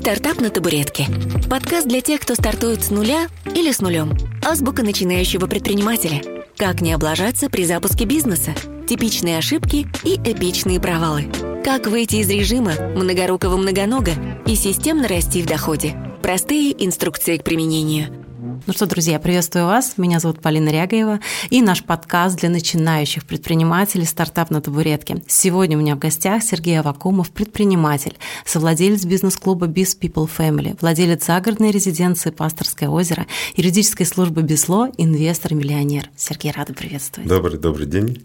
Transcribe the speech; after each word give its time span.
«Стартап 0.00 0.40
на 0.40 0.48
табуретке». 0.48 1.06
Подкаст 1.50 1.86
для 1.86 2.00
тех, 2.00 2.22
кто 2.22 2.34
стартует 2.34 2.82
с 2.82 2.88
нуля 2.88 3.28
или 3.54 3.70
с 3.70 3.82
нулем. 3.82 4.16
Азбука 4.42 4.82
начинающего 4.82 5.46
предпринимателя. 5.46 6.22
Как 6.56 6.80
не 6.80 6.94
облажаться 6.94 7.50
при 7.50 7.66
запуске 7.66 8.06
бизнеса. 8.06 8.54
Типичные 8.88 9.36
ошибки 9.36 9.86
и 10.02 10.14
эпичные 10.14 10.80
провалы. 10.80 11.26
Как 11.62 11.86
выйти 11.86 12.16
из 12.16 12.30
режима 12.30 12.72
многорукого 12.96 13.58
многонога 13.58 14.12
и 14.46 14.54
системно 14.54 15.06
расти 15.06 15.42
в 15.42 15.46
доходе. 15.46 15.94
Простые 16.22 16.82
инструкции 16.82 17.36
к 17.36 17.44
применению– 17.44 18.16
ну 18.40 18.72
что, 18.72 18.86
друзья, 18.86 19.18
приветствую 19.18 19.66
вас. 19.66 19.94
Меня 19.98 20.18
зовут 20.18 20.40
Полина 20.40 20.70
Рягаева 20.70 21.20
и 21.50 21.60
наш 21.60 21.84
подкаст 21.84 22.38
для 22.38 22.48
начинающих 22.48 23.26
предпринимателей 23.26 24.06
«Стартап 24.06 24.50
на 24.50 24.60
табуретке». 24.62 25.22
Сегодня 25.26 25.76
у 25.76 25.80
меня 25.80 25.94
в 25.94 25.98
гостях 25.98 26.42
Сергей 26.42 26.80
Авакумов, 26.80 27.30
предприниматель, 27.30 28.16
совладелец 28.46 29.04
бизнес-клуба 29.04 29.66
Biz 29.66 29.98
People 30.00 30.30
Family, 30.34 30.76
владелец 30.80 31.26
загородной 31.26 31.70
резиденции 31.70 32.30
«Пасторское 32.30 32.88
озеро», 32.88 33.26
юридической 33.56 34.04
службы 34.04 34.42
«Бисло», 34.42 34.88
инвестор-миллионер. 34.96 36.08
Сергей, 36.16 36.52
рада 36.52 36.72
приветствовать. 36.72 37.28
Добрый, 37.28 37.58
добрый 37.58 37.86
день. 37.86 38.24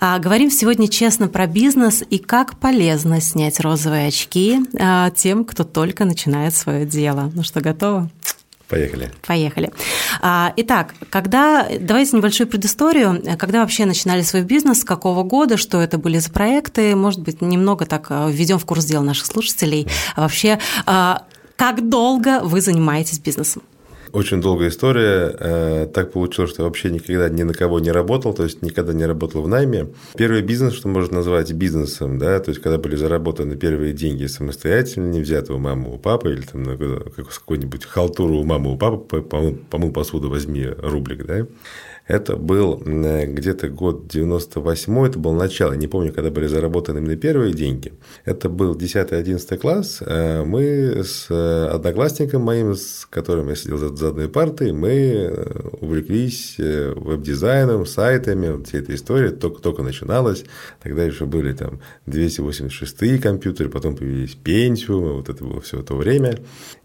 А, 0.00 0.18
говорим 0.18 0.50
сегодня 0.50 0.88
честно 0.88 1.28
про 1.28 1.46
бизнес 1.46 2.02
и 2.08 2.18
как 2.18 2.58
полезно 2.58 3.20
снять 3.20 3.60
розовые 3.60 4.08
очки 4.08 4.60
а, 4.78 5.10
тем, 5.10 5.44
кто 5.44 5.62
только 5.62 6.04
начинает 6.04 6.56
свое 6.56 6.86
дело. 6.86 7.30
Ну 7.34 7.44
что, 7.44 7.60
готово? 7.60 8.10
Поехали. 8.68 9.12
Поехали. 9.26 9.70
А, 10.22 10.52
итак, 10.56 10.94
когда, 11.10 11.68
давайте 11.80 12.16
небольшую 12.16 12.46
предысторию. 12.48 13.22
Когда 13.38 13.60
вообще 13.60 13.84
начинали 13.84 14.22
свой 14.22 14.42
бизнес, 14.42 14.80
с 14.80 14.84
какого 14.84 15.22
года, 15.22 15.56
что 15.56 15.80
это 15.80 15.98
были 15.98 16.18
за 16.18 16.30
проекты? 16.30 16.96
Может 16.96 17.20
быть, 17.20 17.42
немного 17.42 17.84
так 17.84 18.06
а, 18.08 18.28
введем 18.28 18.58
в 18.58 18.64
курс 18.64 18.84
дела 18.86 19.02
наших 19.02 19.26
слушателей. 19.26 19.86
Вообще, 20.16 20.58
а, 20.86 21.24
как 21.56 21.88
долго 21.88 22.40
вы 22.42 22.60
занимаетесь 22.60 23.18
бизнесом? 23.18 23.62
Очень 24.14 24.40
долгая 24.40 24.68
история. 24.68 25.34
Э, 25.40 25.86
так 25.92 26.12
получилось, 26.12 26.52
что 26.52 26.62
я 26.62 26.68
вообще 26.68 26.88
никогда 26.88 27.28
ни 27.28 27.42
на 27.42 27.52
кого 27.52 27.80
не 27.80 27.90
работал, 27.90 28.32
то 28.32 28.44
есть 28.44 28.62
никогда 28.62 28.92
не 28.92 29.04
работал 29.06 29.42
в 29.42 29.48
найме. 29.48 29.88
Первый 30.16 30.42
бизнес, 30.42 30.74
что 30.74 30.86
можно 30.86 31.16
назвать 31.16 31.52
бизнесом, 31.52 32.16
да, 32.16 32.38
то 32.38 32.50
есть 32.50 32.62
когда 32.62 32.78
были 32.78 32.94
заработаны 32.94 33.56
первые 33.56 33.92
деньги 33.92 34.26
самостоятельно, 34.26 35.08
не 35.08 35.20
взяты 35.20 35.52
у 35.52 35.58
мамы, 35.58 35.92
у 35.92 35.98
папы, 35.98 36.32
или 36.32 36.42
там 36.42 36.62
на 36.62 36.76
какую-нибудь 36.76 37.86
халтуру 37.86 38.36
у 38.36 38.44
мамы, 38.44 38.74
у 38.74 38.78
папы, 38.78 39.20
помыл 39.20 39.90
посуду, 39.90 40.30
возьми 40.30 40.64
рублик, 40.64 41.26
да, 41.26 41.48
это 42.06 42.36
был 42.36 42.82
где-то 42.84 43.68
год 43.68 44.08
98 44.08 45.06
это 45.06 45.18
было 45.18 45.34
начало, 45.34 45.72
не 45.72 45.86
помню, 45.86 46.12
когда 46.12 46.30
были 46.30 46.46
заработаны 46.46 46.98
именно 46.98 47.16
первые 47.16 47.52
деньги. 47.52 47.92
Это 48.24 48.48
был 48.48 48.76
10-11 48.76 49.56
класс. 49.58 49.98
Э, 50.00 50.44
мы 50.44 51.02
с 51.04 51.26
э, 51.30 51.66
одноклассником 51.68 52.42
моим, 52.42 52.74
с 52.74 53.06
которым 53.08 53.48
я 53.48 53.56
сидел 53.56 53.78
за 53.78 54.08
одной 54.08 54.28
партой, 54.28 54.72
мы 54.72 54.90
э, 54.90 55.68
увлеклись 55.80 56.56
веб-дизайном, 56.58 57.86
сайтами, 57.86 58.62
вся 58.64 58.78
эта 58.78 58.94
история 58.94 59.30
только, 59.30 59.62
только 59.62 59.82
начиналась. 59.82 60.44
Тогда 60.82 61.04
еще 61.04 61.26
были 61.26 61.52
там 61.52 61.80
286 62.06 63.20
компьютеры, 63.20 63.70
потом 63.70 63.96
появились 63.96 64.36
Pentium, 64.42 65.16
вот 65.16 65.28
это 65.28 65.44
было 65.44 65.60
все 65.60 65.82
то 65.82 65.96
время. 65.96 66.38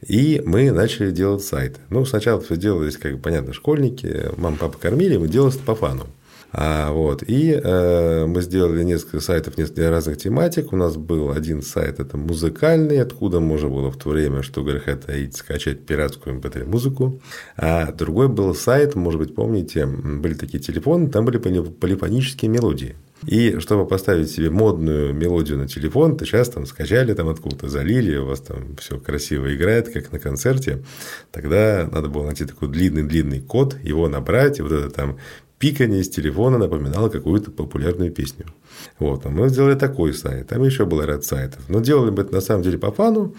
И 0.06 0.42
мы 0.46 0.72
начали 0.72 1.12
делать 1.12 1.44
сайты. 1.44 1.80
Ну, 1.90 2.06
сначала 2.06 2.42
все 2.42 2.56
делалось, 2.56 2.98
как 2.98 3.22
понятно, 3.22 3.54
школьники, 3.54 4.30
мама, 4.38 4.58
папа 4.60 4.78
кормили, 4.78 5.09
деле 5.10 5.20
мы 5.20 5.28
делали 5.28 5.54
по 5.66 5.76
фану. 5.76 6.08
А, 6.52 6.92
вот, 6.92 7.24
и 7.28 7.52
э, 7.52 8.26
мы 8.26 8.42
сделали 8.42 8.84
несколько 8.84 9.20
сайтов 9.20 9.58
несколько 9.58 9.90
разных 9.92 10.18
тематик. 10.18 10.74
У 10.74 10.76
нас 10.76 10.98
был 10.98 11.32
один 11.32 11.62
сайт, 11.62 12.00
это 12.00 12.18
музыкальный, 12.18 13.00
откуда 13.02 13.40
можно 13.40 13.70
было 13.70 13.92
в 13.92 13.98
то 13.98 14.10
время, 14.10 14.42
что 14.42 14.64
греха 14.64 14.96
таить, 14.96 15.36
скачать 15.36 15.86
пиратскую 15.86 16.40
mp3 16.40 16.64
эм 16.64 16.72
музыку. 16.72 17.22
А 17.56 17.92
другой 17.92 18.30
был 18.30 18.56
сайт, 18.56 18.96
может 18.96 19.20
быть, 19.20 19.36
помните, 19.36 19.86
были 19.86 20.34
такие 20.34 20.60
телефоны, 20.60 21.10
там 21.10 21.24
были 21.24 21.38
полифонические 21.38 22.50
мелодии. 22.50 22.96
И 23.26 23.60
чтобы 23.60 23.86
поставить 23.86 24.32
себе 24.32 24.50
модную 24.50 25.14
мелодию 25.14 25.58
на 25.58 25.68
телефон, 25.68 26.18
то 26.18 26.26
сейчас 26.26 26.50
там 26.50 26.66
скачали 26.66 27.14
там 27.14 27.30
откуда-то, 27.30 27.68
залили, 27.68 28.18
у 28.18 28.26
вас 28.26 28.42
там 28.42 28.76
все 28.78 28.98
красиво 28.98 29.54
играет, 29.54 29.90
как 29.90 30.12
на 30.12 30.20
концерте. 30.20 30.84
Тогда 31.32 31.88
надо 31.92 32.08
было 32.08 32.26
найти 32.26 32.46
такой 32.46 32.70
длинный-длинный 32.70 33.42
код, 33.42 33.78
его 33.84 34.08
набрать, 34.08 34.60
и 34.60 34.62
вот 34.62 34.72
это 34.72 34.90
там 34.90 35.18
пикание 35.60 36.04
с 36.04 36.10
телефона 36.10 36.58
напоминало 36.58 37.10
какую-то 37.10 37.52
популярную 37.52 38.12
песню. 38.12 38.46
Вот, 38.98 39.26
а 39.26 39.30
мы 39.30 39.50
сделали 39.50 39.76
такой 39.76 40.14
сайт, 40.14 40.48
там 40.48 40.64
еще 40.64 40.86
был 40.86 41.04
ряд 41.04 41.26
сайтов. 41.26 41.62
Но 41.68 41.82
делали 41.82 42.12
мы 42.12 42.22
это 42.22 42.34
на 42.34 42.42
самом 42.42 42.64
деле 42.64 42.78
по 42.78 42.92
фану, 42.92 43.36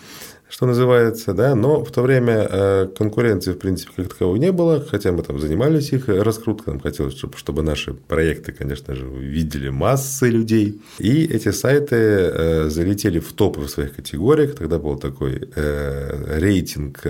что 0.51 0.67
называется, 0.67 1.33
да, 1.33 1.55
но 1.55 1.85
в 1.85 1.91
то 1.93 2.03
время 2.03 2.47
э, 2.51 2.89
конкуренции, 2.99 3.53
в 3.53 3.59
принципе, 3.59 3.93
как 3.97 4.09
таковой 4.09 4.41
не 4.41 4.51
было, 4.51 4.85
хотя 4.85 5.13
мы 5.13 5.23
там 5.23 5.39
занимались 5.39 5.93
их 5.93 6.09
раскруткой, 6.09 6.75
нам 6.75 6.83
хотелось, 6.83 7.17
чтобы, 7.17 7.37
чтобы 7.37 7.63
наши 7.63 7.95
проекты, 7.95 8.53
конечно 8.53 8.97
же, 8.97 9.07
видели 9.07 9.69
массы 9.69 10.29
людей, 10.29 10.83
и 10.99 11.25
эти 11.25 11.53
сайты 11.53 11.97
э, 11.97 12.69
залетели 12.69 13.21
в 13.21 13.33
топы 13.33 13.61
в 13.61 13.71
своих 13.71 13.95
категориях, 13.95 14.57
тогда 14.57 14.79
был 14.81 14.99
такой 14.99 15.49
э, 15.55 16.39
рейтинг, 16.41 17.01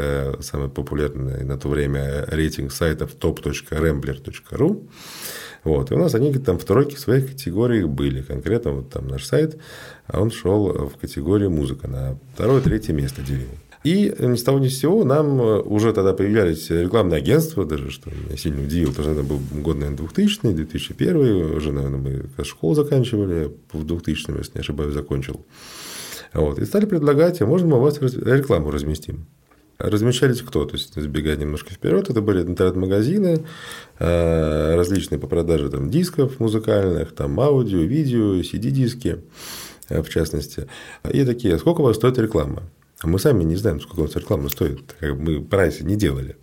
самый 0.40 0.68
популярный 0.68 1.42
на 1.42 1.56
то 1.56 1.68
время 1.68 2.26
рейтинг 2.30 2.72
сайтов 2.72 3.16
top.rambler.ru, 3.18 4.86
вот. 5.64 5.90
И 5.90 5.94
у 5.94 5.98
нас 5.98 6.14
они 6.14 6.32
там 6.34 6.58
второй 6.58 6.88
в 6.88 6.98
своих 6.98 7.30
категориях 7.30 7.88
были. 7.88 8.22
Конкретно 8.22 8.72
вот 8.72 8.90
там 8.90 9.08
наш 9.08 9.24
сайт, 9.24 9.58
а 10.12 10.20
он 10.20 10.30
шел 10.30 10.88
в 10.88 10.96
категорию 10.96 11.50
музыка 11.50 11.88
на 11.88 12.18
второе, 12.34 12.60
третье 12.60 12.92
место 12.92 13.22
делил. 13.22 13.48
И 13.82 14.14
ни 14.18 14.36
с 14.36 14.42
того 14.42 14.58
ни 14.58 14.68
с 14.68 14.78
сего 14.78 15.04
нам 15.04 15.40
уже 15.40 15.94
тогда 15.94 16.12
появлялись 16.12 16.68
рекламные 16.68 17.18
агентства, 17.18 17.64
даже 17.64 17.90
что 17.90 18.10
меня 18.10 18.36
сильно 18.36 18.62
удивило, 18.62 18.90
потому 18.90 19.04
что 19.04 19.12
это 19.12 19.22
был 19.22 19.40
год, 19.62 19.76
наверное, 19.76 19.96
2000 19.96 20.52
2001 20.52 21.56
уже, 21.56 21.72
наверное, 21.72 21.98
мы 21.98 22.44
школу 22.44 22.74
заканчивали 22.74 23.50
в 23.72 23.84
2000 23.84 24.36
если 24.36 24.52
не 24.54 24.60
ошибаюсь, 24.60 24.92
закончил. 24.92 25.46
Вот. 26.34 26.58
И 26.58 26.66
стали 26.66 26.84
предлагать, 26.84 27.40
а 27.40 27.46
можно 27.46 27.68
мы 27.68 27.78
у 27.78 27.80
вас 27.80 28.00
рекламу 28.00 28.70
разместим? 28.70 29.26
Размещались 29.78 30.42
кто? 30.42 30.66
То 30.66 30.74
есть, 30.74 30.94
забегая 30.94 31.36
немножко 31.36 31.72
вперед, 31.72 32.10
это 32.10 32.20
были 32.20 32.42
интернет-магазины, 32.42 33.46
э, 33.98 34.74
различные 34.76 35.18
по 35.18 35.26
продаже 35.26 35.70
там, 35.70 35.88
дисков 35.88 36.38
музыкальных, 36.38 37.12
там, 37.12 37.40
аудио, 37.40 37.78
видео, 37.78 38.34
CD-диски, 38.40 39.08
э, 39.08 39.18
в 39.90 40.08
частности. 40.08 40.66
И 41.10 41.24
такие, 41.24 41.58
сколько 41.58 41.80
у 41.80 41.84
вас 41.84 41.96
стоит 41.96 42.18
реклама? 42.18 42.62
А 43.02 43.06
мы 43.06 43.18
сами 43.18 43.44
не 43.44 43.56
знаем, 43.56 43.80
сколько 43.80 44.00
у 44.00 44.02
нас 44.04 44.16
реклама 44.16 44.48
стоит, 44.48 44.94
как 44.98 45.18
мы 45.18 45.40
прайсы 45.40 45.84
не 45.84 45.96
делали. 45.96 46.36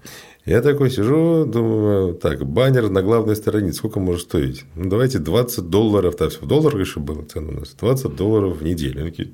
Я 0.46 0.62
такой 0.62 0.90
сижу, 0.90 1.46
думаю, 1.46 2.14
так, 2.14 2.46
баннер 2.46 2.90
на 2.90 3.04
главной 3.04 3.36
странице, 3.36 3.78
сколько 3.78 4.00
может 4.00 4.22
стоить? 4.22 4.64
Ну, 4.76 4.90
давайте 4.90 5.20
20 5.20 5.70
долларов, 5.70 6.16
там 6.16 6.30
все 6.30 6.40
в 6.40 6.48
долларах 6.48 6.80
еще 6.80 7.00
было 7.00 7.24
цена 7.26 7.50
у 7.50 7.60
нас, 7.60 7.76
20 7.80 8.16
долларов 8.16 8.58
в 8.58 8.64
неделю. 8.64 9.04
Такие, 9.04 9.34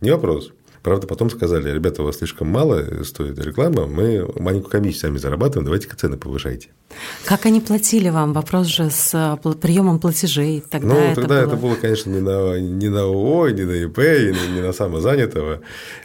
не 0.00 0.10
вопрос. 0.10 0.52
Правда, 0.82 1.06
потом 1.06 1.28
сказали, 1.28 1.70
ребята, 1.70 2.02
у 2.02 2.04
вас 2.04 2.18
слишком 2.18 2.48
мало 2.48 3.02
стоит 3.04 3.38
реклама, 3.38 3.86
мы 3.86 4.30
маленькую 4.38 4.70
комиссию 4.70 5.00
сами 5.00 5.18
зарабатываем, 5.18 5.64
давайте-ка 5.64 5.96
цены 5.96 6.18
повышайте. 6.18 6.68
Как 7.24 7.46
они 7.46 7.60
платили 7.60 8.08
вам? 8.08 8.32
Вопрос 8.32 8.66
же 8.66 8.90
с 8.90 9.12
э, 9.14 9.52
приемом 9.54 9.98
платежей. 9.98 10.62
Тогда 10.68 10.94
ну, 10.94 11.00
это 11.00 11.20
тогда 11.20 11.34
было... 11.40 11.46
это 11.46 11.56
было, 11.56 11.74
конечно, 11.74 12.10
не 12.10 12.20
на, 12.20 12.58
не 12.60 12.88
на 12.88 13.02
ООО, 13.02 13.50
не 13.50 13.62
на 13.62 13.72
ИП, 13.72 13.98
не 13.98 14.60
на 14.60 14.72
самозанятого. 14.72 15.60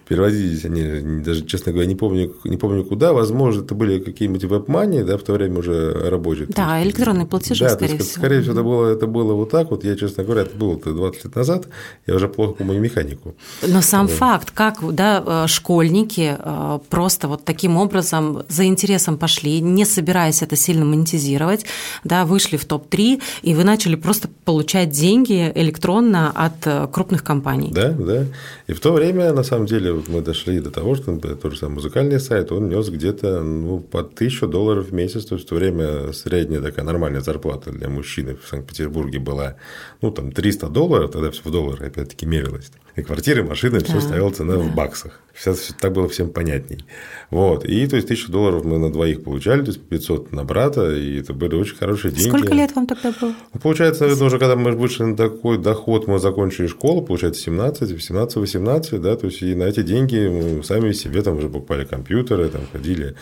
Переводились 0.07 0.65
они, 0.65 1.21
даже, 1.21 1.45
честно 1.45 1.71
говоря, 1.71 1.87
не 1.87 1.95
помню, 1.95 2.33
не 2.43 2.57
помню 2.57 2.83
куда. 2.83 3.13
Возможно, 3.13 3.61
это 3.61 3.75
были 3.75 3.99
какие-нибудь 3.99 4.43
веб-мани, 4.45 5.03
да, 5.03 5.17
в 5.17 5.21
то 5.21 5.33
время 5.33 5.59
уже 5.59 5.93
рабочие. 6.09 6.47
Да, 6.47 6.77
есть, 6.77 6.87
электронные 6.87 7.27
платежи, 7.27 7.65
да, 7.65 7.69
скорее 7.71 7.93
есть, 7.93 8.09
всего. 8.09 8.21
Скорее 8.21 8.41
всего, 8.41 8.53
это 8.53 8.63
было, 8.63 8.87
это 8.87 9.07
было 9.07 9.33
вот 9.33 9.51
так 9.51 9.69
вот. 9.69 9.83
Я, 9.83 9.95
честно 9.95 10.23
говоря, 10.23 10.41
это 10.41 10.55
было 10.57 10.77
20 10.77 11.25
лет 11.25 11.35
назад. 11.35 11.67
Я 12.07 12.15
уже 12.15 12.27
плохо 12.27 12.53
помню 12.53 12.79
механику. 12.79 13.35
Но 13.67 13.81
сам 13.81 14.07
вот. 14.07 14.15
факт, 14.15 14.51
как 14.51 14.79
да, 14.95 15.23
э, 15.25 15.47
школьники 15.47 16.35
э, 16.37 16.79
просто 16.89 17.27
вот 17.27 17.45
таким 17.45 17.77
образом 17.77 18.43
за 18.49 18.65
интересом 18.65 19.17
пошли, 19.17 19.61
не 19.61 19.85
собираясь 19.85 20.41
это 20.41 20.55
сильно 20.55 20.78
монетизировать, 20.85 21.65
да, 22.03 22.25
вышли 22.25 22.57
в 22.57 22.65
топ-3, 22.65 23.21
и 23.41 23.53
вы 23.53 23.63
начали 23.63 23.95
просто 23.95 24.29
получать 24.45 24.89
деньги 24.89 25.51
электронно 25.55 26.31
от 26.31 26.65
э, 26.65 26.87
крупных 26.91 27.23
компаний. 27.23 27.69
Да, 27.71 27.91
да. 27.91 28.25
И 28.67 28.73
в 28.73 28.79
то 28.79 28.93
время, 28.93 29.33
на 29.33 29.43
самом 29.43 29.65
деле, 29.65 29.93
вот 29.93 30.07
мы 30.07 30.21
дошли 30.21 30.59
до 30.59 30.71
того, 30.71 30.95
что 30.95 31.17
тот 31.17 31.51
же 31.51 31.57
самый 31.57 31.75
музыкальный 31.75 32.19
сайт, 32.19 32.51
он 32.51 32.69
нес 32.69 32.89
где-то 32.89 33.41
ну, 33.41 33.79
по 33.79 33.99
1000 33.99 34.47
долларов 34.47 34.89
в 34.89 34.93
месяц, 34.93 35.25
то 35.25 35.35
есть 35.35 35.45
в 35.45 35.49
то 35.49 35.55
время 35.55 36.13
средняя 36.13 36.61
такая 36.61 36.85
нормальная 36.85 37.21
зарплата 37.21 37.71
для 37.71 37.89
мужчины 37.89 38.35
в 38.35 38.47
Санкт-Петербурге 38.47 39.19
была, 39.19 39.55
ну, 40.01 40.11
там, 40.11 40.31
300 40.31 40.69
долларов, 40.69 41.11
тогда 41.11 41.31
все 41.31 41.41
в 41.43 41.51
доллары 41.51 41.87
опять-таки 41.87 42.25
мерилось. 42.25 42.71
И 42.99 43.01
квартиры, 43.01 43.43
машины, 43.43 43.79
да, 43.79 43.85
все 43.85 44.01
ставила 44.01 44.31
цена 44.31 44.55
да. 44.55 44.59
в 44.59 44.75
баксах. 44.75 45.21
Сейчас 45.39 45.69
так 45.79 45.93
было 45.93 46.09
всем 46.09 46.29
понятней. 46.29 46.83
Вот. 47.31 47.63
И 47.63 47.87
то 47.87 47.95
есть 47.95 48.09
тысячу 48.09 48.29
долларов 48.29 48.65
мы 48.65 48.77
на 48.77 48.91
двоих 48.91 49.23
получали, 49.23 49.61
то 49.61 49.67
есть 49.67 49.81
500 49.81 50.33
на 50.33 50.43
брата, 50.43 50.93
и 50.93 51.19
это 51.19 51.33
были 51.33 51.55
очень 51.55 51.77
хорошие 51.77 52.11
деньги. 52.11 52.27
Сколько 52.27 52.53
лет 52.53 52.75
вам 52.75 52.87
тогда 52.87 53.13
было? 53.21 53.33
Ну, 53.53 53.59
получается, 53.61 54.03
наверное, 54.03 54.27
уже 54.27 54.37
когда 54.37 54.57
мы 54.57 54.71
вышли 54.71 55.03
на 55.03 55.15
такой 55.15 55.57
доход, 55.57 56.07
мы 56.07 56.19
закончили 56.19 56.67
школу, 56.67 57.01
получается, 57.01 57.41
17, 57.43 58.01
17, 58.01 58.35
18, 58.35 59.01
да, 59.01 59.15
то 59.15 59.27
есть 59.27 59.41
и 59.41 59.55
на 59.55 59.63
эти 59.63 59.81
деньги 59.81 60.27
мы 60.27 60.63
сами 60.63 60.91
себе 60.91 61.21
там 61.21 61.37
уже 61.37 61.47
покупали 61.47 61.85
компьютеры, 61.85 62.49
там 62.49 62.63
ходили, 62.71 63.15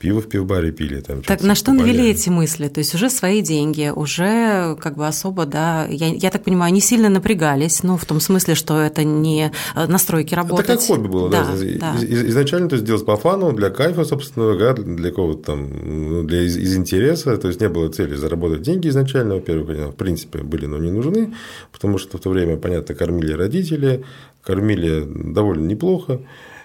пиво 0.00 0.20
в 0.20 0.28
пивбаре 0.28 0.72
пили. 0.72 1.00
Там, 1.00 1.22
так 1.22 1.42
на 1.42 1.54
что 1.54 1.66
покупали. 1.66 1.92
навели 1.92 2.10
эти 2.10 2.30
мысли? 2.30 2.66
То 2.66 2.80
есть 2.80 2.94
уже 2.96 3.10
свои 3.10 3.42
деньги, 3.42 3.92
уже 3.94 4.76
как 4.80 4.96
бы 4.96 5.06
особо, 5.06 5.46
да, 5.46 5.86
я, 5.86 6.08
я 6.08 6.30
так 6.30 6.42
понимаю, 6.42 6.72
не 6.72 6.80
сильно 6.80 7.08
напрягались, 7.08 7.84
ну, 7.84 7.96
в 7.96 8.04
том 8.06 8.18
смысле, 8.18 8.56
что 8.56 8.80
это 8.80 9.04
не 9.22 9.52
настройки 9.74 10.34
работать. 10.34 10.66
Это 10.66 10.76
как 10.76 10.86
хобби 10.86 11.08
было, 11.08 11.30
да. 11.30 11.44
да 11.44 11.94
да. 11.94 12.04
Изначально 12.04 12.68
то 12.68 12.76
есть 12.76 12.86
делать 12.86 13.04
по 13.04 13.16
фану, 13.16 13.52
для 13.52 13.70
кайфа, 13.70 14.04
собственно, 14.04 14.56
да, 14.56 14.74
для 14.74 15.10
какого-то 15.10 15.42
там, 15.42 15.68
ну, 15.82 16.22
для 16.24 16.42
из, 16.42 16.56
из 16.56 16.76
интереса, 16.76 17.36
то 17.36 17.48
есть 17.48 17.60
не 17.60 17.68
было 17.68 17.88
цели 17.88 18.14
заработать 18.14 18.62
деньги 18.62 18.88
изначально, 18.88 19.34
во-первых, 19.34 19.70
они 19.70 19.90
в 19.90 19.96
принципе 19.96 20.38
были, 20.38 20.66
но 20.66 20.78
не 20.78 20.90
нужны, 20.90 21.34
потому 21.72 21.98
что 21.98 22.18
в 22.18 22.20
то 22.20 22.30
время, 22.30 22.56
понятно, 22.56 22.94
кормили 22.94 23.32
родители, 23.32 24.04
кормили 24.42 25.06
довольно 25.06 25.66
неплохо, 25.66 26.20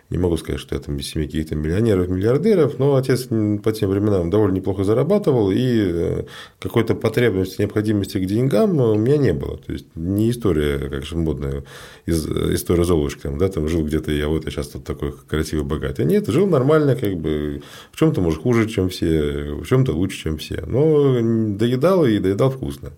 не 0.10 0.18
могу 0.18 0.38
сказать, 0.38 0.62
что 0.62 0.76
я 0.76 0.82
там 0.82 0.98
из 0.98 1.08
семьи 1.08 1.26
каких-то 1.26 1.56
миллионеров, 1.56 2.10
миллиардеров, 2.10 2.78
но 2.78 2.96
отец 2.96 3.24
по 3.26 3.72
тем 3.72 3.90
временам 3.90 4.30
довольно 4.30 4.56
неплохо 4.56 4.84
зарабатывал, 4.84 5.52
и 5.52 5.58
э, 5.58 6.24
какой-то 6.60 6.94
потребности, 6.94 7.62
необходимости 7.62 8.20
к 8.20 8.26
деньгам 8.26 8.78
у 8.80 8.96
меня 8.96 9.18
не 9.18 9.34
было. 9.34 9.58
То 9.58 9.74
есть 9.74 9.88
не 9.96 10.30
история, 10.30 10.78
как 10.90 11.06
же 11.06 11.18
модная, 11.18 11.64
история 12.06 12.84
Золушки, 12.84 13.22
там, 13.22 13.38
да, 13.38 13.50
там 13.50 13.68
жил 13.68 13.84
где-то 13.84 14.12
я, 14.12 14.28
вот 14.28 14.46
я 14.46 14.52
сейчас 14.52 14.68
тут 14.68 14.84
такой 14.84 15.12
красивый, 15.12 15.66
богатый. 15.66 16.06
Нет, 16.06 16.28
жил 16.28 16.46
нормально, 16.46 16.96
как 16.96 17.16
бы, 17.18 17.64
в 17.92 17.98
чем-то, 17.98 18.22
может, 18.22 18.42
хуже, 18.42 18.70
чем 18.70 18.90
все, 18.90 19.56
в 19.56 19.66
чем-то 19.66 19.94
лучше, 19.94 20.24
чем 20.24 20.38
все. 20.38 20.64
Но 20.68 21.20
доедал 21.58 22.06
и 22.06 22.20
доедал 22.20 22.52
вкусно. 22.52 22.92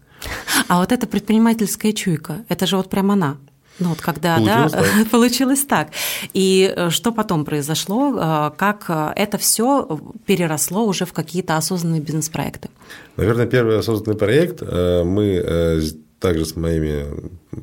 А 0.68 0.80
вот 0.80 0.92
эта 0.92 1.08
предпринимательская 1.08 1.94
чуйка, 1.94 2.46
это 2.50 2.66
же 2.66 2.76
вот 2.76 2.90
прям 2.90 3.12
она. 3.12 3.38
Ну 3.80 3.90
вот 3.90 4.02
когда, 4.02 4.38
получилось 4.38 4.72
да, 4.72 4.82
так. 4.82 5.10
получилось 5.12 5.66
так. 5.66 5.88
И 6.34 6.74
э, 6.76 6.90
что 6.90 7.12
потом 7.12 7.46
произошло, 7.46 8.18
э, 8.18 8.52
как 8.58 8.86
э, 8.90 9.14
это 9.16 9.38
все 9.38 10.00
переросло 10.26 10.86
уже 10.86 11.06
в 11.06 11.14
какие-то 11.14 11.58
осознанные 11.58 12.02
бизнес-проекты? 12.02 12.70
Наверное, 13.18 13.46
первый 13.46 13.78
осознанный 13.78 14.18
проект 14.18 14.62
мы 14.62 15.82
также 16.20 16.46
с 16.46 16.56
моими, 16.56 17.06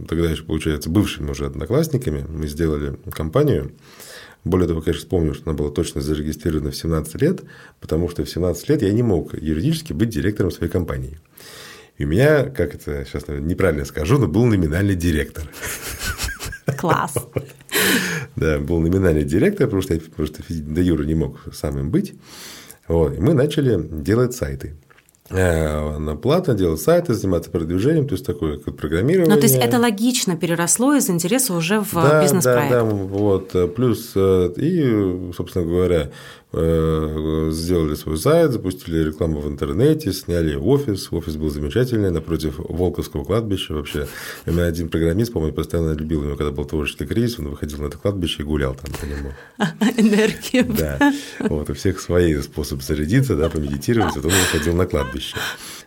тогда 0.06 0.31
еще, 0.31 0.44
получается, 0.44 0.88
бывшими 0.88 1.31
уже 1.31 1.46
одноклассниками, 1.46 2.25
мы 2.28 2.46
сделали 2.46 2.96
компанию. 3.11 3.72
Более 4.44 4.69
того, 4.69 4.81
конечно, 4.81 5.00
вспомню, 5.00 5.34
что 5.34 5.50
она 5.50 5.58
была 5.58 5.70
точно 5.70 6.00
зарегистрирована 6.00 6.70
в 6.70 6.76
17 6.76 7.20
лет, 7.22 7.43
потому 7.81 8.08
что 8.08 8.25
в 8.25 8.31
17 8.31 8.69
лет 8.69 8.82
я 8.82 8.93
не 8.93 9.02
мог 9.02 9.34
юридически 9.34 9.93
быть 9.93 10.11
директором 10.11 10.50
своей 10.50 10.70
компании. 10.70 11.19
И 11.96 12.05
у 12.05 12.08
меня, 12.08 12.44
как 12.44 12.75
это 12.75 13.05
сейчас 13.05 13.26
наверное, 13.29 13.50
неправильно 13.50 13.85
скажу, 13.85 14.19
но 14.19 14.26
был 14.26 14.44
номинальный 14.46 14.96
директор. 14.96 15.44
Класс. 16.79 17.14
Да, 18.37 18.58
был 18.58 18.81
номинальный 18.81 19.25
директор, 19.25 19.67
потому 19.67 19.82
что 19.82 19.94
я 19.94 20.00
просто 20.17 20.43
до 20.49 20.81
Юры 20.81 21.06
не 21.06 21.14
мог 21.14 21.38
сам 21.52 21.79
им 21.79 21.91
быть. 21.91 22.14
Вот. 22.88 23.17
И 23.17 23.20
мы 23.20 23.32
начали 23.32 23.81
делать 23.81 24.35
сайты. 24.35 24.75
Э, 25.31 25.99
на 25.99 26.17
платно 26.17 26.55
делать 26.55 26.81
сайты, 26.81 27.14
заниматься 27.14 27.50
продвижением, 27.50 28.08
то 28.08 28.14
есть 28.14 28.26
такое 28.26 28.58
как 28.58 28.76
программирование. 28.76 29.32
Ну, 29.32 29.40
то 29.40 29.47
есть 29.47 29.56
это 29.56 29.79
логично 29.79 30.37
переросло 30.37 30.94
из 30.94 31.08
интереса 31.11 31.55
уже 31.55 31.81
в 31.81 31.94
да, 31.94 32.23
бизнес-проект. 32.23 32.70
Да, 32.70 32.81
да, 32.81 32.85
вот. 32.85 33.75
Плюс, 33.75 34.12
э, 34.17 34.52
и, 34.56 35.32
собственно 35.32 35.64
говоря, 35.64 36.11
Э, 36.11 36.44
сделали 36.55 37.95
свой 37.95 38.17
сайт, 38.17 38.53
запустили 38.53 39.05
рекламу 39.05 39.41
в 39.41 39.49
интернете, 39.49 40.12
сняли 40.12 40.55
офис. 40.55 41.09
Офис 41.11 41.37
был 41.37 41.51
замечательный, 41.51 42.11
напротив 42.11 42.55
Волковского 42.59 43.25
кладбища. 43.25 43.75
Вообще, 43.75 44.06
у 44.47 44.53
меня 44.53 44.65
один 44.65 44.89
программист, 44.89 45.33
по-моему, 45.33 45.55
постоянно 45.55 45.93
любил 45.93 46.25
его, 46.25 46.37
когда 46.37 46.53
был 46.53 46.65
творческий 46.65 47.06
кризис, 47.06 47.39
он 47.39 47.49
выходил 47.49 47.79
на 47.79 47.87
это 47.87 47.99
кладбище 47.99 48.43
и 48.43 48.47
гулял 48.47 48.75
там 48.75 48.93
по 49.01 49.05
нему. 49.05 49.33
Энергию. 49.97 50.65
Да. 50.77 51.12
Вот, 51.41 51.71
у 51.71 51.75
всех 51.75 52.01
свои 52.01 52.41
способы 52.41 52.83
зарядиться, 52.83 53.37
да, 53.37 53.49
помедитировать, 53.49 54.15
вот 54.17 54.25
он 54.25 54.33
выходил 54.33 54.75
на 54.75 54.87
кладбище. 54.87 55.37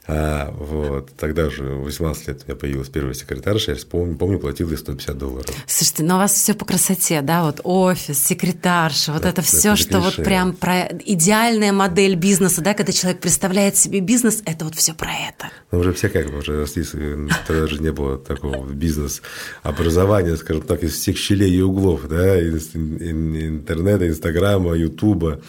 А, 0.09 0.53
вот, 0.57 1.11
тогда 1.17 1.49
же, 1.49 1.63
в 1.63 1.83
18 1.83 2.27
лет 2.29 2.41
у 2.43 2.47
меня 2.47 2.57
появилась 2.57 2.87
первая 2.87 3.13
секретарша, 3.13 3.73
я 3.73 3.77
помню, 3.89 4.15
помню 4.15 4.39
платил 4.39 4.69
ей 4.69 4.77
150 4.77 5.17
долларов. 5.17 5.45
Слушайте, 5.67 6.03
но 6.03 6.15
у 6.15 6.17
вас 6.19 6.31
все 6.31 6.53
по 6.53 6.63
красоте, 6.63 7.21
да, 7.21 7.43
вот 7.43 7.59
офис, 7.65 8.25
секретарша, 8.25 9.11
вот 9.11 9.23
да, 9.23 9.29
это 9.29 9.41
все, 9.41 9.75
что 9.75 9.99
вот 9.99 10.15
прям 10.15 10.53
про 10.53 10.87
идеальная 11.05 11.73
модель 11.73 12.15
бизнеса, 12.15 12.61
да, 12.61 12.73
когда 12.73 12.93
человек 12.93 13.19
представляет 13.19 13.75
себе 13.75 13.99
бизнес, 13.99 14.41
это 14.45 14.63
вот 14.63 14.75
все 14.75 14.93
про 14.93 15.11
это. 15.11 15.51
Ну, 15.71 15.79
уже 15.79 15.91
все 15.91 16.07
как, 16.07 16.33
уже 16.33 16.61
росли, 16.61 16.85
тогда 17.45 17.67
же 17.67 17.83
не 17.83 17.91
было 17.91 18.17
такого 18.17 18.65
бизнес-образования, 18.65 20.37
скажем 20.37 20.61
так, 20.61 20.83
из 20.83 20.93
всех 20.93 21.17
щелей 21.17 21.53
и 21.53 21.61
углов, 21.61 22.07
да, 22.07 22.39
из 22.39 22.73
интернета, 22.73 24.07
инстаграма, 24.07 24.73
ютуба, 24.73 25.41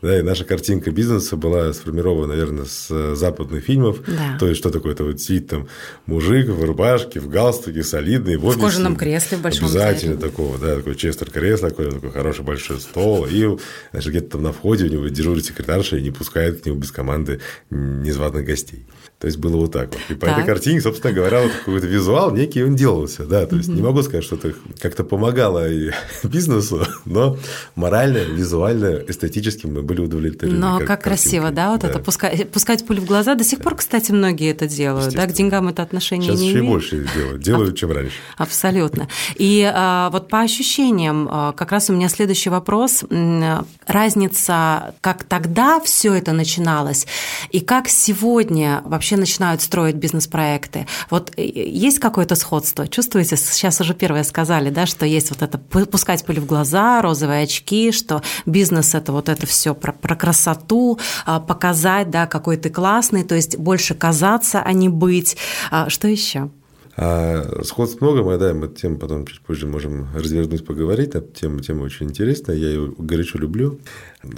да, 0.00 0.18
и 0.18 0.22
наша 0.22 0.44
картинка 0.44 0.90
бизнеса 0.90 1.36
была 1.36 1.70
сформирована, 1.74 2.28
наверное, 2.28 2.64
с 2.64 3.14
западных 3.14 3.64
фильмов, 3.64 4.05
да. 4.06 4.36
То 4.38 4.46
есть, 4.46 4.60
что 4.60 4.70
такое? 4.70 4.92
Это 4.92 5.04
вот 5.04 5.20
сидит 5.20 5.48
там 5.48 5.68
мужик 6.06 6.48
в 6.48 6.64
рубашке, 6.64 7.20
в 7.20 7.28
галстуке, 7.28 7.82
солидный, 7.82 8.36
в, 8.36 8.44
офисе, 8.44 8.60
в 8.60 8.64
кожаном 8.64 8.96
кресле 8.96 9.38
в 9.38 9.42
большом 9.42 9.64
Обязательно 9.66 10.14
зале. 10.14 10.30
такого, 10.30 10.58
да, 10.58 10.76
такой 10.76 10.94
честер 10.94 11.30
кресло, 11.30 11.70
такой, 11.70 11.90
такой 11.90 12.10
хороший 12.10 12.44
большой 12.44 12.80
стол. 12.80 13.26
И, 13.26 13.44
значит, 13.92 14.10
где-то 14.10 14.30
там 14.32 14.42
на 14.42 14.52
входе 14.52 14.84
у 14.84 14.88
него 14.88 15.08
дежурит 15.08 15.44
секретарша 15.44 15.96
и 15.96 16.02
не 16.02 16.10
пускает 16.10 16.62
к 16.62 16.66
нему 16.66 16.78
без 16.78 16.90
команды 16.90 17.40
незваных 17.70 18.44
гостей. 18.44 18.86
То 19.18 19.28
есть 19.28 19.38
было 19.38 19.56
вот 19.56 19.72
так 19.72 19.88
вот. 19.92 20.00
И 20.10 20.14
по 20.14 20.26
так. 20.26 20.38
этой 20.38 20.46
картине, 20.46 20.78
собственно 20.82 21.14
говоря, 21.14 21.40
вот 21.40 21.50
какой-то 21.50 21.86
визуал 21.86 22.32
некий 22.32 22.62
он 22.62 22.76
делался. 22.76 23.24
Да, 23.24 23.46
то 23.46 23.56
есть 23.56 23.68
не 23.68 23.80
могу 23.80 24.02
сказать, 24.02 24.24
что 24.24 24.36
это 24.36 24.52
как-то 24.78 25.04
помогало 25.04 25.70
и 25.70 25.90
бизнесу, 26.22 26.86
но 27.06 27.38
морально, 27.76 28.18
визуально, 28.18 29.02
эстетически 29.08 29.66
мы 29.66 29.82
были 29.82 30.02
удовлетворены. 30.02 30.58
Но 30.58 30.78
как, 30.80 30.86
как 30.86 31.02
красиво, 31.04 31.50
да, 31.50 31.72
вот 31.72 31.80
да. 31.80 31.88
это 31.88 31.98
пускать, 31.98 32.50
пускать 32.50 32.86
пулю 32.86 33.00
в 33.00 33.06
глаза. 33.06 33.34
До 33.36 33.44
сих 33.44 33.60
пор, 33.60 33.76
кстати, 33.76 34.12
многие 34.12 34.50
это 34.50 34.68
делают, 34.68 35.14
да, 35.14 35.26
к 35.26 35.32
деньгам 35.32 35.68
это 35.68 35.82
отношение 35.82 36.32
Сейчас 36.32 36.40
не 36.40 36.48
еще 36.48 36.58
имеет. 36.58 36.72
больше 36.72 37.08
делают, 37.14 37.42
делают, 37.42 37.78
чем 37.78 37.92
раньше. 37.92 38.16
Абсолютно. 38.36 39.08
И 39.36 39.66
а, 39.74 40.10
вот 40.10 40.28
по 40.28 40.40
ощущениям, 40.40 41.26
а, 41.30 41.52
как 41.52 41.72
раз 41.72 41.88
у 41.88 41.94
меня 41.94 42.10
следующий 42.10 42.50
вопрос. 42.50 43.02
Разница, 43.86 44.94
как 45.00 45.24
тогда 45.24 45.80
все 45.80 46.12
это 46.12 46.32
начиналось, 46.32 47.06
и 47.50 47.60
как 47.60 47.88
сегодня 47.88 48.82
вообще 48.84 49.05
вообще 49.06 49.16
начинают 49.16 49.62
строить 49.62 49.94
бизнес-проекты. 49.94 50.86
Вот 51.10 51.32
э, 51.36 51.44
есть 51.44 52.00
какое-то 52.00 52.34
сходство? 52.34 52.88
Чувствуете? 52.88 53.36
Сейчас 53.36 53.80
уже 53.80 53.94
первое 53.94 54.24
сказали, 54.24 54.70
да, 54.70 54.86
что 54.86 55.06
есть 55.06 55.30
вот 55.30 55.42
это 55.42 55.58
пускать 55.58 56.24
пыль 56.24 56.40
в 56.40 56.46
глаза, 56.46 57.00
розовые 57.02 57.44
очки, 57.44 57.92
что 57.92 58.22
бизнес– 58.46 58.94
это 58.96 59.12
вот 59.12 59.28
это 59.28 59.46
все 59.46 59.74
про, 59.74 59.92
про 59.92 60.16
красоту, 60.16 60.98
а, 61.24 61.38
показать, 61.38 62.10
да, 62.10 62.26
какой 62.26 62.56
ты 62.56 62.68
классный, 62.68 63.22
то 63.22 63.36
есть 63.36 63.56
больше 63.56 63.94
казаться, 63.94 64.60
а 64.60 64.72
не 64.72 64.88
быть. 64.88 65.36
А 65.70 65.88
что 65.88 66.08
еще? 66.08 66.50
А 66.98 67.62
сходств 67.62 68.00
много, 68.00 68.22
мы, 68.22 68.38
да, 68.38 68.54
мы 68.54 68.68
тем 68.68 68.98
потом 68.98 69.26
чуть 69.26 69.40
позже 69.42 69.66
можем 69.66 70.08
развернуть, 70.14 70.64
поговорить. 70.64 71.12
Тема, 71.34 71.60
тема 71.60 71.82
очень 71.82 72.06
интересная, 72.06 72.56
я 72.56 72.68
ее 72.68 72.94
горячо 72.96 73.38
люблю. 73.38 73.80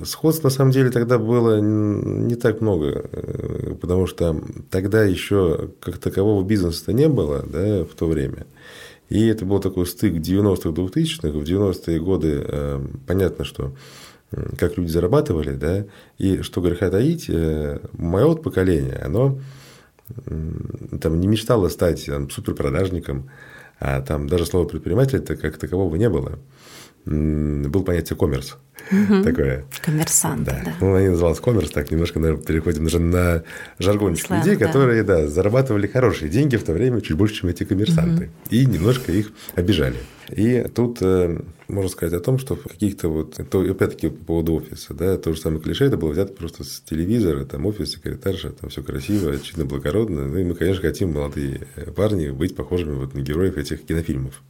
Сходств 0.02 0.42
на 0.42 0.50
самом 0.50 0.72
деле 0.72 0.90
тогда 0.90 1.18
было 1.18 1.60
не 1.60 2.34
так 2.34 2.60
много, 2.60 3.08
э, 3.12 3.74
потому 3.80 4.08
что 4.08 4.42
тогда 4.70 5.04
еще 5.04 5.70
как 5.78 5.98
такового 5.98 6.44
бизнеса 6.44 6.92
не 6.92 7.08
было 7.08 7.44
да, 7.46 7.84
в 7.84 7.94
то 7.94 8.06
время. 8.06 8.46
И 9.08 9.24
это 9.26 9.44
был 9.44 9.60
такой 9.60 9.86
стык 9.86 10.14
90-х, 10.14 10.70
2000-х. 10.70 11.28
В 11.28 11.42
90-е 11.42 12.00
годы 12.00 12.44
э, 12.44 12.80
понятно, 13.06 13.44
что 13.44 13.72
как 14.58 14.76
люди 14.76 14.90
зарабатывали, 14.90 15.52
да, 15.52 15.86
и 16.18 16.42
что 16.42 16.60
греха 16.60 16.90
таить, 16.90 17.26
э, 17.28 17.78
мое 17.92 18.26
вот 18.26 18.42
поколение, 18.42 19.00
оно 19.02 19.38
там 21.00 21.20
не 21.20 21.26
мечтала 21.26 21.68
стать 21.68 22.06
там, 22.06 22.30
суперпродажником, 22.30 23.30
а 23.80 24.00
там 24.00 24.28
даже 24.28 24.46
слова 24.46 24.66
предприниматель 24.66 25.18
-то 25.18 25.36
как 25.36 25.58
такового 25.58 25.96
не 25.96 26.08
было. 26.08 26.38
Был 27.08 27.84
понятие 27.84 28.16
коммерс. 28.16 28.56
Угу. 28.90 29.22
Такое. 29.22 29.64
Коммерсант, 29.82 30.44
да. 30.44 30.62
да. 30.64 30.74
Ну, 30.80 30.94
они 30.94 31.08
назывались 31.08 31.40
коммерс, 31.40 31.70
так 31.70 31.90
немножко, 31.90 32.20
наверное, 32.20 32.44
переходим 32.44 32.86
уже 32.86 32.98
на 32.98 33.42
жаргончик 33.78 34.26
Сленг, 34.26 34.44
людей, 34.44 34.58
которые, 34.58 35.02
да. 35.02 35.22
да, 35.22 35.28
зарабатывали 35.28 35.86
хорошие 35.86 36.28
деньги 36.28 36.56
в 36.56 36.64
то 36.64 36.72
время 36.72 37.00
чуть 37.00 37.16
больше, 37.16 37.36
чем 37.36 37.50
эти 37.50 37.64
коммерсанты. 37.64 38.24
Угу. 38.24 38.32
И 38.50 38.66
немножко 38.66 39.12
их 39.12 39.32
обижали. 39.54 39.96
И 40.30 40.66
тут 40.74 40.98
э, 41.00 41.40
можно 41.68 41.90
сказать 41.90 42.14
о 42.14 42.22
том, 42.22 42.38
что 42.38 42.56
в 42.56 42.64
каких-то 42.64 43.08
вот, 43.08 43.40
то, 43.50 43.60
опять-таки 43.60 44.10
по 44.10 44.24
поводу 44.24 44.54
офиса, 44.56 44.92
да, 44.92 45.16
то 45.16 45.32
же 45.32 45.40
самое 45.40 45.62
клише, 45.62 45.86
это 45.86 45.96
было 45.96 46.10
взято 46.10 46.34
просто 46.34 46.64
с 46.64 46.80
телевизора, 46.80 47.46
там 47.46 47.64
офис, 47.64 47.92
секретарша, 47.92 48.50
там 48.50 48.68
все 48.68 48.82
красиво, 48.82 49.32
очевидно, 49.32 49.64
благородно. 49.64 50.26
Ну 50.26 50.36
и 50.36 50.44
мы, 50.44 50.54
конечно, 50.54 50.82
хотим, 50.82 51.12
молодые 51.12 51.66
парни, 51.96 52.28
быть 52.28 52.54
похожими 52.54 52.94
вот 52.94 53.14
на 53.14 53.20
героев 53.20 53.56
этих 53.56 53.84
кинофильмов. 53.86 54.42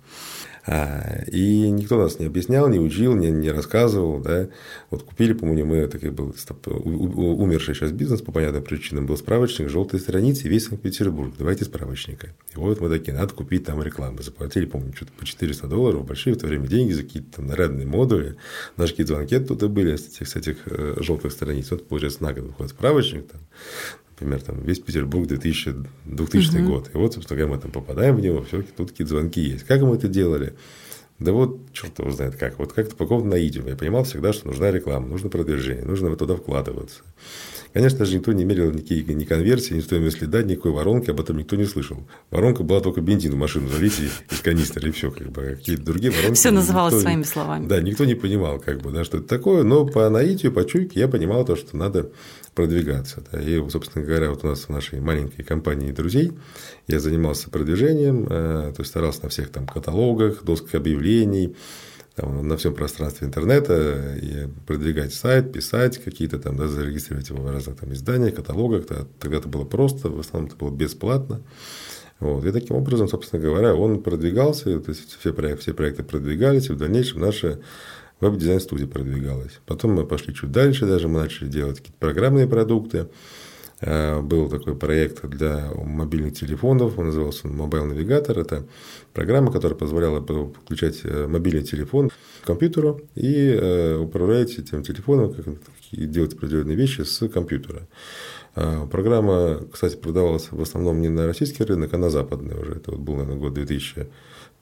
А, 0.67 1.23
и 1.27 1.71
никто 1.71 1.99
нас 1.99 2.19
не 2.19 2.27
объяснял, 2.27 2.69
не 2.69 2.79
учил, 2.79 3.15
не, 3.15 3.31
не 3.31 3.51
рассказывал. 3.51 4.21
Да. 4.21 4.49
Вот 4.91 5.03
купили, 5.03 5.33
по-моему, 5.33 5.75
мы, 5.75 5.87
такой 5.87 6.11
был 6.11 6.35
умерший 6.45 7.75
сейчас 7.75 7.93
бизнес 7.93 8.23
по 8.23 8.33
понятным 8.33 8.63
причинам, 8.63 9.07
был 9.07 9.17
справочник 9.17 9.69
желтой 9.69 10.01
страницы 10.01 10.49
весь 10.49 10.67
Санкт-Петербург. 10.67 11.35
Давайте 11.39 11.65
справочника. 11.65 12.35
И 12.55 12.59
вот 12.59 12.81
мы 12.81 12.89
такие, 12.89 13.17
надо 13.17 13.35
купить 13.35 13.65
там 13.65 13.83
рекламу. 13.83 14.23
Заплатили, 14.23 14.67
помню, 14.67 14.93
что-то 14.95 15.13
по 15.13 15.25
400 15.25 15.67
долларов, 15.67 16.07
большие 16.07 16.35
в 16.35 16.39
то 16.39 16.47
время 16.47 16.67
деньги 16.67 16.93
за 16.93 17.03
какие-то 17.03 17.37
там 17.37 17.47
нарядные 17.47 17.87
модули. 17.87 18.37
Даже 18.77 18.93
какие-то 18.93 19.15
звонки 19.15 19.39
тут 19.39 19.63
были 19.71 19.97
с 19.97 20.09
этих, 20.09 20.29
с 20.29 20.37
этих 20.37 20.57
э, 20.67 20.97
желтых 21.01 21.33
страниц. 21.33 21.71
Вот, 21.71 21.89
получается, 21.89 22.23
на 22.23 22.33
год 22.33 22.45
выходит 22.45 22.73
справочник. 22.73 23.29
Там, 23.29 23.41
например, 24.21 24.43
там, 24.43 24.63
весь 24.63 24.81
Петербург 24.81 25.27
2000, 25.27 25.75
2000 26.07 26.57
угу. 26.57 26.73
год. 26.73 26.91
И 26.93 26.97
вот, 26.97 27.15
собственно 27.15 27.39
говоря, 27.39 27.57
мы 27.57 27.61
там 27.63 27.71
попадаем 27.71 28.17
в 28.17 28.21
него, 28.21 28.43
все 28.43 28.63
тут 28.63 28.91
какие-то 28.91 29.15
звонки 29.15 29.41
есть. 29.41 29.65
Как 29.65 29.81
мы 29.83 29.97
это 29.97 30.09
делали? 30.09 30.55
Да 31.19 31.33
вот, 31.33 31.59
черт 31.73 31.99
его 31.99 32.13
знает 32.13 32.37
как. 32.37 32.59
Вот 32.59 32.73
как-то 32.73 32.95
по 32.95 33.05
какому-то 33.05 33.27
наитию. 33.27 33.65
Я 33.67 33.75
понимал 33.75 34.05
всегда, 34.05 34.33
что 34.33 34.47
нужна 34.47 34.71
реклама, 34.71 35.09
нужно 35.09 35.29
продвижение, 35.29 35.85
нужно 35.85 36.15
туда 36.17 36.37
вкладываться. 36.37 37.03
Конечно 37.73 38.05
же, 38.05 38.17
никто 38.17 38.33
не 38.33 38.45
мерил 38.45 38.71
никакие 38.73 39.03
ни 39.03 39.25
конверсии, 39.25 39.75
ни 39.75 39.81
стоимость 39.81 40.19
следа, 40.19 40.43
никакой 40.43 40.73
воронки, 40.73 41.11
об 41.11 41.21
этом 41.21 41.37
никто 41.37 41.57
не 41.57 41.65
слышал. 41.65 41.99
Воронка 42.31 42.63
была 42.63 42.81
только 42.81 43.01
бензин 43.01 43.33
в 43.33 43.37
машину 43.37 43.69
залить 43.69 44.01
из 44.01 44.41
канистры, 44.41 44.89
и 44.89 44.93
все, 44.93 45.11
как 45.11 45.31
бы, 45.31 45.57
какие-то 45.57 45.83
другие 45.83 46.11
воронки. 46.13 46.35
Все 46.35 46.51
называлось 46.51 46.95
никто, 46.95 47.03
своими 47.03 47.23
словами. 47.25 47.67
Да, 47.67 47.81
никто 47.81 48.05
не 48.05 48.15
понимал, 48.15 48.59
как 48.59 48.81
бы, 48.81 48.91
да, 48.91 49.05
что 49.05 49.19
это 49.19 49.27
такое, 49.27 49.65
но 49.65 49.85
по 49.87 50.09
наитию, 50.09 50.53
по 50.53 50.65
чуйке 50.65 51.01
я 51.01 51.09
понимал 51.09 51.45
то, 51.45 51.57
что 51.57 51.77
надо 51.77 52.11
продвигаться. 52.59 53.23
Да. 53.31 53.41
И, 53.41 53.63
собственно 53.71 54.05
говоря, 54.05 54.31
вот 54.31 54.43
у 54.43 54.49
нас 54.49 54.63
в 54.63 54.69
нашей 54.69 54.99
маленькой 55.01 55.45
компании 55.45 55.93
друзей 55.93 56.33
я 56.89 56.99
занимался 56.99 57.51
продвижением, 57.51 58.27
э, 58.29 58.73
то 58.75 58.81
есть 58.81 58.91
старался 58.91 59.23
на 59.23 59.29
всех 59.29 59.51
там 59.51 59.65
каталогах, 59.65 60.43
досках 60.43 60.75
объявлений, 60.75 61.55
там, 62.17 62.49
на 62.49 62.57
всем 62.57 62.75
пространстве 62.75 63.29
интернета 63.29 64.17
и 64.21 64.49
продвигать 64.67 65.15
сайт, 65.15 65.53
писать 65.53 66.03
какие-то 66.03 66.41
там, 66.41 66.57
да, 66.57 66.67
зарегистрировать 66.67 67.29
его 67.29 67.45
в 67.45 67.49
разных 67.49 67.77
там 67.77 67.93
изданиях, 67.93 68.35
каталогах. 68.35 68.87
Тогда 69.21 69.37
это 69.37 69.49
было 69.49 69.65
просто, 69.65 70.09
в 70.09 70.19
основном 70.19 70.51
это 70.51 70.59
было 70.59 70.71
бесплатно. 70.75 71.43
Вот. 72.19 72.45
И 72.45 72.51
таким 72.51 72.75
образом, 72.75 73.07
собственно 73.07 73.41
говоря, 73.41 73.77
он 73.77 74.03
продвигался, 74.03 74.81
то 74.81 74.89
есть 74.91 75.17
все 75.21 75.33
проекты, 75.33 75.63
все 75.63 75.75
проекты 75.75 76.03
продвигались, 76.03 76.71
и 76.71 76.73
в 76.73 76.77
дальнейшем 76.77 77.21
наша 77.21 77.61
веб-дизайн-студия 78.21 78.87
продвигалась. 78.87 79.61
Потом 79.67 79.93
мы 79.93 80.07
пошли 80.07 80.35
чуть 80.35 80.51
дальше, 80.51 80.87
даже 80.87 81.09
мы 81.09 81.21
начали 81.21 81.49
делать 81.49 81.79
какие-то 81.79 81.99
программные 81.99 82.47
продукты. 82.47 83.09
Э, 83.81 84.21
был 84.21 84.49
такой 84.49 84.75
проект 84.75 85.25
для 85.27 85.71
мобильных 85.75 86.35
телефонов, 86.35 86.99
он 86.99 87.07
назывался 87.07 87.47
Mobile 87.47 87.93
Navigator. 87.93 88.41
Это 88.41 88.67
программа, 89.13 89.53
которая 89.53 89.79
позволяла 89.79 90.21
подключать 90.21 91.01
э, 91.05 91.27
мобильный 91.29 91.63
телефон 91.63 92.11
к 92.11 92.47
компьютеру 92.47 93.01
и 93.15 93.51
э, 93.51 93.97
управлять 93.97 94.59
этим 94.59 94.83
телефоном, 94.83 95.33
как 95.33 95.47
делать 95.93 96.35
определенные 96.35 96.77
вещи 96.77 97.03
с 97.03 97.29
компьютера. 97.29 97.89
Программа, 98.91 99.61
кстати, 99.73 99.95
продавалась 99.95 100.49
в 100.51 100.61
основном 100.61 101.01
не 101.01 101.09
на 101.09 101.27
российский 101.27 101.63
рынок, 101.63 101.95
а 101.95 101.99
на 101.99 102.11
западный 102.11 102.59
уже. 102.61 102.73
Это 102.73 102.91
вот 102.91 103.01
был, 103.01 103.15
наверное, 103.15 103.39
год 103.39 103.55
2000 103.55 104.09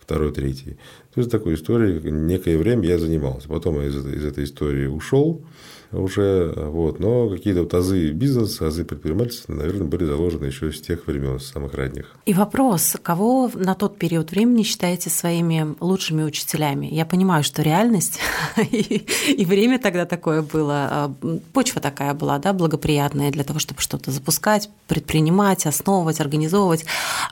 второй, 0.07 0.33
третий. 0.33 0.79
То 1.13 1.21
есть 1.21 1.31
такой 1.31 1.55
историей 1.55 2.01
некое 2.11 2.57
время 2.57 2.87
я 2.87 2.99
занимался. 2.99 3.49
Потом 3.49 3.81
я 3.81 3.89
из, 3.89 3.97
из 4.07 4.25
этой 4.25 4.45
истории 4.45 4.87
ушел 4.87 5.45
уже, 5.93 6.53
вот, 6.57 7.01
но 7.01 7.29
какие-то 7.29 7.63
вот 7.63 7.75
азы 7.75 8.11
бизнеса, 8.11 8.67
азы 8.67 8.85
предпринимательства, 8.85 9.53
наверное, 9.55 9.87
были 9.87 10.05
заложены 10.05 10.47
еще 10.47 10.73
с 10.73 10.81
тех 10.81 11.07
времен, 11.07 11.39
с 11.41 11.47
самых 11.47 11.75
ранних. 11.75 12.17
И 12.27 12.35
вопрос, 12.35 12.97
кого 13.03 13.51
на 13.55 13.75
тот 13.75 13.99
период 13.99 14.31
времени 14.31 14.63
считаете 14.63 15.11
своими 15.11 15.75
лучшими 15.81 16.23
учителями? 16.23 16.87
Я 16.87 17.07
понимаю, 17.07 17.45
что 17.45 17.63
реальность 17.63 18.19
и, 18.71 19.07
и 19.29 19.45
время 19.45 19.79
тогда 19.79 20.07
такое 20.07 20.43
было, 20.43 20.89
а, 20.91 21.15
почва 21.53 21.81
такая 21.81 22.15
была, 22.15 22.39
да, 22.39 22.53
благоприятная 22.53 23.31
для 23.31 23.45
того, 23.45 23.59
чтобы 23.59 23.81
что-то 23.81 24.11
запускать, 24.11 24.71
предпринимать, 24.89 25.67
основывать, 25.67 26.21
организовывать. 26.21 26.85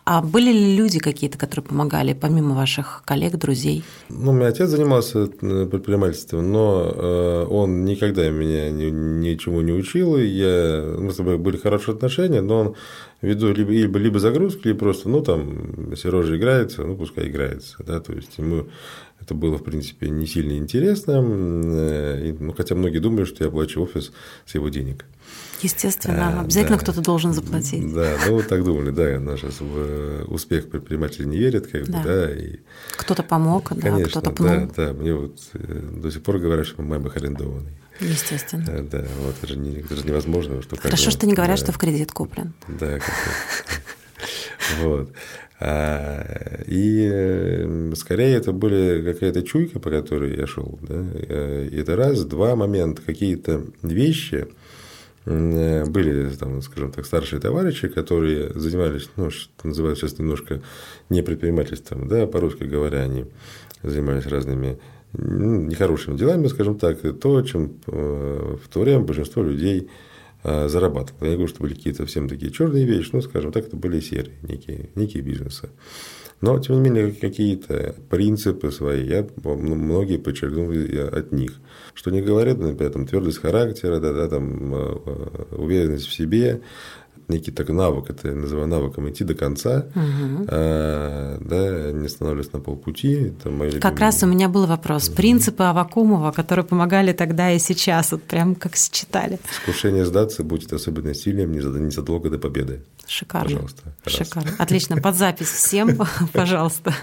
А 0.05 0.23
были 0.23 0.53
ли 0.53 0.77
люди 0.77 0.99
какие-то, 0.99 1.39
которые 1.39 1.65
помогали, 1.65 2.13
помимо 2.13 2.55
ваших 2.55 3.03
коллег, 3.05 3.37
друзей? 3.37 3.85
Ну, 4.09 4.31
у 4.31 4.35
меня 4.35 4.49
отец 4.49 4.69
занимался 4.69 5.29
э, 5.41 5.67
предпринимательством, 5.67 6.53
но 6.53 6.93
э, 6.95 7.47
он 7.51 7.85
никогда 7.85 8.29
меня 8.31 8.44
меня 8.45 8.71
ничему 8.71 9.61
не 9.61 9.73
учил, 9.73 10.17
и 10.17 10.27
я, 10.27 10.97
мы 10.99 11.13
с 11.13 11.17
тобой 11.17 11.39
были 11.39 11.57
хорошие 11.57 11.95
отношения, 11.95 12.41
но 12.41 12.61
он 12.61 12.77
ввиду 13.23 13.53
либо, 13.53 13.71
либо, 13.71 13.99
либо 13.99 14.19
загрузки, 14.19 14.69
либо 14.69 14.81
просто, 14.81 15.09
ну, 15.09 15.23
там, 15.23 15.95
Сережа 15.97 16.37
играется, 16.37 16.85
ну, 16.85 16.97
пускай 16.97 17.29
играется, 17.29 17.77
да, 17.85 18.01
то 18.01 18.13
есть 18.13 18.37
ему 18.39 18.67
это 19.21 19.35
было, 19.35 19.57
в 19.57 19.65
принципе, 19.65 20.11
не 20.11 20.27
сильно 20.27 20.57
интересно, 20.59 21.23
э, 21.25 22.29
и, 22.29 22.33
ну, 22.33 22.53
хотя 22.53 22.75
многие 22.75 22.99
думали, 22.99 23.25
что 23.25 23.45
я 23.45 23.51
плачу 23.51 23.83
офис 23.83 24.13
с 24.45 24.55
его 24.55 24.69
денег. 24.69 25.07
Естественно, 25.63 26.41
а, 26.41 26.41
обязательно 26.43 26.77
да, 26.77 26.83
кто-то 26.83 27.01
должен 27.01 27.33
заплатить. 27.33 27.95
Да, 27.95 28.17
ну 28.27 28.35
вот 28.35 28.49
так 28.49 28.63
думали, 28.65 28.91
да, 28.91 29.19
наш 29.19 29.43
в 29.43 30.25
успех 30.31 30.69
предпринимателей 30.69 31.27
не 31.27 31.39
верят, 31.39 31.67
как 31.69 31.87
да. 31.89 31.99
бы, 31.99 32.05
да. 32.05 32.31
И... 32.31 32.57
Кто-то 32.97 33.23
помог, 33.23 33.69
Конечно, 33.69 33.99
да, 33.99 34.05
кто-то 34.05 34.31
пнул. 34.31 34.49
Да, 34.49 34.69
да, 34.77 34.93
мне 34.93 35.15
вот 35.15 35.39
э, 35.55 35.91
до 36.03 36.11
сих 36.11 36.23
пор 36.23 36.39
говорят, 36.39 36.67
что 36.67 36.83
мой 36.83 36.99
мамах 36.99 37.17
арендованный. 37.17 37.73
Естественно. 38.01 38.65
Да, 38.67 38.83
да, 38.83 39.05
вот 39.21 39.37
это 39.39 39.47
же, 39.47 39.59
не, 39.59 39.79
это 39.79 39.97
же 39.97 40.05
невозможно. 40.05 40.63
Что 40.63 40.77
Хорошо, 40.77 41.11
что 41.11 41.27
не 41.27 41.35
говорят, 41.35 41.59
да. 41.59 41.65
что 41.65 41.73
в 41.73 41.79
кредит 41.79 42.13
куплен. 42.13 42.55
Да, 42.69 42.99
вот. 44.83 45.13
А, 45.61 46.63
и 46.67 47.09
э, 47.11 47.93
скорее 47.97 48.35
это 48.35 48.53
были 48.53 49.03
какая-то 49.13 49.43
чуйка, 49.43 49.79
по 49.79 49.91
которой 49.91 50.37
я 50.37 50.47
шел. 50.47 50.79
Да? 50.83 50.97
Э, 51.15 51.69
и 51.71 51.77
это 51.77 51.97
раз, 51.97 52.25
два 52.25 52.57
момента, 52.57 53.01
какие-то 53.03 53.65
вещи 53.83 54.49
э, 55.25 55.85
были, 55.87 56.29
там, 56.31 56.61
скажем 56.61 56.91
так, 56.91 57.07
старшие 57.07 57.41
товарищи, 57.41 57.87
которые 57.87 58.53
занимались, 58.55 59.09
ну, 59.17 59.31
что 59.31 59.69
называют 59.69 59.99
сейчас 59.99 60.19
немножко 60.19 60.61
не 61.09 61.23
предпринимательством, 61.23 62.09
да, 62.09 62.27
по-русски 62.27 62.65
говоря, 62.65 63.03
они 63.03 63.27
занимались 63.83 64.27
разными 64.27 64.79
нехорошими 65.17 66.17
делами, 66.17 66.47
скажем 66.49 66.79
так, 66.79 66.99
то, 67.21 67.43
чем 67.43 67.81
э, 67.87 68.57
в 68.63 68.69
то 68.69 68.81
время 68.81 69.01
большинство 69.01 69.43
людей 69.43 69.89
э, 70.43 70.69
зарабатывало. 70.69 71.25
Я 71.25 71.31
не 71.31 71.37
говорю, 71.37 71.49
что 71.49 71.63
были 71.63 71.75
какие-то 71.75 72.03
совсем 72.03 72.29
такие 72.29 72.51
черные 72.51 72.85
вещи, 72.85 73.11
но, 73.13 73.21
скажем 73.21 73.53
так, 73.53 73.67
это 73.67 73.77
были 73.77 74.01
серые 74.01 74.37
некие, 74.43 74.91
некие 74.95 75.23
бизнесы. 75.23 75.71
Но, 76.41 76.59
тем 76.59 76.83
не 76.83 76.91
менее, 76.91 77.13
какие-то 77.13 77.95
принципы 78.11 78.71
свои 78.71 79.07
я 79.07 79.27
многие 79.43 80.19
подчеркнул 80.19 80.71
от 80.71 81.33
них. 81.33 81.53
Что 81.95 82.11
не 82.11 82.21
говорят, 82.21 82.59
например, 82.59 82.93
там, 82.93 83.07
твердость 83.07 83.39
характера, 83.39 83.99
да, 84.01 84.13
да, 84.13 84.29
там, 84.29 84.75
э, 84.75 85.47
уверенность 85.53 86.07
в 86.07 86.13
себе, 86.13 86.61
некий 87.29 87.51
такой 87.51 87.75
навык, 87.75 88.11
это 88.11 88.29
я 88.29 88.35
называю 88.35 88.69
навыком 88.69 89.09
идти 89.09 89.25
до 89.25 89.35
конца, 89.35 89.87
угу. 89.95 90.47
а, 90.49 91.39
да, 91.41 91.93
не 91.93 92.07
останавливаться 92.07 92.57
на 92.57 92.61
полпути. 92.61 93.29
Это 93.29 93.51
мои 93.51 93.71
как 93.71 93.93
любимые. 93.93 94.01
раз 94.01 94.23
у 94.23 94.27
меня 94.27 94.49
был 94.49 94.67
вопрос. 94.67 95.09
Угу. 95.09 95.17
Принципы 95.17 95.65
Авакумова, 95.65 96.33
которые 96.33 96.65
помогали 96.65 97.13
тогда 97.13 97.53
и 97.53 97.59
сейчас, 97.59 98.13
вот 98.13 98.23
прям 98.23 98.55
как 98.55 98.77
считали. 98.77 99.39
Искушение 99.51 100.05
сдаться 100.05 100.45
будет 100.45 100.73
особенно 100.73 101.15
сильным 101.15 101.53
незадолго 101.53 102.31
до 102.31 102.39
победы. 102.39 102.83
Шикарно. 103.07 103.49
Пожалуйста. 103.51 103.83
Шикарно. 104.07 104.51
Раз. 104.51 104.61
Отлично. 104.61 104.97
Под 104.97 105.17
запись 105.17 105.49
всем, 105.49 105.99
пожалуйста. 106.33 106.95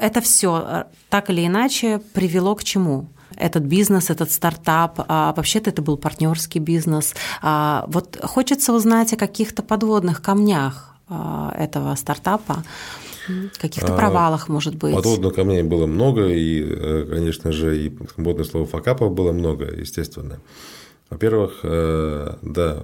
Это 0.00 0.20
все 0.20 0.64
э, 0.64 0.84
так 1.08 1.30
или 1.30 1.46
иначе 1.46 2.00
привело 2.14 2.54
к 2.54 2.62
чему? 2.62 3.08
Этот 3.38 3.64
бизнес, 3.64 4.10
этот 4.10 4.30
стартап. 4.30 5.00
А 5.08 5.32
вообще-то 5.36 5.70
это 5.70 5.82
был 5.82 5.96
партнерский 5.96 6.58
бизнес. 6.58 7.14
А 7.42 7.84
вот 7.88 8.18
хочется 8.22 8.72
узнать 8.72 9.12
о 9.12 9.16
каких-то 9.16 9.62
подводных 9.62 10.22
камнях 10.22 10.94
а, 11.08 11.54
этого 11.56 11.94
стартапа 11.94 12.64
каких-то 13.58 13.94
провалах, 13.94 14.48
может 14.48 14.74
быть. 14.74 14.94
Подводных 14.94 15.34
камней 15.34 15.62
было 15.62 15.86
много, 15.86 16.28
и, 16.28 16.62
э, 16.62 17.06
конечно 17.08 17.52
же, 17.52 17.78
и 17.78 17.92
модное 18.16 18.44
слово 18.44 18.66
факапов 18.66 19.12
было 19.12 19.32
много, 19.32 19.66
естественно. 19.66 20.40
Во-первых, 21.10 21.60
э, 21.62 22.34
да, 22.42 22.82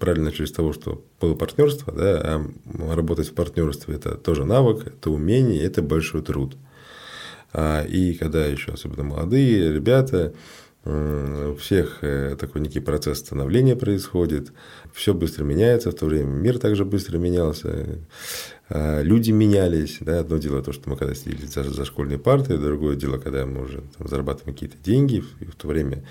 правильно 0.00 0.26
начали 0.26 0.46
с 0.46 0.52
того, 0.52 0.72
что 0.72 1.04
было 1.20 1.34
партнерство, 1.34 1.92
да, 1.92 2.20
а 2.20 2.94
работать 2.94 3.28
в 3.28 3.34
партнерстве 3.34 3.94
это 3.94 4.16
тоже 4.16 4.44
навык, 4.44 4.88
это 4.88 5.10
умение, 5.10 5.62
это 5.62 5.80
большой 5.80 6.22
труд. 6.22 6.56
А, 7.58 7.82
и 7.84 8.12
когда 8.12 8.44
еще 8.44 8.72
особенно 8.72 9.02
молодые 9.02 9.72
ребята, 9.72 10.34
у 10.84 11.56
всех 11.56 11.98
э, 12.02 12.36
такой 12.38 12.60
некий 12.60 12.78
процесс 12.78 13.18
становления 13.18 13.74
происходит, 13.74 14.52
все 14.92 15.14
быстро 15.14 15.42
меняется, 15.42 15.90
в 15.90 15.94
то 15.94 16.06
время 16.06 16.28
мир 16.28 16.58
также 16.58 16.84
быстро 16.84 17.18
менялся, 17.18 17.98
а, 18.68 19.00
люди 19.00 19.30
менялись. 19.30 19.96
Да? 20.00 20.20
Одно 20.20 20.36
дело 20.36 20.62
то, 20.62 20.72
что 20.72 20.88
мы 20.90 20.96
когда 20.96 21.14
сидели 21.14 21.46
за, 21.46 21.64
за 21.64 21.84
школьной 21.86 22.18
партой, 22.18 22.58
другое 22.58 22.94
дело, 22.94 23.18
когда 23.18 23.46
мы 23.46 23.64
уже 23.64 23.82
там, 23.96 24.06
зарабатываем 24.06 24.54
какие-то 24.54 24.76
деньги, 24.84 25.24
и 25.40 25.46
в 25.46 25.56
то 25.56 25.66
время 25.66 26.04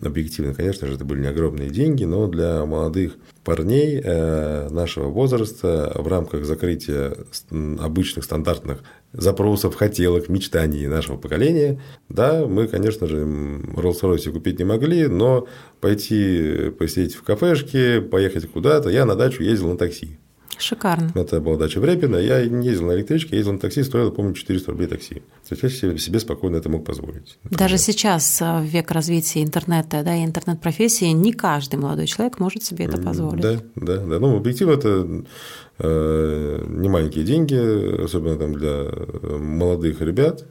объективно, 0.00 0.54
конечно 0.54 0.86
же, 0.86 0.94
это 0.94 1.04
были 1.04 1.22
не 1.22 1.28
огромные 1.28 1.70
деньги, 1.70 2.04
но 2.04 2.28
для 2.28 2.64
молодых 2.66 3.16
парней 3.42 4.00
э, 4.04 4.68
нашего 4.68 5.08
возраста 5.08 5.92
в 5.96 6.06
рамках 6.06 6.44
закрытия 6.44 7.16
обычных 7.50 8.24
стандартных 8.24 8.82
запросов, 9.12 9.74
хотелок, 9.74 10.28
мечтаний 10.28 10.86
нашего 10.86 11.16
поколения, 11.16 11.80
да, 12.08 12.46
мы, 12.46 12.68
конечно 12.68 13.06
же, 13.06 13.24
Rolls-Royce 13.24 14.32
купить 14.32 14.58
не 14.58 14.64
могли, 14.64 15.06
но 15.06 15.46
пойти 15.80 16.70
посидеть 16.78 17.14
в 17.14 17.22
кафешке, 17.22 18.00
поехать 18.00 18.50
куда-то, 18.50 18.90
я 18.90 19.04
на 19.04 19.14
дачу 19.14 19.42
ездил 19.42 19.70
на 19.70 19.78
такси. 19.78 20.18
Шикарно. 20.58 21.12
Это 21.14 21.40
была 21.40 21.56
дача 21.56 21.80
в 21.80 21.84
Репино. 21.84 22.16
Я 22.16 22.44
не 22.44 22.66
ездил 22.66 22.88
на 22.88 22.96
электричке, 22.96 23.36
ездил 23.36 23.52
на 23.52 23.58
такси, 23.60 23.82
стоило, 23.84 24.10
помню, 24.10 24.34
400 24.34 24.70
рублей 24.70 24.88
такси. 24.88 25.22
То 25.48 25.54
есть 25.54 25.62
я 25.62 25.68
себе, 25.68 25.98
себе 25.98 26.18
спокойно 26.18 26.56
это 26.56 26.68
мог 26.68 26.84
позволить. 26.84 27.38
Например. 27.44 27.58
Даже 27.58 27.78
сейчас, 27.78 28.42
э, 28.42 28.60
в 28.60 28.64
век 28.64 28.90
развития 28.90 29.42
интернета 29.42 30.02
да, 30.02 30.16
и 30.16 30.24
интернет-профессии, 30.24 31.06
не 31.06 31.32
каждый 31.32 31.76
молодой 31.76 32.06
человек 32.06 32.40
может 32.40 32.64
себе 32.64 32.86
это 32.86 33.00
позволить. 33.00 33.40
Да, 33.40 33.60
да, 33.76 33.96
да. 33.98 34.18
Ну, 34.18 34.36
объективно, 34.36 34.72
это 34.72 34.88
э, 34.88 35.22
не 35.80 36.88
маленькие 36.88 37.24
деньги, 37.24 38.02
особенно 38.02 38.36
там 38.36 38.54
для 38.54 38.90
молодых 39.38 40.00
ребят, 40.00 40.44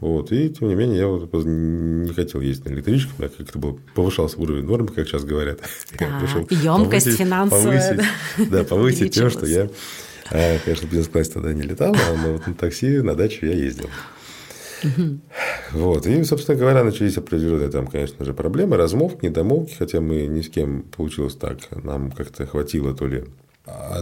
вот, 0.00 0.32
и 0.32 0.48
тем 0.48 0.68
не 0.68 0.74
менее, 0.74 0.98
я 0.98 1.06
вот 1.06 1.30
не 1.44 2.12
хотел 2.14 2.40
ездить 2.40 2.64
на 2.64 2.70
электричках, 2.70 3.12
у 3.18 3.22
меня 3.22 3.30
как-то 3.36 3.58
был, 3.58 3.80
повышался 3.94 4.38
уровень 4.38 4.64
нормы, 4.64 4.88
как 4.88 5.06
сейчас 5.06 5.24
говорят. 5.24 5.60
Да, 5.98 6.20
емкость 6.48 7.18
финансовая. 7.18 7.96
Повысить, 7.96 8.50
да, 8.50 8.64
повысить 8.68 9.14
тем, 9.14 9.28
что 9.28 9.44
я, 9.44 9.68
а, 10.30 10.58
конечно, 10.64 10.86
в 10.86 10.90
бизнес-классе 10.90 11.32
тогда 11.32 11.52
не 11.52 11.62
летал, 11.62 11.94
но 11.94 12.32
вот 12.32 12.46
на 12.46 12.54
такси 12.54 13.00
на 13.00 13.14
дачу 13.14 13.44
я 13.44 13.52
ездил. 13.52 13.90
Вот. 15.72 16.06
И, 16.06 16.24
собственно 16.24 16.56
говоря, 16.56 16.82
начались 16.82 17.18
определенные 17.18 17.68
там, 17.68 17.86
конечно 17.86 18.24
же, 18.24 18.32
проблемы, 18.32 18.78
размолвки, 18.78 19.26
недомолвки, 19.26 19.74
хотя 19.74 20.00
мы 20.00 20.26
ни 20.26 20.40
с 20.40 20.48
кем 20.48 20.84
получилось 20.84 21.34
так. 21.34 21.58
Нам 21.84 22.10
как-то 22.10 22.46
хватило 22.46 22.94
то 22.94 23.06
ли 23.06 23.24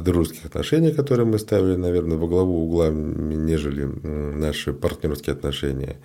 дружеских 0.00 0.46
отношений, 0.46 0.92
которые 0.92 1.26
мы 1.26 1.38
ставили, 1.38 1.76
наверное, 1.76 2.16
во 2.16 2.26
главу 2.26 2.64
угла, 2.64 2.88
нежели 2.90 3.84
наши 3.84 4.72
партнерские 4.72 5.34
отношения. 5.34 5.96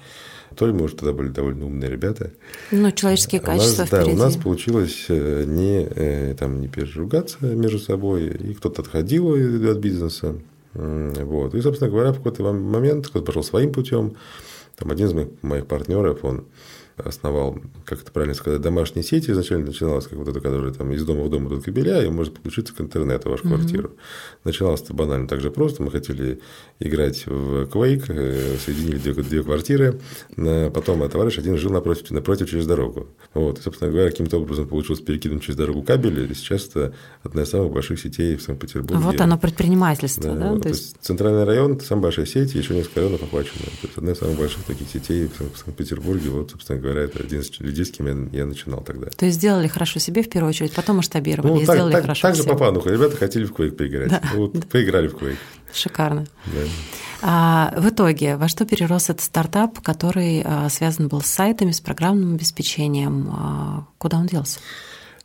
То 0.55 0.67
ли, 0.67 0.73
может, 0.73 0.97
тогда 0.97 1.13
были 1.13 1.29
довольно 1.29 1.65
умные 1.65 1.89
ребята. 1.89 2.31
Ну, 2.71 2.91
человеческие 2.91 3.41
качества 3.41 3.83
у 3.83 3.85
нас, 3.85 3.89
Да, 3.89 4.05
у 4.05 4.15
нас 4.15 4.35
получилось 4.35 5.05
э, 5.09 5.45
не, 5.47 5.87
э, 5.89 6.35
там, 6.37 6.61
не 6.61 6.67
переругаться 6.67 7.37
между 7.41 7.79
собой, 7.79 8.27
и 8.27 8.53
кто-то 8.53 8.83
отходил 8.83 9.33
от 9.33 9.77
бизнеса. 9.77 10.35
Вот. 10.73 11.55
И, 11.55 11.61
собственно 11.61 11.89
говоря, 11.89 12.11
в 12.11 12.17
какой-то 12.17 12.51
момент 12.51 13.07
кто-то 13.07 13.25
пошел 13.25 13.43
своим 13.43 13.71
путем. 13.71 14.15
Там 14.75 14.91
один 14.91 15.07
из 15.07 15.13
моих, 15.13 15.27
моих 15.41 15.67
партнеров, 15.67 16.23
он 16.23 16.45
основал, 16.97 17.59
как 17.85 18.01
это 18.01 18.11
правильно 18.11 18.35
сказать, 18.35 18.61
домашние 18.61 19.03
сети. 19.03 19.31
Изначально 19.31 19.67
начиналось 19.67 20.07
как 20.07 20.17
вот 20.17 20.27
это, 20.27 20.39
которое 20.39 20.73
там 20.73 20.91
из 20.91 21.03
дома 21.03 21.23
в 21.23 21.29
дом 21.29 21.47
идут 21.47 21.63
кабеля, 21.63 22.03
и 22.03 22.09
может 22.09 22.33
подключиться 22.33 22.73
к 22.73 22.81
интернету 22.81 23.29
вашу 23.29 23.47
угу. 23.47 23.55
квартиру. 23.55 23.91
Начиналось 24.43 24.81
это 24.81 24.93
банально 24.93 25.27
так 25.27 25.41
же 25.41 25.51
просто. 25.51 25.83
Мы 25.83 25.91
хотели 25.91 26.39
играть 26.79 27.25
в 27.25 27.63
Quake, 27.63 28.05
э, 28.09 28.57
соединили 28.63 28.97
две, 28.97 29.13
две 29.13 29.43
квартиры. 29.43 29.99
Потом 30.35 31.09
товарищ 31.09 31.37
один 31.37 31.57
жил 31.57 31.71
напротив, 31.71 32.11
напротив 32.11 32.49
через 32.49 32.67
дорогу. 32.67 33.07
Вот. 33.33 33.59
И, 33.59 33.61
собственно 33.61 33.91
говоря, 33.91 34.09
каким-то 34.09 34.37
образом 34.37 34.67
получилось 34.67 35.01
перекинуть 35.01 35.43
через 35.43 35.57
дорогу 35.57 35.83
кабель, 35.83 36.31
и 36.31 36.33
сейчас 36.33 36.67
это 36.67 36.93
одна 37.23 37.43
из 37.43 37.49
самых 37.49 37.71
больших 37.71 37.99
сетей 37.99 38.35
в 38.35 38.41
Санкт-Петербурге. 38.41 39.03
Вот 39.03 39.19
оно 39.21 39.37
предпринимательство, 39.37 40.33
да? 40.33 40.35
да? 40.35 40.51
Вот. 40.51 40.63
То 40.63 40.69
есть... 40.69 40.97
Центральный 41.01 41.43
район– 41.43 41.73
это 41.73 41.85
самая 41.85 42.03
большая 42.03 42.25
сеть, 42.25 42.53
еще 42.53 42.75
несколько 42.75 42.99
районов 42.99 43.23
охвачено. 43.23 43.65
То 43.81 43.87
есть 43.87 43.97
одна 43.97 44.11
из 44.11 44.17
самых 44.17 44.37
больших 44.37 44.63
таких 44.63 44.89
сетей 44.89 45.27
в 45.27 45.57
Санкт-Петербурге. 45.57 46.29
Вот, 46.29 46.51
собственно 46.51 46.79
говоря, 46.83 47.01
это 47.01 47.23
один 47.23 47.41
из 47.41 47.59
людей, 47.59 47.85
с 47.85 47.91
кем 47.91 48.07
я, 48.07 48.39
я 48.39 48.45
начинал 48.45 48.81
тогда. 48.81 49.07
То 49.07 49.25
есть 49.25 49.37
сделали 49.37 49.67
хорошо 49.67 49.99
себе 49.99 50.21
в 50.21 50.29
первую 50.29 50.49
очередь, 50.49 50.73
потом 50.73 50.97
масштабировали, 50.97 51.51
ну, 51.51 51.61
и 51.61 51.65
так, 51.65 51.75
сделали 51.75 51.93
так, 51.93 52.01
хорошо 52.03 52.21
Так 52.21 52.35
же 52.35 52.43
по 52.43 52.55
плану. 52.55 52.81
Ребята 52.85 53.17
хотели 53.17 53.45
в 53.45 53.51
Quake 53.51 53.71
поиграть. 53.71 54.09
Да. 54.09 54.21
Вот, 54.35 54.67
поиграли 54.67 55.07
в 55.07 55.15
Quake. 55.15 55.37
Шикарно. 55.73 56.27
Да. 56.45 56.59
А, 57.25 57.73
в 57.77 57.89
итоге, 57.89 58.35
во 58.35 58.47
что 58.47 58.65
перерос 58.65 59.09
этот 59.09 59.21
стартап, 59.21 59.79
который 59.79 60.43
а, 60.43 60.69
связан 60.69 61.07
был 61.07 61.21
с 61.21 61.27
сайтами, 61.27 61.71
с 61.71 61.79
программным 61.79 62.35
обеспечением? 62.35 63.29
А, 63.31 63.87
куда 63.97 64.17
он 64.17 64.27
делся? 64.27 64.59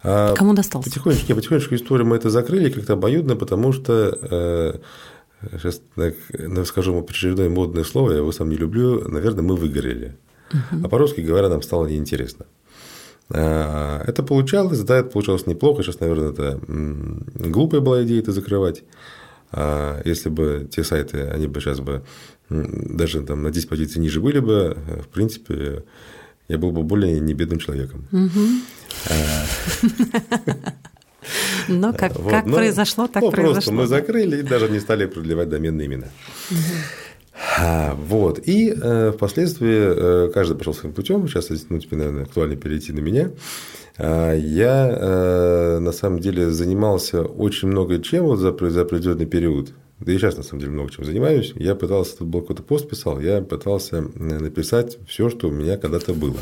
А, 0.03 0.35
Кому 0.35 0.55
достался? 0.55 0.89
Потихонечку, 0.89 1.35
потихонечку 1.35 1.75
историю 1.75 2.07
мы 2.07 2.17
это 2.17 2.31
закрыли 2.31 2.71
как-то 2.71 2.93
обоюдно, 2.93 3.35
потому 3.35 3.73
что 3.73 4.17
э, 4.31 4.79
сейчас 5.59 5.81
скажу 6.69 6.95
вам 6.95 7.05
очередное 7.09 7.49
модное 7.49 7.85
слово, 7.85 8.13
я 8.13 8.19
его 8.19 8.31
сам 8.33 8.49
не 8.49 8.57
люблю, 8.57 9.09
наверное, 9.09 9.43
мы 9.43 9.57
выгорели. 9.57 10.17
Угу. 10.53 10.85
А 10.85 10.89
по-русски 10.89 11.21
говоря, 11.21 11.49
нам 11.49 11.63
стало 11.63 11.87
неинтересно. 11.87 12.47
А, 13.31 14.03
это 14.07 14.23
получалось, 14.23 14.81
да, 14.81 14.99
это 14.99 15.11
получалось 15.11 15.47
неплохо. 15.47 15.83
Сейчас, 15.83 16.01
наверное, 16.01 16.31
это 16.31 16.61
глупая 16.67 17.81
была 17.81 18.03
идея 18.05 18.21
это 18.21 18.33
закрывать. 18.33 18.85
А 19.51 20.01
если 20.05 20.29
бы 20.29 20.69
те 20.71 20.85
сайты, 20.85 21.23
они 21.23 21.47
бы 21.47 21.61
сейчас 21.61 21.81
бы 21.81 22.05
даже 22.51 23.23
там 23.23 23.43
на 23.43 23.51
10 23.51 23.69
позиций 23.69 24.01
ниже 24.01 24.21
были 24.21 24.41
бы, 24.41 24.77
в 25.03 25.09
принципе, 25.09 25.85
я 26.49 26.59
был 26.59 26.71
бы 26.71 26.83
более 26.83 27.21
небедным 27.21 27.59
человеком. 27.59 28.07
Но 31.69 31.93
как, 31.93 32.17
вот, 32.17 32.31
как 32.31 32.47
но, 32.47 32.57
произошло, 32.57 33.07
так 33.07 33.23
ну, 33.23 33.31
произошло. 33.31 33.53
Просто 33.53 33.73
мы 33.73 33.87
закрыли 33.87 34.39
и 34.39 34.43
даже 34.43 34.71
не 34.71 34.81
стали 34.81 35.05
продлевать 35.05 35.51
доменные 35.51 35.87
имена. 35.87 36.07
Вот. 37.97 38.41
И 38.47 38.75
э, 38.75 39.13
впоследствии 39.15 40.27
э, 40.27 40.31
каждый 40.33 40.57
пошел 40.57 40.75
своим 40.75 40.95
путем. 40.95 41.29
Сейчас, 41.29 41.51
ну, 41.69 41.79
теперь, 41.79 41.99
наверное, 41.99 42.25
актуально 42.25 42.57
перейти 42.57 42.93
на 42.93 43.01
меня. 43.01 43.31
А, 43.97 44.35
я 44.35 44.89
э, 44.91 45.79
на 45.81 45.93
самом 45.93 46.21
деле 46.21 46.51
занимался 46.51 47.23
очень 47.23 47.69
много 47.69 48.01
чем 48.01 48.25
вот 48.25 48.39
за, 48.39 48.57
за 48.71 48.83
определенный 48.83 49.27
период. 49.27 49.71
Да 50.01 50.13
и 50.13 50.19
сейчас, 50.19 50.37
на 50.37 50.45
самом 50.45 50.61
деле, 50.61 50.73
много 50.73 50.93
чем 50.93 51.05
занимаюсь. 51.05 51.53
Я 51.57 51.75
пытался, 51.75 52.19
тут 52.19 52.29
был 52.29 52.43
какой-то 52.43 52.63
пост 52.63 52.89
писал, 52.89 53.19
я 53.19 53.41
пытался 53.41 54.03
написать 54.03 54.97
все, 55.09 55.29
что 55.29 55.49
у 55.49 55.51
меня 55.51 55.77
когда-то 55.77 56.15
было. 56.15 56.37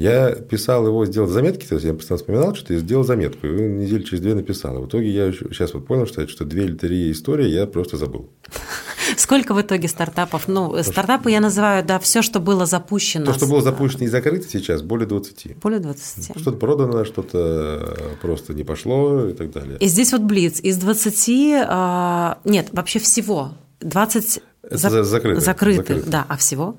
Я 0.00 0.30
писал 0.30 0.86
его, 0.86 1.04
сделал 1.04 1.28
заметки, 1.28 1.66
то 1.66 1.74
есть 1.74 1.84
я 1.84 1.92
постоянно 1.92 2.20
вспоминал, 2.20 2.54
что 2.54 2.72
я 2.72 2.78
сделал 2.78 3.04
заметку, 3.04 3.46
и 3.46 3.50
неделю 3.50 4.02
через 4.02 4.22
две 4.22 4.34
написал. 4.34 4.80
в 4.80 4.86
итоге 4.86 5.10
я 5.10 5.30
сейчас 5.30 5.74
вот 5.74 5.86
понял, 5.86 6.06
что, 6.06 6.26
что 6.26 6.46
две 6.46 6.64
или 6.64 6.74
три 6.74 7.12
истории 7.12 7.46
я 7.46 7.66
просто 7.66 7.98
забыл. 7.98 8.30
Сколько 9.18 9.52
в 9.52 9.60
итоге 9.60 9.88
стартапов? 9.88 10.48
Ну, 10.48 10.70
то, 10.70 10.82
стартапы 10.82 11.30
я 11.30 11.40
называю, 11.40 11.84
да, 11.84 11.98
все, 11.98 12.22
что 12.22 12.40
было 12.40 12.64
запущено. 12.64 13.26
То, 13.26 13.34
что 13.34 13.46
было 13.46 13.60
запущено 13.60 14.04
и 14.04 14.06
закрыто 14.06 14.48
сейчас, 14.48 14.80
более 14.80 15.06
20. 15.06 15.58
Более 15.58 15.80
20. 15.80 16.40
Что-то 16.40 16.56
продано, 16.56 17.04
что-то 17.04 18.16
просто 18.22 18.54
не 18.54 18.64
пошло 18.64 19.26
и 19.26 19.34
так 19.34 19.52
далее. 19.52 19.76
И 19.80 19.86
здесь 19.86 20.12
вот 20.12 20.22
Блиц. 20.22 20.60
Из 20.60 20.78
20, 20.78 21.66
а, 21.68 22.38
нет, 22.44 22.68
вообще 22.72 23.00
всего. 23.00 23.52
20 23.80 24.42
Это 24.62 24.76
за... 24.78 25.04
закрыты. 25.04 25.40
Закрыто. 25.42 26.02
Да, 26.06 26.24
а 26.26 26.38
всего? 26.38 26.78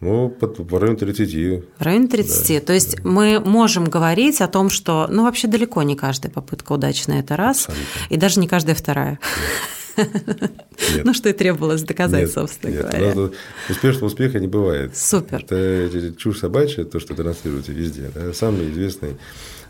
Ну, 0.00 0.28
под, 0.28 0.58
в 0.58 0.78
районе 0.78 0.98
30. 0.98 1.64
В 1.78 1.82
районе 1.82 2.08
30. 2.08 2.60
Да, 2.60 2.66
То 2.66 2.72
есть 2.74 2.96
да. 2.96 3.08
мы 3.08 3.40
можем 3.40 3.86
говорить 3.86 4.40
о 4.42 4.48
том, 4.48 4.68
что, 4.68 5.06
ну, 5.10 5.24
вообще 5.24 5.48
далеко 5.48 5.82
не 5.82 5.96
каждая 5.96 6.30
попытка 6.30 6.72
удачная, 6.72 7.20
это 7.20 7.36
раз, 7.36 7.68
Абсолютно. 7.68 7.84
и 8.10 8.16
даже 8.16 8.40
не 8.40 8.48
каждая 8.48 8.74
вторая. 8.74 9.18
Ну, 11.04 11.14
что 11.14 11.30
и 11.30 11.32
требовалось 11.32 11.82
доказать, 11.82 12.24
нет, 12.24 12.32
собственно 12.32 12.70
нет. 12.70 12.82
говоря. 12.82 13.14
Ну, 13.14 13.32
успешного 13.70 14.06
успеха 14.06 14.38
не 14.38 14.46
бывает. 14.46 14.94
Супер. 14.94 15.42
Это 15.48 16.12
чушь 16.18 16.40
собачья, 16.40 16.84
то, 16.84 17.00
что 17.00 17.14
транслируете 17.14 17.72
везде. 17.72 18.10
Да? 18.14 18.34
Самый 18.34 18.70
известный 18.70 19.16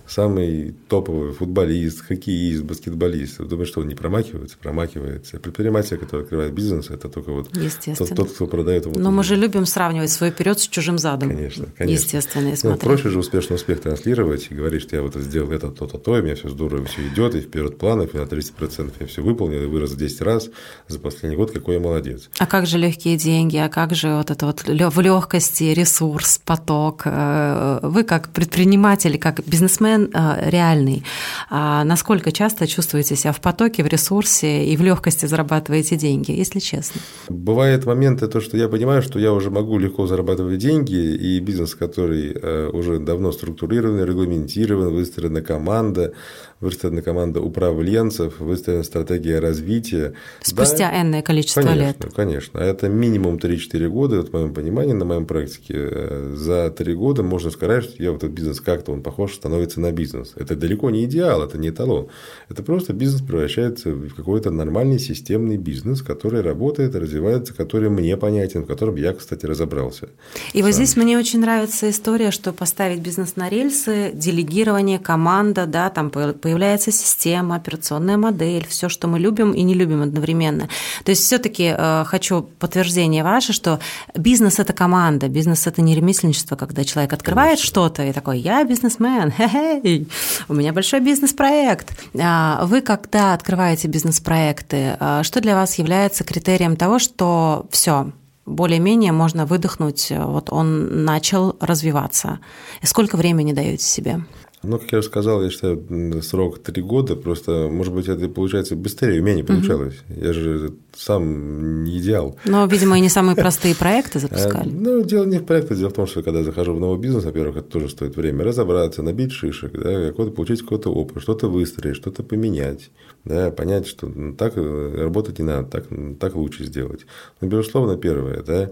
самый 0.08 0.74
топовый 0.88 1.32
футболист, 1.32 2.02
хоккеист, 2.06 2.62
баскетболист. 2.62 3.38
Думаю, 3.38 3.66
что 3.66 3.80
он 3.80 3.88
не 3.88 3.94
промахивается, 3.94 4.56
промахивается. 4.58 5.38
Предприниматель, 5.38 5.96
который 5.98 6.22
открывает 6.22 6.52
бизнес, 6.52 6.90
это 6.90 7.08
только 7.08 7.32
вот 7.32 7.50
тот, 7.52 8.14
тот 8.14 8.32
кто 8.32 8.46
продает 8.46 8.86
ему. 8.86 8.98
Но 8.98 9.10
мы 9.10 9.24
же 9.24 9.36
любим 9.36 9.66
сравнивать 9.66 10.10
свой 10.10 10.30
вперед 10.30 10.58
с 10.58 10.68
чужим 10.68 10.98
задом. 10.98 11.30
Конечно, 11.30 11.66
конечно. 11.76 12.04
Естественно, 12.04 12.54
ну, 12.62 12.76
проще 12.76 13.10
же 13.10 13.18
успешный 13.18 13.56
успех 13.56 13.80
транслировать 13.80 14.46
и 14.50 14.54
говорить, 14.54 14.82
что 14.82 14.96
я 14.96 15.02
вот 15.02 15.14
сделал 15.14 15.50
это, 15.52 15.70
то-то, 15.70 15.98
то, 15.98 16.16
и 16.16 16.20
у 16.20 16.24
меня 16.24 16.34
все 16.34 16.48
здорово, 16.48 16.84
все 16.84 17.06
идет, 17.08 17.34
и 17.34 17.40
вперед 17.40 17.78
планов, 17.78 18.14
и 18.14 18.18
на 18.18 18.22
30% 18.22 18.92
я 19.00 19.06
все 19.06 19.22
выполнил, 19.22 19.62
и 19.62 19.66
вырос 19.66 19.92
в 19.92 19.96
10 19.96 20.20
раз 20.22 20.50
за 20.88 20.98
последний 20.98 21.36
год, 21.36 21.50
какой 21.50 21.74
я 21.74 21.80
молодец. 21.80 22.28
А 22.38 22.46
как 22.46 22.66
же 22.66 22.78
легкие 22.78 23.16
деньги, 23.16 23.56
а 23.56 23.68
как 23.68 23.94
же 23.94 24.14
вот 24.14 24.30
это 24.30 24.46
вот 24.46 24.62
в 24.64 25.00
легкости 25.00 25.64
ресурс, 25.64 26.40
поток? 26.44 27.02
Э, 27.04 27.80
вы 27.82 28.04
как 28.04 28.28
предприниматель, 28.28 29.18
как 29.18 29.44
бизнесмен, 29.46 29.95
бизнесмен 29.96 30.10
э, 30.12 30.50
реальный. 30.50 31.02
А 31.50 31.84
насколько 31.84 32.32
часто 32.32 32.66
чувствуете 32.66 33.16
себя 33.16 33.32
в 33.32 33.40
потоке, 33.40 33.82
в 33.82 33.86
ресурсе 33.86 34.64
и 34.64 34.76
в 34.76 34.82
легкости 34.82 35.26
зарабатываете 35.26 35.96
деньги, 35.96 36.32
если 36.32 36.60
честно? 36.60 37.00
Бывают 37.28 37.86
моменты, 37.86 38.26
то, 38.28 38.40
что 38.40 38.56
я 38.56 38.68
понимаю, 38.68 39.02
что 39.02 39.18
я 39.18 39.32
уже 39.32 39.50
могу 39.50 39.78
легко 39.78 40.06
зарабатывать 40.06 40.58
деньги, 40.58 40.94
и 40.94 41.40
бизнес, 41.40 41.74
который 41.74 42.32
э, 42.34 42.70
уже 42.72 42.98
давно 42.98 43.32
структурирован, 43.32 44.04
регламентирован, 44.04 44.94
выстроена 44.94 45.42
команда, 45.42 46.12
выстроена 46.60 47.02
команда 47.02 47.40
управленцев, 47.40 48.40
выстроена 48.40 48.82
стратегия 48.82 49.40
развития. 49.40 50.14
Спустя 50.42 50.90
да, 50.90 51.02
энное 51.02 51.22
количество 51.22 51.62
конечно, 51.62 51.80
лет. 51.80 52.14
Конечно, 52.14 52.58
это 52.58 52.88
минимум 52.88 53.36
3-4 53.36 53.88
года, 53.88 54.16
вот 54.16 54.30
в 54.30 54.32
моем 54.32 54.54
понимании, 54.54 54.92
на 54.92 55.04
моем 55.04 55.26
практике. 55.26 55.74
Э, 55.76 56.34
за 56.34 56.70
3 56.70 56.94
года 56.94 57.22
можно 57.22 57.50
сказать, 57.50 57.84
что 57.84 58.02
я 58.02 58.12
вот 58.12 58.24
этот 58.24 58.36
бизнес 58.36 58.60
как-то 58.60 58.92
он 58.92 59.02
похож 59.02 59.34
становится 59.34 59.80
на 59.80 59.92
бизнес. 59.92 60.32
Это 60.36 60.56
далеко 60.56 60.90
не 60.90 61.04
идеал, 61.04 61.42
это 61.42 61.58
не 61.58 61.68
эталон. 61.68 62.08
Это 62.48 62.62
просто 62.62 62.92
бизнес 62.92 63.22
превращается 63.22 63.90
в 63.90 64.14
какой-то 64.14 64.50
нормальный 64.50 64.98
системный 64.98 65.58
бизнес, 65.58 66.02
который 66.02 66.40
работает, 66.40 66.94
развивается, 66.94 67.54
который 67.54 67.90
мне 67.90 68.16
понятен, 68.16 68.62
в 68.62 68.66
котором 68.66 68.96
я, 68.96 69.12
кстати, 69.12 69.44
разобрался. 69.46 70.08
И 70.52 70.58
сам. 70.58 70.66
вот 70.66 70.74
здесь 70.74 70.96
мне 70.96 71.18
очень 71.18 71.40
нравится 71.40 71.90
история, 71.90 72.30
что 72.30 72.52
поставить 72.52 73.00
бизнес 73.00 73.36
на 73.36 73.48
рельсы, 73.48 74.10
делегирование, 74.14 74.98
команда, 74.98 75.66
да, 75.66 75.90
там 75.90 76.10
появляется 76.46 76.92
система, 76.92 77.56
операционная 77.56 78.16
модель, 78.16 78.64
все, 78.68 78.88
что 78.88 79.08
мы 79.08 79.18
любим 79.18 79.50
и 79.50 79.62
не 79.62 79.74
любим 79.74 80.02
одновременно. 80.02 80.68
То 81.04 81.10
есть 81.10 81.24
все-таки 81.24 81.74
э, 81.76 82.04
хочу 82.06 82.42
подтверждение 82.42 83.24
ваше, 83.24 83.52
что 83.52 83.80
бизнес 84.14 84.60
это 84.60 84.72
команда, 84.72 85.26
бизнес 85.26 85.66
это 85.66 85.82
не 85.82 85.96
ремесленничество, 85.96 86.54
когда 86.54 86.84
человек 86.84 87.12
открывает 87.12 87.58
что-то 87.58 88.04
и 88.04 88.12
такой, 88.12 88.38
я 88.38 88.62
бизнесмен, 88.62 89.32
хе-хей, 89.36 90.06
у 90.48 90.54
меня 90.54 90.72
большой 90.72 91.00
бизнес-проект. 91.00 91.98
А 92.16 92.64
вы 92.64 92.80
когда 92.80 93.34
открываете 93.34 93.88
бизнес-проекты, 93.88 94.96
э, 95.00 95.22
что 95.24 95.40
для 95.40 95.56
вас 95.56 95.78
является 95.78 96.22
критерием 96.22 96.76
того, 96.76 97.00
что 97.00 97.66
все, 97.72 98.12
более-менее 98.44 99.10
можно 99.10 99.46
выдохнуть, 99.46 100.12
вот 100.16 100.52
он 100.52 101.04
начал 101.04 101.56
развиваться. 101.58 102.38
И 102.82 102.86
сколько 102.86 103.16
времени 103.16 103.52
даете 103.52 103.84
себе? 103.84 104.20
Ну, 104.66 104.78
как 104.78 104.90
я 104.92 104.98
уже 104.98 105.06
сказал, 105.06 105.42
я 105.42 105.50
считаю, 105.50 106.22
срок 106.22 106.58
три 106.58 106.82
года. 106.82 107.14
Просто, 107.14 107.68
может 107.70 107.94
быть, 107.94 108.08
это 108.08 108.28
получается 108.28 108.74
быстрее, 108.74 109.20
у 109.20 109.22
меня 109.22 109.36
не 109.36 109.42
получалось. 109.42 109.94
Угу. 110.08 110.24
Я 110.24 110.32
же 110.32 110.74
сам 110.96 111.84
не 111.84 111.98
идеал. 111.98 112.36
Но, 112.44 112.66
видимо, 112.66 112.98
и 112.98 113.00
не 113.00 113.08
самые 113.08 113.36
простые 113.36 113.74
проекты 113.76 114.18
запускали. 114.18 114.68
Ну, 114.68 115.02
дело 115.02 115.24
не 115.24 115.38
в 115.38 115.44
проектах. 115.44 115.78
Дело 115.78 115.90
в 115.90 115.94
том, 115.94 116.06
что 116.06 116.22
когда 116.22 116.40
я 116.40 116.44
захожу 116.44 116.74
в 116.74 116.80
новый 116.80 116.98
бизнес, 116.98 117.24
во-первых, 117.24 117.58
это 117.58 117.68
тоже 117.68 117.88
стоит 117.88 118.16
время 118.16 118.44
разобраться, 118.44 119.02
набить 119.02 119.32
шишек, 119.32 119.72
да, 119.72 120.08
какой-то, 120.08 120.32
получить 120.32 120.62
какой-то 120.62 120.90
опыт, 120.90 121.22
что-то 121.22 121.48
выстроить, 121.48 121.96
что-то 121.96 122.22
поменять, 122.22 122.90
да, 123.24 123.50
понять, 123.50 123.86
что 123.86 124.10
так 124.36 124.54
э, 124.56 124.94
работать 124.98 125.38
не 125.38 125.44
надо, 125.44 125.68
так, 125.68 125.84
так 126.18 126.34
лучше 126.34 126.64
сделать. 126.64 127.06
Ну, 127.40 127.48
безусловно, 127.48 127.96
первое, 127.96 128.42
да, 128.42 128.70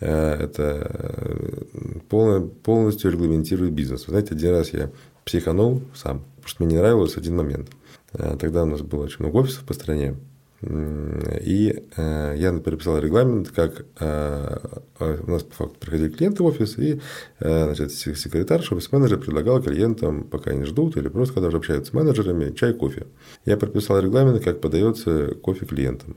э, 0.00 0.34
это 0.44 1.66
э, 2.10 2.40
полностью 2.62 3.10
регламентирует 3.10 3.72
бизнес. 3.72 4.06
Вы 4.06 4.12
знаете, 4.12 4.34
один 4.34 4.50
раз 4.50 4.72
я 4.72 4.90
психанул 5.24 5.82
сам, 5.94 6.24
потому 6.36 6.48
что 6.48 6.64
мне 6.64 6.74
не 6.74 6.78
нравился 6.78 7.20
один 7.20 7.36
момент. 7.36 7.68
Э, 8.12 8.36
тогда 8.38 8.62
у 8.62 8.66
нас 8.66 8.82
было 8.82 9.04
очень 9.04 9.20
много 9.20 9.38
офисов 9.38 9.64
по 9.64 9.74
стране, 9.74 10.16
и 10.62 11.84
э, 11.96 12.34
я 12.38 12.58
переписал 12.58 12.98
регламент, 12.98 13.50
как 13.50 13.84
э, 14.00 14.56
у 14.98 15.30
нас 15.30 15.42
по 15.42 15.54
факту 15.54 15.76
приходили 15.78 16.08
клиенты 16.08 16.42
в 16.42 16.46
офис, 16.46 16.78
и 16.78 17.00
значит, 17.38 17.92
секретарь, 17.92 18.60
офис-менеджер 18.60 19.18
предлагал 19.18 19.62
клиентам, 19.62 20.24
пока 20.24 20.52
они 20.52 20.64
ждут, 20.64 20.96
или 20.96 21.08
просто 21.08 21.34
когда 21.34 21.48
уже 21.48 21.58
общаются 21.58 21.90
с 21.90 21.94
менеджерами, 21.94 22.54
чай, 22.54 22.72
кофе. 22.72 23.06
Я 23.44 23.58
прописал 23.58 24.00
регламент, 24.00 24.42
как 24.42 24.60
подается 24.60 25.34
кофе 25.34 25.66
клиентам 25.66 26.16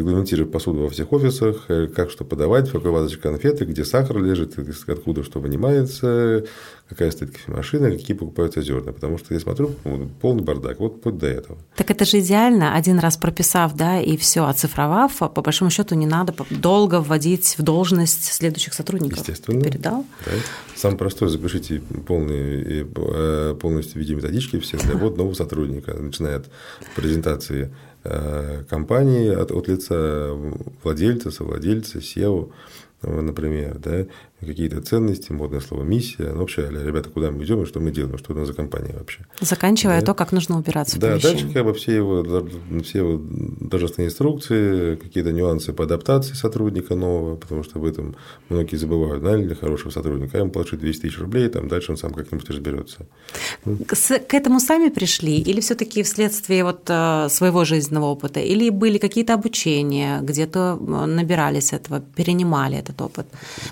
регламентирует 0.00 0.52
посуду 0.52 0.80
во 0.80 0.90
всех 0.90 1.12
офисах, 1.12 1.64
э, 1.68 1.86
как 1.86 2.10
что 2.10 2.24
подавать, 2.24 2.68
в 2.68 2.72
какой 2.72 2.90
вазочке 2.90 3.22
конфеты, 3.22 3.64
где 3.64 3.84
сахар 3.84 4.18
лежит, 4.18 4.58
откуда 4.88 5.22
что 5.22 5.40
вынимается, 5.40 6.44
какая 6.88 7.10
стоит 7.10 7.30
кофемашина, 7.30 7.90
какие 7.90 8.16
покупаются 8.16 8.62
зерна. 8.62 8.92
Потому 8.92 9.18
что 9.18 9.34
я 9.34 9.40
смотрю, 9.40 9.74
полный 10.20 10.42
бардак. 10.42 10.80
Вот 10.80 11.04
вот 11.04 11.18
до 11.18 11.26
этого. 11.26 11.58
Так 11.76 11.90
это 11.90 12.04
же 12.04 12.18
идеально, 12.20 12.74
один 12.74 12.98
раз 12.98 13.16
прописав, 13.16 13.74
да, 13.74 14.00
и 14.00 14.16
все, 14.16 14.46
оцифровав, 14.46 15.16
по 15.18 15.42
большому 15.42 15.70
счету 15.70 15.94
не 15.94 16.06
надо 16.06 16.34
долго 16.50 17.00
вводить 17.00 17.54
в 17.58 17.62
должность 17.62 18.24
следующих 18.24 18.74
сотрудников. 18.74 19.18
Естественно. 19.18 19.62
Передал? 19.62 20.04
Да. 20.24 20.32
Самое 20.74 20.98
простое, 20.98 21.28
запишите 21.28 21.82
полный, 22.06 22.86
э, 22.94 23.54
полностью 23.60 23.94
в 23.94 23.96
виде 23.96 24.14
методички 24.14 24.58
все 24.58 24.78
для 24.78 24.94
вот 24.94 25.16
нового 25.16 25.34
сотрудника, 25.34 25.94
начиная 25.94 26.36
от 26.38 26.46
презентации 26.96 27.60
Э, 27.60 27.89
компании 28.68 29.30
от, 29.30 29.50
от 29.50 29.68
лица 29.68 30.32
владельца, 30.82 31.30
совладельца, 31.30 31.98
SEO, 31.98 32.50
например, 33.02 33.78
да, 33.78 34.06
какие-то 34.40 34.80
ценности, 34.80 35.32
модное 35.32 35.60
слово 35.60 35.82
миссия. 35.82 36.32
Ну, 36.32 36.40
вообще, 36.40 36.68
ребята, 36.70 37.10
куда 37.10 37.30
мы 37.30 37.44
идем 37.44 37.62
и 37.62 37.66
что 37.66 37.80
мы 37.80 37.90
делаем, 37.90 38.18
что 38.18 38.32
у 38.32 38.36
нас 38.36 38.46
за 38.46 38.54
компания 38.54 38.94
вообще. 38.98 39.26
Заканчивая 39.40 40.00
да. 40.00 40.06
то, 40.06 40.14
как 40.14 40.32
нужно 40.32 40.58
убираться 40.58 40.96
в 40.96 40.98
Да, 40.98 41.18
дальше 41.18 41.52
как 41.52 41.64
бы 41.64 41.74
все 41.74 41.96
его, 41.96 42.24
все 42.82 42.98
его 42.98 43.20
должностные 43.60 44.08
инструкции, 44.08 44.96
какие-то 44.96 45.32
нюансы 45.32 45.72
по 45.72 45.84
адаптации 45.84 46.34
сотрудника 46.34 46.94
нового, 46.94 47.36
потому 47.36 47.62
что 47.62 47.78
об 47.78 47.84
этом 47.84 48.16
многие 48.48 48.76
забывают. 48.76 49.22
Наняли 49.22 49.54
хорошего 49.54 49.90
сотрудника, 49.90 50.38
ему 50.38 50.50
платят 50.50 50.80
200 50.80 51.02
тысяч 51.02 51.18
рублей, 51.18 51.48
там 51.48 51.68
дальше 51.68 51.92
он 51.92 51.98
сам 51.98 52.12
как-нибудь 52.12 52.48
разберется. 52.50 53.06
К 53.64 54.34
этому 54.34 54.60
сами 54.60 54.88
пришли 54.88 55.38
или 55.38 55.60
все-таки 55.60 56.02
вследствие 56.02 56.64
вот 56.64 56.88
э, 56.88 57.28
своего 57.28 57.64
жизненного 57.64 58.06
опыта, 58.06 58.40
или 58.40 58.70
были 58.70 58.98
какие-то 58.98 59.34
обучения, 59.34 60.20
где-то 60.22 60.78
э, 60.80 61.06
набирались 61.06 61.72
этого, 61.72 62.00
перенимали 62.00 62.78
этот 62.78 63.00
опыт, 63.00 63.26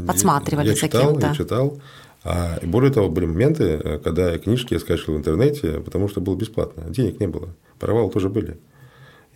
подсматривали? 0.06 0.57
Я 0.64 0.74
читал, 0.74 1.18
Я 1.18 1.34
читал. 1.34 1.80
А, 2.24 2.58
более 2.62 2.92
того, 2.92 3.08
были 3.08 3.26
моменты, 3.26 3.64
э, 3.64 3.98
когда 3.98 4.36
книжки 4.38 4.74
я 4.74 4.80
скачивал 4.80 5.14
в 5.14 5.18
интернете, 5.18 5.80
потому 5.80 6.08
что 6.08 6.20
было 6.20 6.36
бесплатно, 6.36 6.84
денег 6.88 7.20
не 7.20 7.28
было, 7.28 7.48
провалы 7.78 8.10
тоже 8.10 8.28
были. 8.28 8.58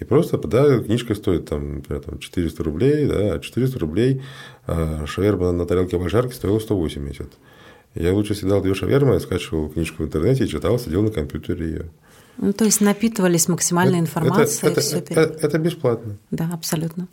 И 0.00 0.04
просто, 0.04 0.36
да, 0.36 0.80
книжка 0.80 1.14
стоит 1.14 1.48
там, 1.48 1.76
например, 1.76 2.02
там 2.02 2.18
400 2.18 2.64
рублей, 2.64 3.06
да, 3.06 3.34
а 3.34 3.38
400 3.38 3.78
рублей 3.78 4.22
а 4.66 5.06
шаверма 5.06 5.52
на 5.52 5.64
тарелке 5.64 5.96
обожарки 5.96 6.34
стоила 6.34 6.58
180. 6.58 7.28
Я 7.94 8.12
лучше 8.12 8.34
съедал 8.34 8.62
две 8.62 8.74
шавермы, 8.74 9.20
скачивал 9.20 9.68
книжку 9.68 10.02
в 10.02 10.06
интернете 10.06 10.44
и 10.44 10.48
читал, 10.48 10.78
сидел 10.78 11.02
на 11.02 11.10
компьютере 11.10 11.66
ее. 11.66 11.90
Ну, 12.38 12.52
то 12.52 12.64
есть 12.64 12.80
напитывались 12.80 13.46
максимальной 13.48 14.00
информацией. 14.00 14.72
Это, 14.72 14.80
это, 14.80 14.96
это, 14.96 15.20
это, 15.20 15.46
это 15.46 15.58
бесплатно. 15.58 16.16
Да, 16.30 16.50
абсолютно. 16.52 17.06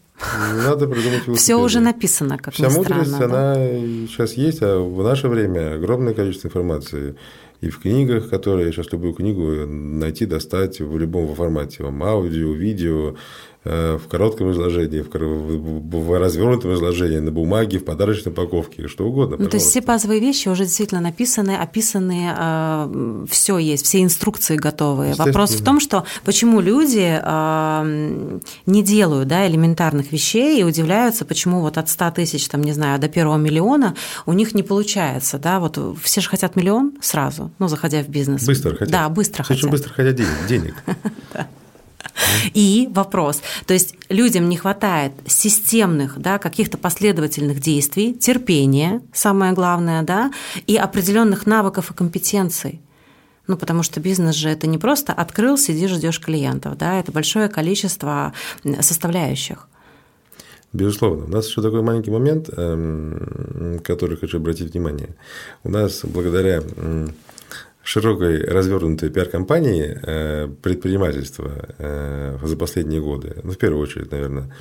Надо 0.63 0.87
придумать 0.87 1.39
Все 1.39 1.55
уже 1.55 1.79
написано, 1.79 2.37
как 2.37 2.53
Вся 2.53 2.67
ни 2.67 2.73
мудрость, 2.73 3.11
странно, 3.11 3.25
она 3.25 3.55
да? 3.55 3.65
сейчас 4.07 4.33
есть, 4.33 4.61
а 4.61 4.79
в 4.79 5.03
наше 5.03 5.27
время 5.27 5.75
огромное 5.75 6.13
количество 6.13 6.47
информации. 6.47 7.15
И 7.61 7.69
в 7.69 7.79
книгах, 7.79 8.29
которые 8.29 8.71
сейчас 8.71 8.91
любую 8.91 9.13
книгу 9.13 9.65
найти, 9.67 10.25
достать 10.25 10.79
в 10.79 10.97
любом 10.97 11.33
формате, 11.35 11.83
в 11.83 12.03
аудио, 12.03 12.53
видео, 12.53 13.15
в 13.69 14.07
коротком 14.07 14.51
изложении, 14.51 15.01
в, 15.01 15.09
в 15.09 16.19
развернутом 16.19 16.73
изложении, 16.73 17.19
на 17.19 17.31
бумаге, 17.31 17.77
в 17.77 17.85
подарочной 17.85 18.31
упаковке, 18.31 18.87
что 18.87 19.05
угодно. 19.05 19.37
Ну, 19.39 19.47
то 19.47 19.57
есть 19.57 19.67
все 19.67 19.81
базовые 19.81 20.19
вещи 20.19 20.47
уже 20.47 20.63
действительно 20.63 21.01
написаны, 21.01 21.55
описаны, 21.55 22.33
э, 22.35 23.25
все 23.29 23.57
есть, 23.57 23.85
все 23.85 24.03
инструкции 24.03 24.55
готовы. 24.55 25.13
Вопрос 25.17 25.51
в 25.51 25.63
том, 25.63 25.79
что 25.79 26.05
почему 26.23 26.61
люди 26.61 27.19
э, 27.21 28.39
не 28.65 28.83
делают 28.83 29.27
да, 29.27 29.47
элементарных 29.47 30.11
вещей 30.11 30.59
и 30.59 30.63
удивляются, 30.63 31.25
почему 31.25 31.61
вот 31.61 31.77
от 31.77 31.89
100 31.89 32.11
тысяч, 32.11 32.47
там, 32.47 32.63
не 32.63 32.73
знаю, 32.73 32.99
до 32.99 33.07
первого 33.07 33.37
миллиона 33.37 33.95
у 34.25 34.33
них 34.33 34.53
не 34.53 34.63
получается. 34.63 35.37
Да? 35.37 35.59
Вот 35.59 35.77
все 36.01 36.21
же 36.21 36.29
хотят 36.29 36.55
миллион 36.55 36.93
сразу, 37.01 37.51
ну, 37.59 37.67
заходя 37.67 38.01
в 38.01 38.09
бизнес. 38.09 38.45
Быстро 38.45 38.71
хотят. 38.71 38.89
Да, 38.89 39.09
быстро 39.09 39.43
все 39.43 39.53
хотят. 39.53 39.63
Очень 39.63 39.71
быстро 39.71 39.93
хотят 39.93 40.15
денег. 40.15 40.47
денег. 40.47 40.73
И 42.53 42.89
вопрос, 42.91 43.41
то 43.65 43.73
есть 43.73 43.95
людям 44.09 44.49
не 44.49 44.57
хватает 44.57 45.13
системных, 45.27 46.19
да, 46.19 46.37
каких-то 46.37 46.77
последовательных 46.77 47.59
действий, 47.59 48.13
терпения, 48.13 49.01
самое 49.13 49.53
главное, 49.53 50.03
да, 50.03 50.31
и 50.67 50.75
определенных 50.75 51.45
навыков 51.45 51.91
и 51.91 51.93
компетенций. 51.93 52.81
Ну, 53.47 53.57
потому 53.57 53.81
что 53.81 53.99
бизнес 53.99 54.35
же 54.35 54.49
это 54.49 54.67
не 54.67 54.77
просто 54.77 55.11
открыл, 55.11 55.57
сидишь, 55.57 55.91
ждешь 55.91 56.19
клиентов, 56.19 56.77
да, 56.77 56.99
это 56.99 57.11
большое 57.11 57.49
количество 57.49 58.33
составляющих. 58.81 59.67
Безусловно. 60.71 61.25
У 61.25 61.29
нас 61.29 61.47
еще 61.47 61.61
такой 61.63 61.81
маленький 61.81 62.11
момент, 62.11 62.49
эм, 62.55 63.79
который 63.83 64.17
хочу 64.17 64.37
обратить 64.37 64.71
внимание. 64.71 65.15
У 65.63 65.69
нас 65.69 66.01
благодаря 66.03 66.61
широкой 67.89 68.43
развернутой 68.43 69.09
пиар-компании 69.09 69.97
э, 70.03 70.47
предпринимательства 70.61 71.51
э, 71.79 72.37
за 72.43 72.55
последние 72.55 73.01
годы, 73.01 73.37
ну, 73.41 73.51
в 73.51 73.57
первую 73.57 73.81
очередь, 73.81 74.11
наверное, 74.11 74.53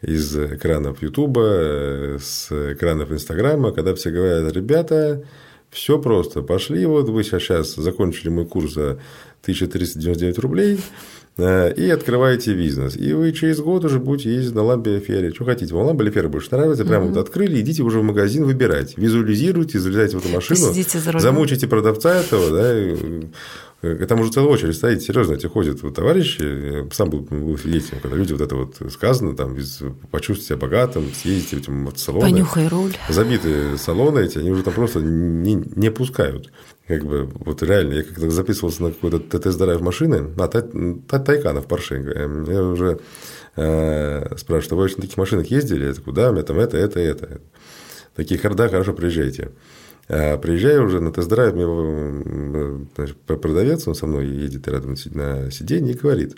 из 0.00 0.36
экранов 0.36 1.02
Ютуба, 1.02 1.42
э, 1.44 2.18
с 2.20 2.52
экранов 2.74 3.10
Инстаграма, 3.10 3.72
когда 3.72 3.96
все 3.96 4.10
говорят, 4.10 4.52
ребята, 4.52 5.24
Все 5.70 5.98
просто. 5.98 6.40
Пошли, 6.42 6.86
вот 6.86 7.08
вы 7.08 7.24
сейчас 7.24 7.74
закончили 7.74 8.30
мой 8.30 8.46
курс 8.46 8.74
за 8.74 9.00
1399 9.42 10.38
рублей, 10.38 10.78
и 11.38 11.90
открываете 11.90 12.54
бизнес. 12.54 12.96
И 12.96 13.12
вы 13.12 13.32
через 13.32 13.60
год 13.60 13.84
уже 13.84 13.98
будете 13.98 14.34
ездить 14.34 14.54
на 14.54 14.62
ламбе 14.62 14.98
фере. 14.98 15.32
Что 15.32 15.44
хотите, 15.44 15.74
вам 15.74 15.86
ламбе 15.86 16.10
фера 16.10 16.28
больше 16.28 16.48
нравится, 16.50 16.84
прямо 16.84 17.06
угу. 17.06 17.14
вот 17.14 17.20
открыли, 17.20 17.60
идите 17.60 17.82
уже 17.82 18.00
в 18.00 18.02
магазин, 18.02 18.44
выбирайте. 18.44 18.94
Визуализируйте, 18.96 19.78
залезайте 19.78 20.18
в 20.18 20.20
эту 20.24 20.34
машину, 20.34 20.72
замучите 21.18 21.66
продавца 21.68 22.14
этого, 22.14 22.50
да, 22.50 22.68
Э, 22.78 23.22
там 23.80 24.20
уже 24.20 24.32
целая 24.32 24.50
очередь 24.50 24.74
стоит, 24.74 25.02
серьезно, 25.02 25.34
эти 25.34 25.46
ходят 25.46 25.82
вот, 25.82 25.94
товарищи, 25.94 26.42
я 26.42 26.88
сам 26.90 27.10
был, 27.10 27.20
был 27.20 27.56
свидетелем, 27.56 28.00
когда 28.00 28.16
люди 28.16 28.32
вот 28.32 28.40
это 28.40 28.56
вот 28.56 28.76
сказано, 28.90 29.36
там, 29.36 29.56
почувствуйте 30.10 30.48
себя 30.48 30.56
богатым, 30.56 31.12
съездите 31.14 31.56
в 31.56 31.88
эти 31.88 31.98
салоны. 31.98 32.24
Понюхай 32.26 32.66
руль. 32.66 32.96
Забитые 33.08 33.78
салоны 33.78 34.20
эти, 34.20 34.38
они 34.38 34.50
уже 34.50 34.64
там 34.64 34.74
просто 34.74 35.00
не, 35.00 35.54
не 35.54 35.90
пускают. 35.92 36.50
Как 36.88 37.04
бы, 37.04 37.24
вот 37.26 37.62
реально, 37.62 37.94
я 37.94 38.02
когда 38.02 38.30
записывался 38.30 38.82
на 38.82 38.90
какой-то 38.90 39.20
тест-драйв 39.38 39.80
машины, 39.80 40.32
а, 40.36 40.48
тай, 40.48 40.62
Тайкана 41.20 41.60
в 41.60 41.66
Порше, 41.66 42.02
я 42.48 42.62
уже 42.64 42.98
э, 43.54 44.36
спрашиваю, 44.36 44.78
вы 44.78 44.88
на 44.88 45.02
таких 45.02 45.16
машинах 45.18 45.46
ездили? 45.48 45.86
Я 45.86 45.94
такой, 45.94 46.14
да, 46.14 46.30
у 46.30 46.32
меня 46.32 46.42
там 46.42 46.58
это, 46.58 46.76
это, 46.76 46.98
это. 46.98 47.40
Такие, 48.16 48.40
да, 48.40 48.68
хорошо, 48.68 48.92
приезжайте. 48.92 49.52
А 50.08 50.38
приезжаю 50.38 50.86
уже 50.86 51.00
на 51.00 51.12
тест-драйв, 51.12 51.54
значит, 52.96 53.16
продавец, 53.18 53.86
он 53.86 53.94
со 53.94 54.06
мной 54.06 54.26
едет 54.26 54.66
рядом 54.66 54.94
на 55.12 55.50
сиденье 55.50 55.92
и 55.92 55.98
говорит, 55.98 56.36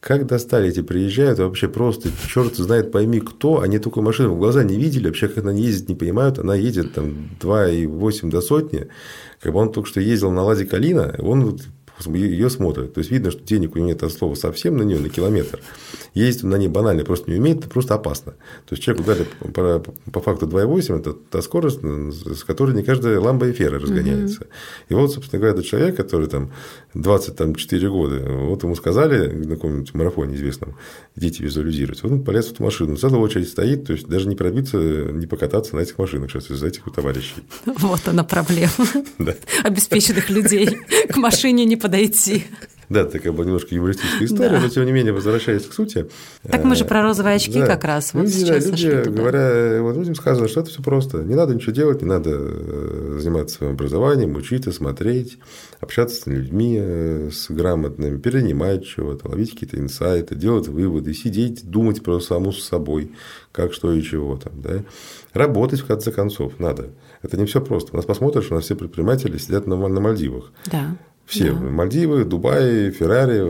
как 0.00 0.26
достали 0.26 0.68
эти 0.68 0.80
приезжают, 0.80 1.38
вообще 1.38 1.68
просто 1.68 2.10
черт 2.28 2.56
знает 2.56 2.92
пойми 2.92 3.20
кто, 3.20 3.60
они 3.60 3.78
только 3.78 4.00
машину 4.00 4.34
в 4.34 4.38
глаза 4.38 4.62
не 4.62 4.76
видели, 4.76 5.08
вообще 5.08 5.28
как 5.28 5.44
она 5.44 5.52
ездит, 5.52 5.88
не 5.88 5.96
понимают, 5.96 6.38
она 6.38 6.54
едет 6.54 6.94
там 6.94 7.30
2,8 7.40 8.30
до 8.30 8.40
сотни, 8.40 8.88
как 9.40 9.52
бы 9.52 9.58
он 9.58 9.72
только 9.72 9.88
что 9.88 10.00
ездил 10.00 10.30
на 10.30 10.44
Ладе 10.44 10.64
Калина, 10.64 11.14
он 11.18 11.58
ее 12.06 12.50
смотрят. 12.50 12.94
То 12.94 12.98
есть 12.98 13.10
видно, 13.10 13.30
что 13.30 13.42
денег 13.42 13.74
у 13.74 13.78
него 13.78 13.88
нет 13.88 14.02
от 14.02 14.12
слова 14.12 14.34
совсем 14.34 14.76
на 14.76 14.82
нее, 14.82 14.98
на 14.98 15.08
километр. 15.08 15.60
Ездить 16.14 16.44
на 16.44 16.56
ней 16.56 16.68
банально 16.68 17.04
просто 17.04 17.30
не 17.30 17.38
умеет, 17.38 17.58
это 17.58 17.68
просто 17.68 17.94
опасно. 17.94 18.32
То 18.66 18.74
есть 18.74 18.82
человеку 18.82 19.06
дали 19.06 19.26
по, 19.52 19.80
по 20.10 20.20
факту 20.20 20.46
2,8 20.46 20.98
это 21.00 21.12
та 21.12 21.42
скорость, 21.42 21.80
с 21.82 22.44
которой 22.44 22.74
не 22.74 22.82
каждая 22.82 23.20
ламба 23.20 23.50
эфира 23.50 23.78
разгоняется. 23.78 24.42
Угу. 24.42 24.50
И 24.88 24.94
вот, 24.94 25.12
собственно 25.12 25.40
говоря, 25.40 25.54
этот 25.58 25.66
человек, 25.66 25.96
который 25.96 26.28
там 26.28 26.52
24 26.94 27.88
года, 27.90 28.24
вот 28.28 28.62
ему 28.62 28.74
сказали 28.74 29.30
на 29.32 29.56
каком-нибудь 29.56 29.94
марафоне 29.94 30.36
известном, 30.36 30.76
идите 31.16 31.42
визуализировать. 31.42 32.02
Вот 32.02 32.12
он 32.12 32.24
полез 32.24 32.46
в 32.46 32.52
эту 32.52 32.62
машину, 32.62 32.96
целая 32.96 33.20
очередь 33.20 33.48
стоит, 33.48 33.86
то 33.86 33.92
есть 33.92 34.06
даже 34.06 34.28
не 34.28 34.36
пробиться, 34.36 34.78
не 34.78 35.26
покататься 35.26 35.76
на 35.76 35.80
этих 35.80 35.98
машинах 35.98 36.30
сейчас 36.30 36.50
из-за 36.50 36.66
этих 36.66 36.82
товарищей. 36.94 37.34
Вот 37.64 38.06
она 38.06 38.24
проблема 38.24 38.72
обеспеченных 39.62 40.30
людей. 40.30 40.78
К 41.08 41.16
машине 41.16 41.64
не 41.64 41.76
подойти. 41.76 41.87
Да, 42.88 43.04
такая 43.04 43.32
была 43.32 43.44
немножко 43.44 43.74
юмористическая 43.74 44.26
история, 44.26 44.50
да. 44.50 44.60
но 44.60 44.68
тем 44.68 44.86
не 44.86 44.92
менее, 44.92 45.12
возвращаясь 45.12 45.66
к 45.66 45.74
сути. 45.74 46.08
Так 46.42 46.64
мы 46.64 46.74
же 46.74 46.86
про 46.86 47.02
розовые 47.02 47.36
очки 47.36 47.60
да. 47.60 47.66
как 47.66 47.84
раз. 47.84 48.14
Вот 48.14 48.24
люди, 48.24 48.46
да, 48.46 48.58
люди 48.58 49.08
говоря, 49.10 49.82
вот 49.82 49.96
людям 49.96 50.14
сказано, 50.14 50.48
что 50.48 50.60
это 50.60 50.70
все 50.70 50.82
просто. 50.82 51.18
Не 51.18 51.34
надо 51.34 51.54
ничего 51.54 51.72
делать, 51.72 52.00
не 52.00 52.08
надо 52.08 52.30
э, 52.32 53.18
заниматься 53.20 53.56
своим 53.56 53.72
образованием, 53.72 54.34
учиться, 54.36 54.72
смотреть, 54.72 55.38
общаться 55.80 56.22
с 56.22 56.26
людьми, 56.26 56.78
э, 56.80 57.28
с 57.30 57.50
грамотными, 57.50 58.18
перенимать 58.18 58.86
чего-то, 58.86 59.28
ловить 59.28 59.52
какие-то 59.52 59.78
инсайты, 59.78 60.34
делать 60.34 60.68
выводы, 60.68 61.12
сидеть, 61.12 61.68
думать 61.68 62.02
про 62.02 62.20
саму 62.20 62.52
с 62.52 62.64
собой, 62.64 63.12
как, 63.52 63.74
что 63.74 63.92
и 63.92 64.02
чего 64.02 64.38
там. 64.38 64.62
Да? 64.62 64.82
Работать, 65.34 65.80
в 65.80 65.86
конце 65.86 66.10
концов, 66.10 66.58
надо. 66.58 66.86
Это 67.22 67.36
не 67.36 67.44
все 67.44 67.60
просто. 67.60 67.92
У 67.92 67.96
нас 67.96 68.06
посмотришь, 68.06 68.50
у 68.50 68.54
нас 68.54 68.64
все 68.64 68.76
предприниматели 68.76 69.36
сидят 69.36 69.66
на, 69.66 69.76
на 69.76 70.00
Мальдивах. 70.00 70.52
Да. 70.70 70.96
Все, 71.28 71.52
да. 71.52 71.60
Мальдивы, 71.60 72.24
Дубай, 72.24 72.90
Феррари. 72.90 73.42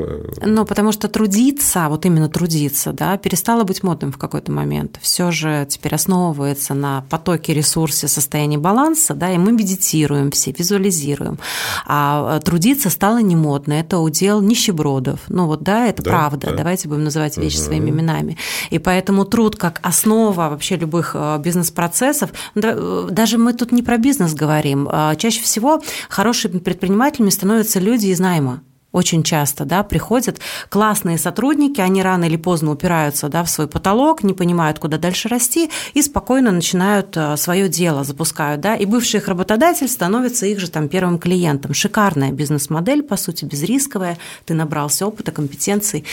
Ну, 0.44 0.64
потому 0.64 0.90
что 0.90 1.06
трудиться, 1.06 1.86
вот 1.88 2.04
именно 2.06 2.28
трудиться, 2.28 2.92
да, 2.92 3.16
перестало 3.16 3.62
быть 3.62 3.84
модным 3.84 4.10
в 4.10 4.18
какой-то 4.18 4.50
момент. 4.50 4.98
Все 5.00 5.30
же 5.30 5.64
теперь 5.70 5.94
основывается 5.94 6.74
на 6.74 7.04
потоке 7.08 7.54
ресурса, 7.54 8.08
состоянии 8.08 8.56
баланса, 8.56 9.14
да, 9.14 9.30
и 9.32 9.38
мы 9.38 9.52
медитируем 9.52 10.32
все, 10.32 10.50
визуализируем. 10.50 11.38
А 11.86 12.40
трудиться 12.40 12.90
стало 12.90 13.18
не 13.18 13.36
модно, 13.36 13.74
это 13.74 14.00
удел 14.00 14.42
нищебродов. 14.42 15.20
Ну 15.28 15.46
вот, 15.46 15.62
да, 15.62 15.86
это 15.86 16.02
да, 16.02 16.10
правда, 16.10 16.48
да. 16.50 16.56
давайте 16.56 16.88
будем 16.88 17.04
называть 17.04 17.36
вещи 17.36 17.58
угу. 17.58 17.64
своими 17.64 17.90
именами. 17.90 18.36
И 18.70 18.80
поэтому 18.80 19.24
труд 19.24 19.54
как 19.54 19.78
основа 19.84 20.48
вообще 20.48 20.74
любых 20.74 21.12
э, 21.14 21.38
бизнес-процессов, 21.38 22.30
э, 22.56 23.08
даже 23.08 23.38
мы 23.38 23.52
тут 23.52 23.70
не 23.70 23.84
про 23.84 23.98
бизнес 23.98 24.34
говорим, 24.34 24.88
а 24.90 25.14
чаще 25.14 25.42
всего 25.42 25.80
хорошими 26.08 26.58
предпринимателями 26.58 27.30
становятся 27.30 27.67
становятся 27.68 27.80
люди 27.80 28.06
из 28.06 28.20
найма 28.20 28.62
очень 28.90 29.22
часто 29.22 29.66
да, 29.66 29.82
приходят 29.82 30.40
классные 30.70 31.18
сотрудники, 31.18 31.80
они 31.80 32.02
рано 32.02 32.24
или 32.24 32.36
поздно 32.36 32.70
упираются 32.70 33.28
да, 33.28 33.44
в 33.44 33.50
свой 33.50 33.68
потолок, 33.68 34.22
не 34.22 34.32
понимают, 34.32 34.78
куда 34.78 34.96
дальше 34.96 35.28
расти, 35.28 35.70
и 35.94 36.02
спокойно 36.02 36.50
начинают 36.50 37.14
э, 37.14 37.36
свое 37.36 37.68
дело, 37.68 38.02
запускают. 38.02 38.62
Да, 38.62 38.76
и 38.76 38.86
бывший 38.86 39.18
их 39.20 39.28
работодатель 39.28 39.88
становится 39.88 40.46
их 40.46 40.58
же 40.58 40.70
там, 40.70 40.88
первым 40.88 41.18
клиентом. 41.18 41.74
Шикарная 41.74 42.32
бизнес-модель, 42.32 43.02
по 43.02 43.16
сути, 43.16 43.44
безрисковая, 43.44 44.16
ты 44.46 44.54
набрался 44.54 45.06
опыта, 45.06 45.32
компетенций, 45.32 46.04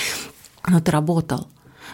но 0.68 0.82
ты 0.82 0.92
работал 0.92 1.48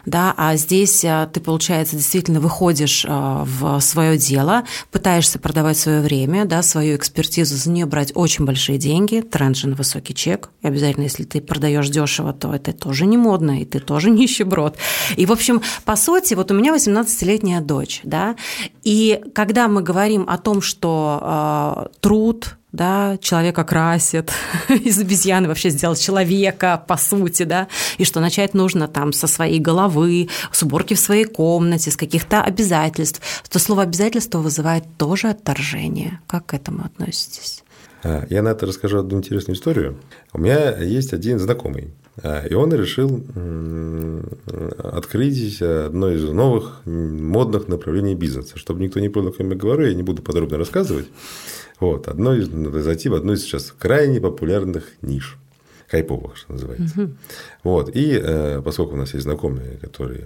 да, 0.05 0.33
а 0.37 0.55
здесь 0.55 1.03
э, 1.03 1.29
ты, 1.31 1.39
получается, 1.39 1.95
действительно 1.95 2.39
выходишь 2.39 3.05
э, 3.05 3.09
в 3.09 3.79
свое 3.79 4.17
дело, 4.17 4.63
пытаешься 4.91 5.39
продавать 5.39 5.77
свое 5.77 6.01
время, 6.01 6.45
да, 6.45 6.61
свою 6.61 6.95
экспертизу, 6.95 7.55
за 7.55 7.69
нее 7.69 7.85
брать 7.85 8.11
очень 8.15 8.45
большие 8.45 8.77
деньги, 8.77 9.21
тренд 9.21 9.51
высокий 9.51 10.15
чек, 10.15 10.49
и 10.61 10.67
обязательно, 10.67 11.03
если 11.03 11.23
ты 11.23 11.41
продаешь 11.41 11.89
дешево, 11.89 12.33
то 12.33 12.53
это 12.53 12.73
тоже 12.73 13.05
не 13.05 13.17
модно, 13.17 13.61
и 13.61 13.65
ты 13.65 13.79
тоже 13.79 14.09
нищеброд. 14.11 14.77
И, 15.17 15.25
в 15.25 15.31
общем, 15.31 15.61
по 15.85 15.95
сути, 15.95 16.33
вот 16.33 16.51
у 16.51 16.53
меня 16.53 16.73
18-летняя 16.75 17.61
дочь, 17.61 18.01
да, 18.03 18.35
и 18.83 19.21
когда 19.33 19.67
мы 19.67 19.81
говорим 19.81 20.25
о 20.27 20.37
том, 20.37 20.61
что 20.61 21.87
э, 21.91 21.97
труд, 21.99 22.57
да, 22.71 23.17
человека 23.21 23.63
красит, 23.63 24.31
из 24.69 24.99
обезьяны 24.99 25.47
вообще 25.47 25.69
сделать 25.69 25.99
человека, 25.99 26.83
по 26.87 26.97
сути, 26.97 27.43
да, 27.43 27.67
и 27.97 28.05
что 28.05 28.19
начать 28.19 28.53
нужно 28.53 28.87
там 28.87 29.13
со 29.13 29.27
своей 29.27 29.59
головы, 29.59 30.29
с 30.51 30.63
уборки 30.63 30.93
в 30.93 30.99
своей 30.99 31.25
комнате, 31.25 31.91
с 31.91 31.97
каких-то 31.97 32.41
обязательств, 32.41 33.21
то 33.49 33.59
слово 33.59 33.83
обязательство 33.83 34.39
вызывает 34.39 34.85
тоже 34.97 35.29
отторжение. 35.29 36.19
Как 36.27 36.47
к 36.47 36.53
этому 36.53 36.85
относитесь? 36.85 37.63
А, 38.03 38.25
я 38.29 38.41
на 38.41 38.49
это 38.49 38.65
расскажу 38.65 38.99
одну 38.99 39.17
интересную 39.17 39.55
историю. 39.55 39.97
У 40.33 40.39
меня 40.39 40.77
есть 40.77 41.13
один 41.13 41.39
знакомый, 41.39 41.93
а, 42.23 42.45
и 42.45 42.53
он 42.53 42.73
решил 42.73 43.23
открыть 44.77 45.61
одно 45.61 46.09
из 46.09 46.23
новых 46.23 46.81
модных 46.85 47.67
направлений 47.67 48.15
бизнеса. 48.15 48.57
Чтобы 48.57 48.81
никто 48.81 48.99
не 48.99 49.09
понял, 49.09 49.29
о 49.29 49.37
чем 49.37 49.49
я 49.49 49.55
говорю, 49.57 49.87
я 49.87 49.93
не 49.93 50.03
буду 50.03 50.21
подробно 50.21 50.57
рассказывать. 50.57 51.07
Вот, 51.81 52.07
одно 52.07 52.35
из, 52.35 52.47
зайти 52.83 53.09
в 53.09 53.15
одну 53.15 53.33
из 53.33 53.41
сейчас 53.41 53.73
крайне 53.77 54.21
популярных 54.21 54.85
ниш 55.01 55.37
хайповых, 55.89 56.37
что 56.37 56.53
называется. 56.53 57.01
Угу. 57.01 57.11
Вот. 57.63 57.95
И 57.95 58.17
э, 58.21 58.61
поскольку 58.63 58.93
у 58.93 58.97
нас 58.97 59.13
есть 59.13 59.23
знакомые, 59.23 59.77
которые 59.81 60.25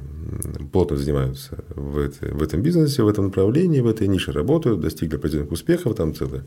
плотно 0.72 0.98
занимаются 0.98 1.64
в, 1.70 1.98
это, 1.98 2.28
в 2.28 2.44
этом 2.44 2.62
бизнесе, 2.62 3.02
в 3.02 3.08
этом 3.08 3.26
направлении, 3.28 3.80
в 3.80 3.88
этой 3.88 4.08
нише 4.08 4.32
работают, 4.32 4.82
достигли 4.82 5.16
определенных 5.16 5.52
успехов, 5.52 5.96
там 5.96 6.14
целое 6.14 6.44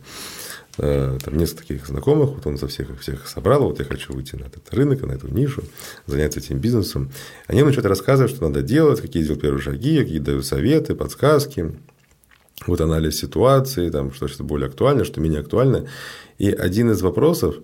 э, 0.77 1.19
там 1.25 1.37
несколько 1.37 1.63
таких 1.63 1.87
знакомых, 1.87 2.35
вот 2.35 2.47
он 2.47 2.59
за 2.59 2.69
всех 2.69 2.91
их 2.91 3.01
всех 3.01 3.27
собрал, 3.27 3.63
вот 3.63 3.81
я 3.81 3.87
хочу 3.87 4.13
выйти 4.13 4.37
на 4.37 4.45
этот 4.45 4.73
рынок, 4.73 5.03
на 5.03 5.13
эту 5.13 5.27
нишу, 5.29 5.65
заняться 6.07 6.39
этим 6.39 6.59
бизнесом. 6.59 7.11
Они 7.49 7.63
начинают 7.63 7.87
рассказывать, 7.87 8.31
что 8.31 8.47
надо 8.47 8.63
делать, 8.63 9.01
какие 9.01 9.25
делать 9.25 9.41
первые 9.41 9.63
шаги, 9.63 9.99
какие 9.99 10.19
дают 10.19 10.47
советы, 10.47 10.95
подсказки 10.95 11.73
вот 12.67 12.81
анализ 12.81 13.19
ситуации, 13.19 13.91
там, 13.91 14.13
что 14.13 14.29
что 14.29 14.45
более 14.45 14.69
актуально, 14.69 15.05
что 15.05 15.21
менее 15.21 15.41
актуально. 15.41 15.87
И 16.39 16.51
один 16.51 16.91
из 16.91 17.03
вопросов 17.03 17.57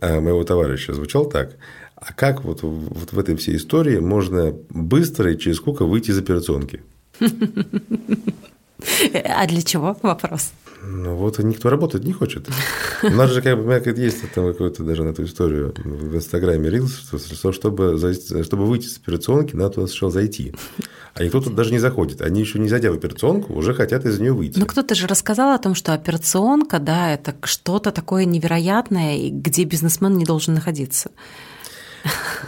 а, 0.00 0.20
моего 0.20 0.44
товарища 0.44 0.94
звучал 0.94 1.26
так. 1.26 1.56
А 1.96 2.12
как 2.12 2.44
вот, 2.44 2.62
вот 2.62 3.12
в 3.12 3.18
этой 3.18 3.36
всей 3.36 3.56
истории 3.56 3.98
можно 3.98 4.54
быстро 4.70 5.32
и 5.32 5.38
через 5.38 5.58
сколько 5.58 5.84
выйти 5.84 6.10
из 6.10 6.18
операционки? 6.18 6.82
А 9.24 9.46
для 9.46 9.60
чего 9.60 9.94
вопрос? 10.02 10.52
Ну 10.82 11.14
вот 11.14 11.38
никто 11.38 11.68
работать 11.68 12.04
не 12.04 12.12
хочет. 12.12 12.48
У 13.02 13.10
нас 13.10 13.30
же 13.30 13.42
как 13.42 13.62
бы, 13.62 13.82
есть 13.96 14.32
там 14.32 14.46
какой-то 14.46 14.82
даже 14.82 15.04
на 15.04 15.10
эту 15.10 15.24
историю 15.24 15.74
в 15.84 16.16
Инстаграме 16.16 16.70
рилс, 16.70 17.10
что 17.32 17.52
чтобы, 17.52 17.98
чтобы 18.42 18.66
выйти 18.66 18.86
из 18.86 18.96
операционки, 18.96 19.54
надо 19.54 19.86
сначала 19.86 20.10
зайти. 20.10 20.54
А 21.14 21.24
никто 21.24 21.40
тут 21.40 21.54
даже 21.54 21.72
не 21.72 21.78
заходит. 21.78 22.22
Они 22.22 22.40
еще 22.40 22.58
не 22.58 22.68
зайдя 22.68 22.90
в 22.90 22.94
операционку, 22.94 23.52
уже 23.52 23.74
хотят 23.74 24.06
из 24.06 24.18
нее 24.18 24.32
выйти. 24.32 24.58
Ну, 24.58 24.66
кто-то 24.66 24.94
же 24.94 25.06
рассказал 25.06 25.52
о 25.52 25.58
том, 25.58 25.74
что 25.74 25.92
операционка, 25.92 26.78
да, 26.78 27.12
это 27.12 27.34
что-то 27.42 27.90
такое 27.90 28.24
невероятное, 28.24 29.30
где 29.30 29.64
бизнесмен 29.64 30.16
не 30.16 30.24
должен 30.24 30.54
находиться. 30.54 31.10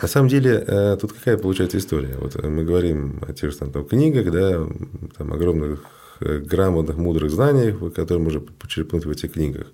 На 0.01 0.09
самом 0.09 0.29
деле, 0.29 0.64
э, 0.66 0.97
тут 0.99 1.12
какая 1.12 1.37
получается 1.37 1.77
история? 1.77 2.16
Вот 2.18 2.42
мы 2.42 2.64
говорим 2.64 3.23
о 3.27 3.35
тех 3.35 3.51
же 3.51 3.59
там, 3.59 3.71
там 3.71 3.85
книгах, 3.85 4.33
да, 4.33 4.66
там 5.18 5.33
огромных 5.33 5.85
грамотных, 6.22 6.96
мудрых 6.96 7.30
знаниях, 7.30 7.78
которые 7.94 8.22
можно 8.22 8.40
почерпнуть 8.40 9.04
в 9.04 9.11
этих 9.11 9.32
книгах. 9.32 9.68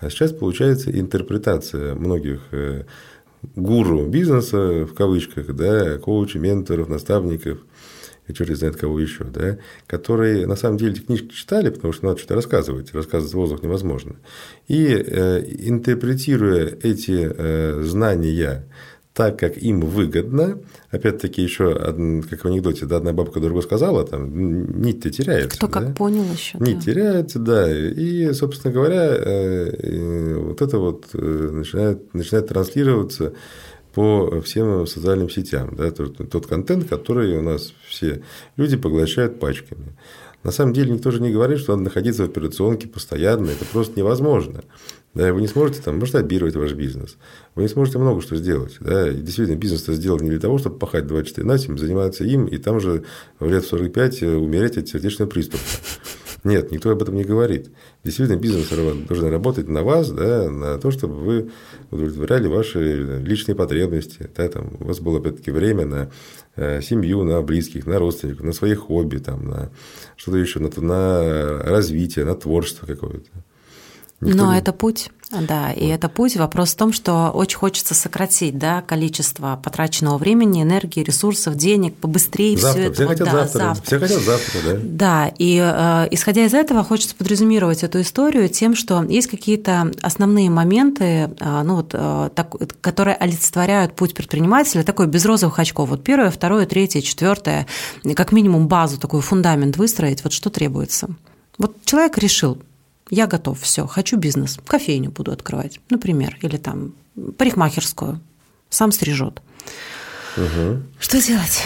А 0.00 0.10
сейчас 0.10 0.32
получается 0.32 0.90
интерпретация 0.90 1.94
многих 1.94 2.40
гуру 3.54 4.06
бизнеса, 4.06 4.86
в 4.86 4.94
кавычках, 4.94 5.54
да, 5.54 5.98
коучей, 5.98 6.40
менторов, 6.40 6.88
наставников, 6.88 7.58
и 8.30 8.34
черт 8.34 8.56
знает 8.56 8.76
кого 8.76 9.00
еще, 9.00 9.24
да, 9.24 9.58
которые 9.86 10.46
на 10.46 10.56
самом 10.56 10.78
деле 10.78 10.92
эти 10.92 11.00
книжки 11.00 11.34
читали, 11.34 11.70
потому 11.70 11.92
что 11.92 12.06
надо 12.06 12.18
что-то 12.18 12.34
рассказывать, 12.34 12.94
рассказывать 12.94 13.32
в 13.32 13.36
воздух 13.36 13.62
невозможно. 13.62 14.16
И 14.68 14.86
э, 14.86 15.42
интерпретируя 15.66 16.66
эти 16.82 17.28
э, 17.30 17.82
знания 17.82 18.66
так, 19.20 19.38
как 19.38 19.58
им 19.58 19.82
выгодно. 19.82 20.60
Опять-таки, 20.90 21.42
еще, 21.42 21.74
как 21.74 22.42
в 22.42 22.46
анекдоте, 22.46 22.86
да, 22.86 22.96
одна 22.96 23.12
бабка 23.12 23.38
другую 23.38 23.60
сказала, 23.60 24.06
там, 24.06 24.80
нить-то 24.80 25.10
теряется. 25.10 25.58
Кто 25.58 25.68
как 25.68 25.94
понял 25.94 26.24
еще. 26.32 26.56
Нить 26.56 26.78
да. 26.78 26.80
теряется, 26.80 27.38
да. 27.38 27.70
И, 27.70 28.32
собственно 28.32 28.72
говоря, 28.72 29.14
э, 29.14 30.36
вот 30.38 30.62
это 30.62 30.78
вот 30.78 31.08
э, 31.12 31.18
начинает, 31.52 32.14
начинает 32.14 32.48
транслироваться 32.48 33.34
по 33.92 34.40
всем 34.40 34.86
социальным 34.86 35.28
сетям. 35.28 35.76
Да, 35.76 35.90
тот, 35.90 36.16
тот 36.30 36.46
контент, 36.46 36.88
который 36.88 37.36
у 37.36 37.42
нас 37.42 37.74
все 37.86 38.22
люди 38.56 38.78
поглощают 38.78 39.38
пачками. 39.38 39.98
На 40.42 40.50
самом 40.50 40.72
деле 40.72 40.92
никто 40.92 41.10
же 41.10 41.20
не 41.20 41.30
говорит, 41.30 41.58
что 41.58 41.72
надо 41.72 41.84
находиться 41.84 42.22
в 42.22 42.30
операционке 42.30 42.88
постоянно, 42.88 43.50
это 43.50 43.66
просто 43.66 43.98
невозможно. 43.98 44.62
Да, 45.12 45.32
вы 45.32 45.40
не 45.40 45.48
сможете 45.48 45.82
там 45.82 45.98
масштабировать 45.98 46.54
ваш 46.54 46.72
бизнес, 46.74 47.16
вы 47.56 47.62
не 47.62 47.68
сможете 47.68 47.98
много 47.98 48.20
что 48.20 48.36
сделать. 48.36 48.76
Да. 48.80 49.10
И 49.10 49.16
действительно, 49.16 49.56
бизнес-то 49.56 49.92
сделан 49.92 50.22
не 50.22 50.30
для 50.30 50.38
того, 50.38 50.58
чтобы 50.58 50.78
пахать 50.78 51.06
24 51.08 51.46
на 51.46 51.58
7, 51.58 51.78
заниматься 51.78 52.22
им 52.24 52.46
и 52.46 52.58
там 52.58 52.78
же 52.78 53.02
в 53.40 53.50
лет 53.50 53.64
45 53.64 54.22
умереть 54.22 54.78
от 54.78 54.88
сердечного 54.88 55.28
приступа. 55.28 55.62
Нет, 56.42 56.70
никто 56.70 56.90
об 56.90 57.02
этом 57.02 57.16
не 57.16 57.24
говорит. 57.24 57.70
Действительно, 58.02 58.38
бизнес 58.38 58.68
должен 58.68 59.28
работать 59.28 59.68
на 59.68 59.82
вас, 59.82 60.10
да, 60.10 60.48
на 60.48 60.78
то, 60.78 60.90
чтобы 60.90 61.14
вы 61.14 61.50
удовлетворяли 61.90 62.46
ваши 62.46 63.20
личные 63.22 63.54
потребности. 63.54 64.30
Да, 64.34 64.48
там, 64.48 64.70
у 64.80 64.84
вас 64.84 65.00
было, 65.00 65.18
опять-таки, 65.18 65.50
время 65.50 65.84
на 65.84 66.10
э, 66.56 66.80
семью, 66.80 67.24
на 67.24 67.42
близких, 67.42 67.86
на 67.86 67.98
родственников, 67.98 68.44
на 68.44 68.52
свои 68.52 68.74
хобби, 68.74 69.18
там, 69.18 69.48
на 69.48 69.70
что-то 70.16 70.38
еще, 70.38 70.60
на, 70.60 70.70
на 70.80 71.62
развитие, 71.62 72.24
на 72.24 72.34
творчество 72.34 72.86
какое-то. 72.86 73.28
Никто 74.20 74.44
Но 74.44 74.52
не... 74.52 74.58
это 74.58 74.72
путь, 74.72 75.10
да, 75.30 75.72
и 75.72 75.86
это 75.86 76.08
путь. 76.08 76.36
Вопрос 76.36 76.72
в 76.72 76.76
том, 76.76 76.92
что 76.92 77.30
очень 77.30 77.56
хочется 77.56 77.94
сократить 77.94 78.58
да, 78.58 78.82
количество 78.82 79.58
потраченного 79.62 80.18
времени, 80.18 80.62
энергии, 80.62 81.02
ресурсов, 81.02 81.54
денег, 81.54 81.94
побыстрее 81.94 82.58
завтра. 82.58 82.80
все 82.80 82.86
это. 82.88 82.94
Все 82.94 83.06
хотят 83.06 83.26
да, 83.26 83.32
завтра. 83.32 83.58
завтра. 83.58 83.84
Все 83.86 83.98
хотят 83.98 84.22
завтра, 84.22 84.60
да. 84.64 84.80
Да, 84.82 85.32
и 85.38 85.58
э, 85.62 86.08
исходя 86.10 86.44
из 86.44 86.52
этого, 86.52 86.82
хочется 86.82 87.14
подразумировать 87.14 87.84
эту 87.84 88.00
историю 88.00 88.48
тем, 88.48 88.74
что 88.74 89.04
есть 89.04 89.28
какие-то 89.28 89.92
основные 90.02 90.50
моменты, 90.50 91.04
э, 91.04 91.62
ну, 91.62 91.76
вот, 91.76 91.90
э, 91.94 92.30
так, 92.34 92.56
которые 92.80 93.14
олицетворяют 93.16 93.94
путь 93.94 94.14
предпринимателя, 94.14 94.82
такой 94.82 95.06
без 95.06 95.24
розовых 95.24 95.58
очков. 95.60 95.90
Вот 95.90 96.02
первое, 96.02 96.30
второе, 96.30 96.66
третье, 96.66 97.00
четвертое, 97.02 97.66
как 98.16 98.32
минимум 98.32 98.66
базу, 98.66 98.98
такой 98.98 99.22
фундамент 99.22 99.76
выстроить, 99.76 100.24
вот 100.24 100.32
что 100.32 100.50
требуется. 100.50 101.08
Вот 101.56 101.76
человек 101.84 102.18
решил, 102.18 102.58
я 103.10 103.26
готов, 103.26 103.60
все, 103.60 103.86
хочу 103.86 104.16
бизнес, 104.16 104.58
кофейню 104.66 105.10
буду 105.10 105.32
открывать, 105.32 105.80
например, 105.90 106.36
или 106.42 106.56
там 106.56 106.94
парикмахерскую, 107.36 108.20
сам 108.70 108.92
стрижет. 108.92 109.42
Угу. 110.36 110.82
Что 110.98 111.20
делать? 111.20 111.62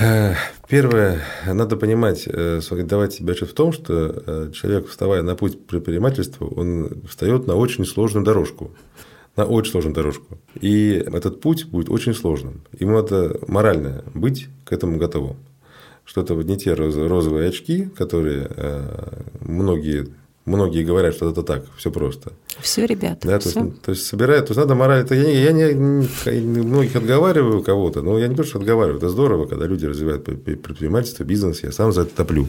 Э, 0.00 0.34
первое, 0.68 1.20
надо 1.46 1.76
понимать, 1.76 2.24
э, 2.26 2.60
давать 2.70 3.12
себе 3.12 3.32
отчет 3.32 3.50
в 3.50 3.54
том, 3.54 3.72
что 3.72 4.22
э, 4.26 4.50
человек, 4.54 4.88
вставая 4.88 5.22
на 5.22 5.36
путь 5.36 5.66
предпринимательства, 5.66 6.46
он 6.46 7.02
встает 7.08 7.46
на 7.46 7.54
очень 7.54 7.84
сложную 7.84 8.24
дорожку. 8.24 8.70
На 9.36 9.44
очень 9.44 9.72
сложную 9.72 9.94
дорожку. 9.94 10.38
И 10.60 10.92
этот 11.06 11.40
путь 11.40 11.66
будет 11.66 11.88
очень 11.88 12.14
сложным. 12.14 12.62
Ему 12.78 12.92
надо 12.92 13.38
морально 13.46 14.04
быть 14.14 14.48
к 14.64 14.72
этому 14.72 14.98
готовым. 14.98 15.36
Что 16.04 16.22
это 16.22 16.34
вот 16.34 16.44
не 16.46 16.58
те 16.58 16.74
розовые 16.74 17.48
очки, 17.48 17.86
которые 17.96 18.50
многие 19.40 20.08
Многие 20.44 20.82
говорят, 20.82 21.14
что 21.14 21.30
это 21.30 21.44
так, 21.44 21.64
все 21.76 21.92
просто. 21.92 22.32
Все, 22.60 22.84
ребята. 22.84 23.28
Да, 23.28 23.38
все. 23.38 23.52
То, 23.52 23.60
есть, 23.60 23.82
то 23.82 23.90
есть 23.92 24.06
собирают, 24.06 24.46
то 24.46 24.50
есть 24.50 24.60
надо 24.60 24.74
мораль. 24.74 25.02
Это 25.02 25.14
я, 25.14 25.28
я 25.28 25.52
не, 25.52 25.72
не, 25.72 26.62
многих 26.62 26.96
отговариваю 26.96 27.62
кого-то, 27.62 28.02
но 28.02 28.18
я 28.18 28.26
не 28.26 28.34
то, 28.34 28.42
что 28.42 28.58
отговариваю. 28.58 28.98
Это 28.98 29.08
здорово, 29.08 29.46
когда 29.46 29.66
люди 29.66 29.86
развивают 29.86 30.24
предпринимательство, 30.24 31.22
бизнес, 31.22 31.62
я 31.62 31.70
сам 31.70 31.92
за 31.92 32.02
это 32.02 32.16
топлю. 32.16 32.48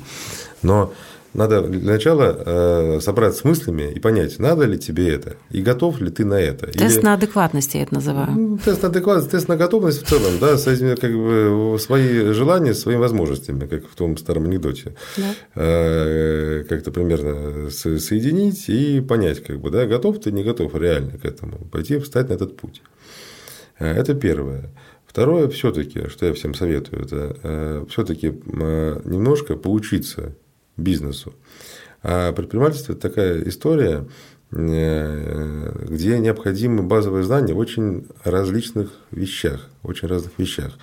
Но 0.63 0.91
надо 1.34 1.62
для 1.62 1.93
начала 1.93 2.43
э, 2.46 3.00
собраться 3.02 3.39
с 3.39 3.43
мыслями 3.43 3.91
и 3.91 4.00
понять, 4.00 4.38
надо 4.39 4.65
ли 4.65 4.78
тебе 4.78 5.10
это, 5.10 5.38
и 5.50 5.62
готов 5.62 6.00
ли 6.00 6.12
ты 6.12 6.26
на 6.26 6.36
это. 6.36 6.67
Тест 6.67 6.98
Или... 6.98 7.04
на 7.04 7.13
адекватность 7.13 7.74
я 7.74 7.84
это 7.84 7.96
называю. 7.96 8.32
Ну, 8.32 8.58
тест 8.58 8.84
на 8.84 8.89
адекватность, 8.89 9.32
тест 9.32 9.48
на 9.48 9.58
готовность 9.58 10.04
в 10.04 10.08
целом, 10.08 10.34
да, 10.39 10.58
как 10.96 11.13
бы, 11.13 11.78
свои 11.80 12.32
желания, 12.34 12.74
своими 12.74 13.00
возможностями, 13.00 13.65
как 13.65 13.88
в 13.88 13.96
том 13.96 14.17
старом 14.17 14.46
анекдоте. 14.46 14.96
Да. 15.17 15.36
Э, 15.56 16.63
как-то 16.69 16.91
примерно 16.91 17.69
соединить 17.72 18.69
и 18.69 19.02
понять, 19.02 19.43
как 19.43 19.60
бы, 19.60 19.72
да, 19.72 19.86
готов 19.88 20.19
ты, 20.19 20.32
не 20.32 20.43
готов 20.43 20.76
реально 20.76 21.17
к 21.17 21.26
этому, 21.26 21.58
пойти 21.72 21.98
встать 21.98 22.30
на 22.30 22.34
этот 22.34 22.58
путь. 22.58 22.84
Э, 23.80 23.91
это 23.91 24.13
первое. 24.13 24.69
Второе, 25.08 25.48
все-таки, 25.48 26.08
что 26.10 26.26
я 26.26 26.34
всем 26.34 26.56
советую, 26.56 27.04
это 27.04 27.86
все-таки 27.88 28.30
немножко 28.30 29.56
поучиться 29.56 30.34
бизнесу. 30.77 31.33
А 32.01 32.31
предпринимательство– 32.33 32.91
это 32.93 33.01
такая 33.01 33.47
история, 33.47 34.05
э, 34.51 35.86
где 35.89 36.19
необходимы 36.19 36.83
базовые 36.83 37.23
знания 37.23 37.53
в 37.53 37.57
очень 37.57 38.07
различных 38.23 38.91
вещах, 39.12 39.69
очень 39.83 40.07
разных 40.07 40.31
вещах. 40.38 40.77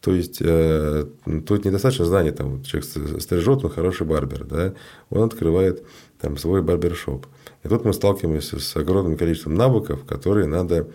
То 0.00 0.12
есть 0.12 0.38
э, 0.40 1.06
тут 1.46 1.64
недостаточно 1.64 2.04
знаний, 2.04 2.32
там 2.32 2.62
человек 2.64 3.22
стрижет, 3.22 3.64
он 3.64 3.70
хороший 3.70 4.06
барбер, 4.06 4.44
да, 4.44 4.74
он 5.10 5.24
открывает 5.24 5.84
там 6.20 6.36
свой 6.36 6.62
барбершоп. 6.62 7.26
И 7.62 7.68
тут 7.68 7.84
мы 7.84 7.92
сталкиваемся 7.92 8.58
с 8.58 8.76
огромным 8.76 9.16
количеством 9.16 9.54
навыков, 9.54 10.04
которые 10.04 10.46
надо 10.46 10.88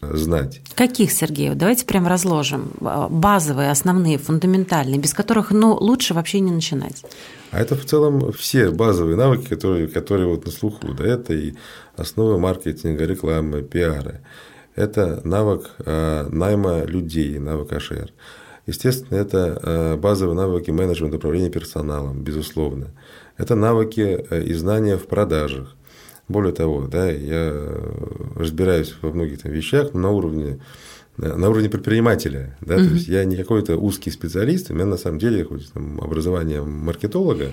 знать. 0.00 0.60
Каких, 0.74 1.12
Сергей? 1.12 1.54
Давайте 1.54 1.84
прям 1.84 2.06
разложим. 2.06 2.72
Базовые, 2.80 3.70
основные, 3.70 4.18
фундаментальные, 4.18 4.98
без 4.98 5.14
которых 5.14 5.50
ну, 5.50 5.74
лучше 5.74 6.14
вообще 6.14 6.40
не 6.40 6.52
начинать. 6.52 7.04
А 7.50 7.60
это 7.60 7.74
в 7.74 7.84
целом 7.84 8.32
все 8.32 8.70
базовые 8.70 9.16
навыки, 9.16 9.48
которые, 9.48 9.88
которые 9.88 10.28
вот 10.28 10.44
на 10.44 10.52
слуху. 10.52 10.92
Да, 10.92 11.04
это 11.04 11.32
и 11.34 11.54
основы 11.96 12.38
маркетинга, 12.38 13.04
рекламы, 13.04 13.62
пиара. 13.62 14.20
Это 14.76 15.20
навык 15.24 15.70
э, 15.84 16.28
найма 16.30 16.84
людей, 16.84 17.38
навык 17.38 17.72
HR. 17.72 18.10
Естественно, 18.66 19.16
это 19.18 19.58
э, 19.62 19.96
базовые 19.96 20.36
навыки 20.36 20.70
менеджмента, 20.70 21.16
управления 21.16 21.50
персоналом, 21.50 22.22
безусловно. 22.22 22.88
Это 23.36 23.54
навыки 23.54 24.26
э, 24.30 24.42
и 24.44 24.52
знания 24.52 24.96
в 24.96 25.06
продажах. 25.06 25.74
Более 26.28 26.52
того, 26.52 26.86
да, 26.86 27.10
я 27.10 27.52
разбираюсь 28.36 28.94
во 29.00 29.10
многих 29.10 29.42
там 29.42 29.52
вещах 29.52 29.94
на 29.94 30.10
уровне 30.10 30.60
на 31.18 31.50
уровне 31.50 31.68
предпринимателя. 31.68 32.56
Да? 32.60 32.76
Угу. 32.76 32.84
То 32.84 32.94
есть 32.94 33.08
я 33.08 33.24
не 33.24 33.36
какой-то 33.36 33.76
узкий 33.76 34.10
специалист, 34.10 34.70
у 34.70 34.74
меня 34.74 34.86
на 34.86 34.96
самом 34.96 35.18
деле 35.18 35.44
хоть 35.44 35.72
там, 35.72 36.00
образование 36.00 36.62
маркетолога, 36.62 37.52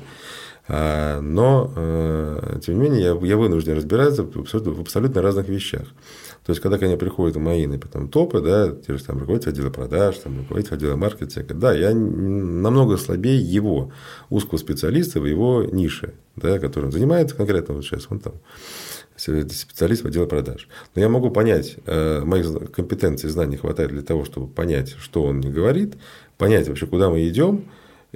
а, 0.67 1.19
но, 1.21 1.71
э, 1.75 2.59
тем 2.63 2.75
не 2.75 2.81
менее, 2.81 3.01
я, 3.01 3.27
я 3.27 3.37
вынужден 3.37 3.75
разбираться 3.75 4.23
в 4.23 4.35
абсолютно, 4.39 4.71
в 4.73 4.81
абсолютно 4.81 5.21
разных 5.21 5.47
вещах. 5.47 5.87
То 6.43 6.51
есть, 6.51 6.61
когда 6.61 6.79
ко 6.79 6.85
мне 6.85 6.97
приходят 6.97 7.35
мои, 7.37 7.67
например, 7.67 7.91
там, 7.91 8.09
топы, 8.09 8.41
да, 8.41 8.71
те 8.71 8.97
же 8.97 9.03
там 9.03 9.19
руководитель 9.19 9.51
отдела 9.51 9.69
продаж, 9.69 10.17
там, 10.17 10.39
руководитель 10.39 10.75
отдела 10.75 10.95
маркетинга, 10.95 11.53
да, 11.53 11.73
я 11.73 11.93
намного 11.93 12.97
слабее 12.97 13.39
его, 13.39 13.91
узкого 14.31 14.57
специалиста 14.57 15.19
в 15.19 15.25
его 15.25 15.63
нише, 15.63 16.13
да, 16.35 16.59
которым 16.59 16.91
занимается 16.91 17.35
конкретно 17.35 17.75
вот 17.75 17.83
сейчас, 17.83 18.07
он 18.09 18.19
там 18.19 18.33
специалист 19.17 20.03
в 20.03 20.07
отделе 20.07 20.27
продаж. 20.27 20.67
Но 20.93 21.01
я 21.01 21.09
могу 21.09 21.31
понять, 21.31 21.77
э, 21.85 22.21
моих 22.25 22.71
компетенций 22.71 23.29
и 23.29 23.31
знаний 23.31 23.57
хватает 23.57 23.91
для 23.91 24.01
того, 24.01 24.25
чтобы 24.25 24.47
понять, 24.47 24.95
что 24.99 25.23
он 25.23 25.41
говорит, 25.41 25.95
понять 26.37 26.67
вообще, 26.67 26.85
куда 26.85 27.09
мы 27.09 27.27
идем, 27.27 27.65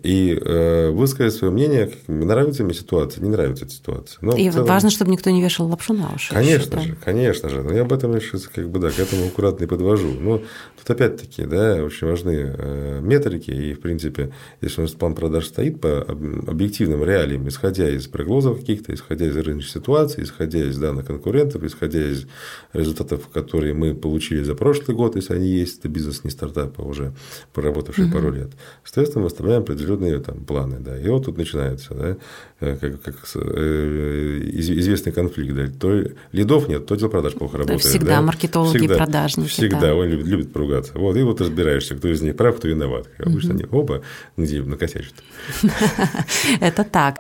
и 0.04 0.38
э, 0.40 0.90
высказать 0.92 1.34
свое 1.34 1.52
мнение, 1.52 1.92
нравится 2.08 2.64
мне 2.64 2.74
ситуация, 2.74 3.24
не 3.24 3.30
нравится 3.30 3.66
эта 3.66 3.74
ситуация. 3.74 4.18
Но 4.22 4.36
и 4.36 4.50
целом... 4.50 4.68
важно, 4.68 4.90
чтобы 4.90 5.12
никто 5.12 5.30
не 5.30 5.42
вешал 5.42 5.68
лапшу 5.68 5.94
на 5.94 6.14
уши. 6.14 6.34
Конечно 6.34 6.80
еще, 6.80 6.88
же, 6.88 6.94
да? 6.94 6.98
конечно 7.04 7.50
же. 7.50 7.64
Но 7.64 7.74
я 7.74 7.82
об 7.82 7.94
этом 7.94 8.18
как 8.54 8.70
бы, 8.70 8.80
да, 8.80 8.90
к 8.90 9.00
этому 9.00 9.28
аккуратно 9.28 9.66
и 9.66 9.68
подвожу. 9.68 10.14
Но 10.20 10.42
тут 10.78 10.90
опять-таки, 10.90 11.46
да, 11.46 11.84
очень 11.84 12.08
важны 12.08 12.54
э, 12.58 13.00
метрики, 13.02 13.52
и, 13.52 13.74
в 13.74 13.82
принципе, 13.82 14.32
если 14.62 14.82
у 14.82 14.84
нас 14.84 14.92
план 14.92 15.16
продаж 15.16 15.48
стоит 15.48 15.82
по 15.82 16.02
объективным 16.02 17.04
реалиям, 17.04 17.48
исходя 17.48 17.90
из 17.90 18.08
прогнозов 18.08 18.60
каких-то, 18.60 18.94
исходя 18.94 19.26
из 19.26 19.36
рыночной 19.36 19.82
ситуации, 19.82 20.24
исходя 20.24 20.60
из 20.60 20.78
данных 20.78 21.06
конкурентов, 21.08 21.64
исходя 21.64 22.00
из 22.00 22.26
результатов, 22.74 23.28
которые 23.30 23.74
мы 23.74 23.94
получили 23.94 24.44
за 24.44 24.56
прошлый 24.56 24.96
год, 24.96 25.16
если 25.16 25.34
они 25.34 25.48
есть, 25.48 25.80
это 25.80 25.90
бизнес 25.90 26.24
не 26.24 26.30
стартап, 26.30 26.80
а 26.80 26.84
уже 26.84 27.14
проработавший 27.54 28.06
угу. 28.06 28.14
пару 28.14 28.32
лет. 28.32 28.52
Соответственно, 28.84 29.24
мы 29.24 29.28
оставляем 29.28 29.62
определенные 29.62 29.89
определенные 29.90 30.20
там 30.20 30.46
планы, 30.46 30.78
да. 30.80 30.98
И 30.98 31.08
вот 31.08 31.26
тут 31.26 31.38
начинается, 31.38 31.94
да, 31.94 32.18
э, 32.60 32.78
как, 32.78 33.02
как 33.02 33.16
э, 33.36 34.40
известный 34.54 35.12
конфликт, 35.12 35.56
да. 35.56 35.68
То 35.68 36.04
лидов 36.32 36.68
нет, 36.68 36.86
то 36.86 36.96
дел 36.96 37.10
продаж 37.10 37.34
плохо 37.34 37.58
работает. 37.58 37.82
Всегда 37.82 38.18
да? 38.18 38.22
маркетологи 38.22 38.78
всегда, 38.78 38.96
и 38.96 38.98
продажники. 38.98 39.48
Всегда, 39.48 39.80
да. 39.80 39.96
он 39.96 40.08
любит, 40.08 40.28
любит 40.28 40.54
поругаться. 40.54 40.94
Вот, 40.96 41.16
и 41.18 41.24
вот 41.24 41.42
разбираешься, 41.42 41.96
кто 41.96 42.08
из 42.08 42.22
них 42.22 42.36
прав, 42.36 42.58
кто 42.58 42.68
виноват. 42.68 43.08
Обычно 43.18 43.54
угу. 43.54 43.60
они 43.60 43.68
оба 43.72 44.02
где 44.38 44.62
накосячат. 44.62 45.14
Это 46.62 46.84
так. 46.84 47.19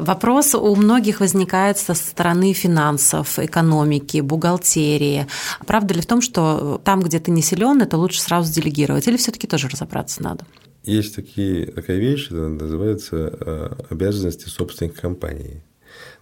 Вопрос 0.00 0.54
у 0.54 0.74
многих 0.76 1.20
возникает 1.20 1.78
со 1.78 1.94
стороны 1.94 2.52
финансов, 2.52 3.38
экономики, 3.38 4.20
бухгалтерии. 4.20 5.26
Правда 5.66 5.94
ли 5.94 6.00
в 6.00 6.06
том, 6.06 6.20
что 6.22 6.80
там, 6.84 7.00
где 7.00 7.18
ты 7.18 7.30
не 7.30 7.42
силен, 7.42 7.82
это 7.82 7.96
лучше 7.96 8.20
сразу 8.20 8.52
делегировать, 8.52 9.06
или 9.06 9.16
все-таки 9.16 9.46
тоже 9.46 9.68
разобраться 9.68 10.22
надо? 10.22 10.44
Есть 10.84 11.14
такие, 11.14 11.66
такая 11.66 11.98
вещь, 11.98 12.26
это 12.26 12.48
называется 12.48 13.16
э, 13.16 13.70
обязанности 13.90 14.48
собственника 14.48 15.02
компании. 15.02 15.62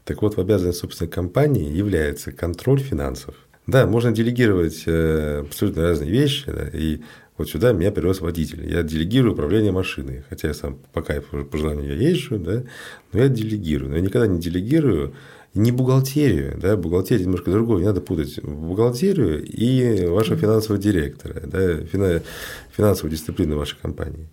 Так 0.05 0.23
вот, 0.23 0.37
в 0.37 0.41
обязанности 0.41 0.81
собственника 0.81 1.15
компании 1.15 1.73
является 1.73 2.33
контроль 2.33 2.81
финансов. 2.81 3.35
Да, 3.69 3.87
можно 3.87 4.11
делегировать 4.11 4.83
э, 4.87 5.45
абсолютно 5.47 5.83
разные 5.83 6.11
вещи, 6.11 6.51
да, 6.51 6.69
и 6.73 7.03
вот 7.39 7.49
сюда 7.49 7.73
меня 7.73 7.93
привез 7.93 8.21
водитель. 8.21 8.69
Я 8.69 8.83
делегирую 8.83 9.33
управление 9.33 9.73
машиной. 9.73 10.25
Хотя 10.29 10.49
я 10.49 10.55
сам 10.55 10.79
по 10.93 11.03
кайфу, 11.03 11.45
по 11.45 11.57
желанию 11.57 11.97
я 11.97 12.09
езжу, 12.09 12.39
да, 12.39 12.65
но 13.13 13.21
я 13.21 13.29
делегирую. 13.29 13.91
Но 13.91 13.97
я 13.97 14.03
никогда 14.03 14.27
не 14.27 14.41
делегирую 14.41 15.15
не 15.55 15.73
бухгалтерию, 15.73 16.59
да, 16.61 16.77
бухгалтерия 16.77 17.25
немножко 17.25 17.51
другое, 17.51 17.81
не 17.81 17.87
надо 17.87 18.01
путать 18.01 18.43
бухгалтерию 18.43 19.43
и 19.43 20.07
вашего 20.07 20.37
финансового 20.37 20.81
директора, 20.81 21.41
да, 21.47 21.79
финансовую 22.77 23.11
дисциплину 23.11 23.57
вашей 23.57 23.79
компании. 23.79 24.29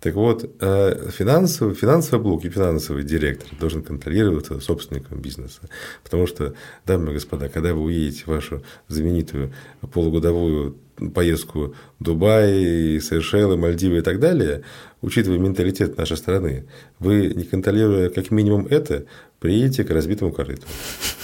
Так 0.00 0.14
вот, 0.14 0.48
э, 0.60 1.10
финансовый, 1.10 1.74
финансовый 1.74 2.22
блок 2.22 2.44
и 2.44 2.50
финансовый 2.50 3.02
директор 3.02 3.48
должен 3.58 3.82
контролироваться 3.82 4.60
собственником 4.60 5.20
бизнеса. 5.20 5.60
Потому 6.04 6.26
что, 6.26 6.54
дамы 6.86 7.10
и 7.10 7.14
господа, 7.14 7.48
когда 7.48 7.74
вы 7.74 7.82
уедете 7.82 8.24
в 8.24 8.28
вашу 8.28 8.62
знаменитую 8.86 9.52
полугодовую 9.92 10.76
поездку 11.14 11.74
в 11.98 12.04
Дубай, 12.04 13.00
Сейшелы, 13.00 13.56
Мальдивы 13.56 13.98
и 13.98 14.02
так 14.02 14.20
далее, 14.20 14.62
учитывая 15.00 15.38
менталитет 15.38 15.96
нашей 15.96 16.16
страны, 16.16 16.66
вы, 16.98 17.32
не 17.34 17.44
контролируя 17.44 18.08
как 18.08 18.30
минимум 18.30 18.66
это, 18.68 19.04
приедете 19.40 19.84
к 19.84 19.90
разбитому 19.90 20.32
корыту. 20.32 20.66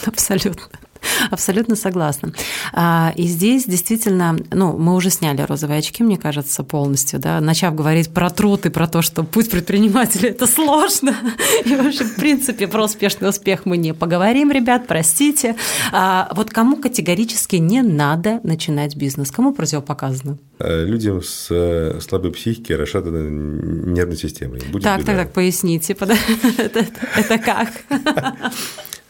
Абсолютно. 0.04 0.62
Абсолютно 1.30 1.76
согласна. 1.76 2.32
А, 2.72 3.12
и 3.16 3.24
здесь 3.24 3.64
действительно, 3.64 4.36
ну, 4.50 4.76
мы 4.76 4.94
уже 4.94 5.10
сняли 5.10 5.42
розовые 5.42 5.78
очки, 5.78 6.02
мне 6.02 6.16
кажется, 6.16 6.62
полностью, 6.62 7.20
да, 7.20 7.40
начав 7.40 7.74
говорить 7.74 8.10
про 8.12 8.30
труд 8.30 8.66
и 8.66 8.70
про 8.70 8.86
то, 8.88 9.02
что 9.02 9.22
путь 9.24 9.50
предпринимателя– 9.50 10.28
это 10.30 10.46
сложно. 10.46 11.14
И 11.64 11.74
вообще, 11.74 12.04
в 12.04 12.16
принципе, 12.16 12.66
про 12.66 12.84
успешный 12.84 13.28
успех 13.28 13.66
мы 13.66 13.76
не 13.76 13.94
поговорим, 13.94 14.50
ребят, 14.50 14.86
простите. 14.86 15.56
А 15.92 16.28
вот 16.34 16.50
кому 16.50 16.76
категорически 16.76 17.56
не 17.56 17.82
надо 17.82 18.40
начинать 18.42 18.96
бизнес? 18.96 19.30
Кому 19.30 19.52
противопоказано? 19.52 20.38
Э, 20.58 20.84
людям 20.84 21.22
с 21.22 21.48
э, 21.50 22.00
слабой 22.00 22.32
психикой, 22.32 22.76
расшатанной 22.76 23.30
нервной 23.30 24.16
системой. 24.16 24.60
Будет 24.70 24.84
так, 24.84 25.00
беда. 25.00 25.12
так, 25.12 25.22
так, 25.24 25.32
поясните, 25.32 25.94
это 26.56 27.38
как? 27.38 27.70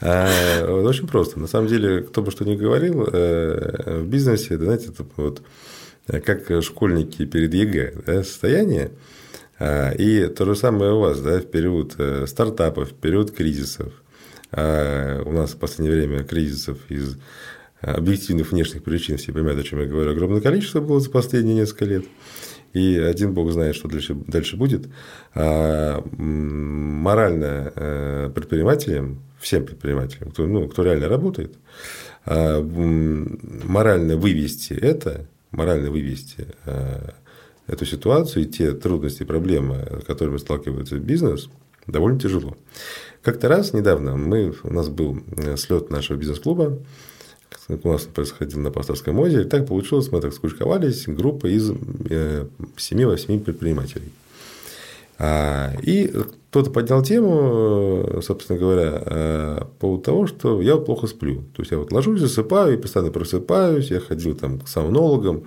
А, 0.00 0.64
очень 0.66 1.06
просто. 1.06 1.38
На 1.40 1.46
самом 1.46 1.68
деле, 1.68 2.02
кто 2.02 2.22
бы 2.22 2.30
что 2.30 2.44
ни 2.44 2.56
говорил, 2.56 3.08
э, 3.10 4.00
в 4.00 4.06
бизнесе, 4.06 4.58
знаете, 4.58 4.88
это 4.88 5.04
вот 5.16 5.42
как 6.06 6.62
школьники 6.62 7.24
перед 7.24 7.54
ЕГЭ, 7.54 7.94
да, 8.06 8.22
состояние, 8.24 8.90
а, 9.58 9.92
и 9.92 10.26
то 10.26 10.44
же 10.44 10.56
самое 10.56 10.92
у 10.92 11.00
вас, 11.00 11.20
да, 11.20 11.38
в 11.38 11.46
период 11.46 11.94
э, 11.98 12.26
стартапов, 12.26 12.90
в 12.90 12.94
период 12.94 13.30
кризисов. 13.30 13.92
А 14.52 15.22
у 15.24 15.32
нас 15.32 15.52
в 15.52 15.56
последнее 15.56 15.96
время 15.96 16.24
кризисов 16.24 16.78
из 16.88 17.16
объективных 17.80 18.52
внешних 18.52 18.82
причин, 18.82 19.16
все 19.16 19.32
понимают, 19.32 19.60
о 19.60 19.64
чем 19.64 19.80
я 19.80 19.86
говорю, 19.86 20.10
огромное 20.10 20.40
количество 20.40 20.80
было 20.80 21.00
за 21.00 21.10
последние 21.10 21.54
несколько 21.54 21.84
лет. 21.84 22.04
И 22.74 22.98
один 22.98 23.32
бог 23.32 23.50
знает, 23.50 23.76
что 23.76 23.88
дальше, 23.88 24.14
дальше 24.14 24.56
будет. 24.56 24.88
А 25.34 26.04
морально 26.18 27.72
э, 27.74 28.30
предпринимателям 28.34 29.20
всем 29.44 29.64
предпринимателям, 29.64 30.30
кто, 30.30 30.46
ну, 30.46 30.68
кто 30.68 30.82
реально 30.82 31.08
работает, 31.08 31.54
а, 32.24 32.60
морально 32.62 34.16
вывести 34.16 34.72
это, 34.72 35.26
морально 35.50 35.90
вывести 35.90 36.46
а, 36.64 37.14
эту 37.66 37.84
ситуацию 37.84 38.44
и 38.44 38.48
те 38.48 38.72
трудности 38.72 39.22
проблемы, 39.22 39.86
с 40.02 40.04
которыми 40.04 40.38
сталкивается 40.38 40.98
бизнес, 40.98 41.48
довольно 41.86 42.18
тяжело. 42.18 42.56
Как-то 43.22 43.48
раз 43.48 43.72
недавно 43.72 44.16
мы, 44.16 44.54
у 44.64 44.72
нас 44.72 44.88
был 44.88 45.22
э, 45.36 45.56
слет 45.56 45.90
нашего 45.90 46.16
бизнес-клуба, 46.16 46.78
у 47.68 47.92
нас 47.92 48.02
происходил 48.02 48.60
на 48.60 48.70
Пасторском 48.70 49.18
озере. 49.18 49.44
Так 49.44 49.66
получилось, 49.66 50.10
мы 50.12 50.20
так 50.20 50.32
скучковались, 50.32 51.04
группа 51.06 51.46
из 51.46 51.70
7-8 51.70 52.46
э, 53.36 53.38
предпринимателей. 53.40 54.12
А, 55.18 55.72
и 55.82 56.12
кто-то 56.50 56.70
поднял 56.70 57.02
тему, 57.02 58.20
собственно 58.22 58.58
говоря, 58.58 59.02
э, 59.04 59.58
по 59.60 59.86
поводу 59.86 60.02
того, 60.02 60.26
что 60.26 60.60
я 60.60 60.76
плохо 60.76 61.06
сплю. 61.06 61.42
То 61.54 61.62
есть 61.62 61.70
я 61.70 61.78
вот 61.78 61.92
ложусь, 61.92 62.20
засыпаю 62.20 62.74
и 62.74 62.80
постоянно 62.80 63.12
просыпаюсь. 63.12 63.90
Я 63.90 64.00
ходил 64.00 64.34
там 64.34 64.60
к 64.60 64.68
сомнологам. 64.68 65.44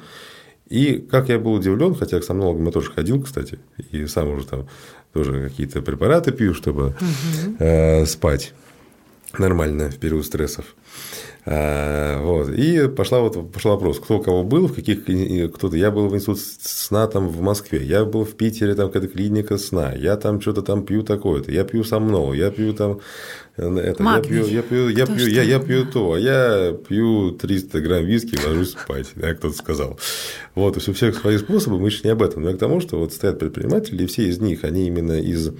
И 0.69 0.97
как 0.97 1.29
я 1.29 1.39
был 1.39 1.53
удивлен, 1.53 1.95
хотя 1.95 2.19
к 2.19 2.23
сомнологам 2.23 2.65
я 2.65 2.71
тоже 2.71 2.91
ходил, 2.91 3.21
кстати, 3.21 3.59
и 3.91 4.05
сам 4.07 4.29
уже 4.29 4.45
там 4.45 4.67
тоже 5.13 5.49
какие-то 5.49 5.81
препараты 5.81 6.31
пью, 6.33 6.53
чтобы 6.53 6.87
угу. 6.87 8.05
спать 8.05 8.53
нормально 9.37 9.89
в 9.89 9.97
период 9.97 10.25
стрессов. 10.25 10.75
А, 11.49 12.21
вот. 12.23 12.49
И 12.49 12.89
пошла 12.89 13.21
вот, 13.21 13.53
пошел 13.53 13.71
вопрос, 13.71 13.99
кто 13.99 14.17
у 14.17 14.21
кого 14.21 14.43
был, 14.43 14.67
в 14.67 14.73
каких 14.73 15.05
кто-то. 15.05 15.77
Я 15.77 15.91
был 15.91 16.09
в 16.09 16.15
институте 16.15 16.41
сна 16.59 17.07
там 17.07 17.29
в 17.29 17.39
Москве, 17.39 17.85
я 17.85 18.03
был 18.03 18.25
в 18.25 18.35
Питере, 18.35 18.75
там 18.75 18.87
какая-то 18.87 19.07
клиника 19.07 19.57
сна, 19.57 19.93
я 19.93 20.17
там 20.17 20.41
что-то 20.41 20.61
там 20.61 20.85
пью 20.85 21.03
такое-то, 21.03 21.49
я 21.49 21.63
пью 21.63 21.85
сомнол, 21.85 22.33
я 22.33 22.51
пью 22.51 22.73
там 22.73 22.99
э, 23.55 23.77
это, 23.77 24.03
я 24.03 24.21
пью, 24.21 24.45
я 24.45 24.61
пью, 24.61 24.89
я 24.89 25.05
пью, 25.05 25.25
я, 25.25 25.43
я 25.43 25.59
пью 25.59 25.85
то, 25.85 26.13
а 26.13 26.19
я 26.19 26.73
пью 26.73 27.31
300 27.31 27.79
грамм 27.79 28.03
виски 28.03 28.35
и 28.35 28.45
ложусь 28.45 28.71
спать, 28.71 29.07
да, 29.15 29.33
кто-то 29.33 29.55
сказал. 29.55 29.97
Вот, 30.53 30.73
то 30.73 30.79
есть 30.79 30.89
у 30.89 30.93
всех 30.93 31.15
свои 31.15 31.37
способы, 31.37 31.79
мы 31.79 31.87
еще 31.87 32.01
не 32.03 32.09
об 32.09 32.23
этом, 32.23 32.43
но 32.43 32.51
к 32.51 32.57
тому, 32.57 32.81
что 32.81 32.99
вот 32.99 33.13
стоят 33.13 33.39
предприниматели, 33.39 34.03
и 34.03 34.07
все 34.07 34.23
из 34.23 34.41
них, 34.41 34.65
они 34.65 34.87
именно 34.87 35.17
из 35.17 35.51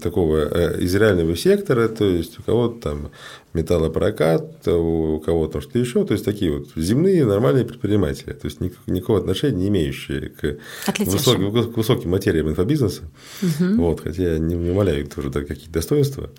такого 0.00 0.38
э, 0.38 0.80
из 0.80 0.94
реального 0.94 1.36
сектора, 1.36 1.88
то 1.88 2.04
есть 2.04 2.38
у 2.38 2.42
кого-то 2.42 2.80
там 2.80 3.10
металлопрокат, 3.54 4.68
у 4.68 5.20
кого-то 5.20 5.60
что-то 5.60 5.78
еще, 5.78 6.04
то 6.04 6.12
есть 6.12 6.24
такие 6.24 6.58
вот 6.58 6.68
земные 6.76 7.24
нормальные 7.24 7.64
предприниматели, 7.64 8.32
то 8.32 8.46
есть 8.46 8.60
никакого 8.60 9.20
отношения 9.20 9.56
не 9.56 9.68
имеющие 9.68 10.28
к 10.28 10.58
высоким, 10.98 11.72
к 11.72 11.76
высоким 11.76 12.10
материям 12.10 12.48
инфобизнеса, 12.48 13.02
угу. 13.42 13.74
вот, 13.76 14.00
хотя 14.00 14.34
я 14.34 14.38
не, 14.38 14.54
не 14.54 14.70
умоляю 14.70 15.06
тоже 15.06 15.30
да, 15.30 15.40
какие-то 15.42 15.72
достоинства, 15.72 16.30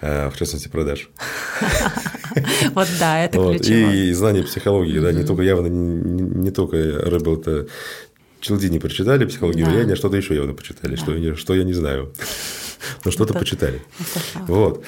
а, 0.00 0.30
в 0.30 0.36
частности 0.36 0.68
продаж. 0.68 1.10
Вот 2.74 2.86
да, 3.00 3.24
это 3.24 3.38
ключево. 3.38 3.90
И 3.90 4.12
знание 4.12 4.44
психологии, 4.44 5.00
да, 5.00 5.10
не 5.10 5.24
только 5.24 5.42
явно 5.42 5.66
не 5.66 6.50
только 6.52 6.76
рыбал 6.76 7.40
это 7.40 7.66
Челдини 8.40 8.78
прочитали 8.78 9.24
психологию 9.24 9.66
да. 9.66 9.72
влияния, 9.72 9.96
что-то 9.96 10.16
еще 10.16 10.34
явно 10.34 10.54
почитали, 10.54 10.96
да. 10.96 11.02
что, 11.02 11.14
я, 11.14 11.36
что 11.36 11.54
я 11.54 11.64
не 11.64 11.72
знаю. 11.72 12.12
Но 13.04 13.10
что-то 13.10 13.34
почитали. 13.34 13.82
Вот. 14.46 14.84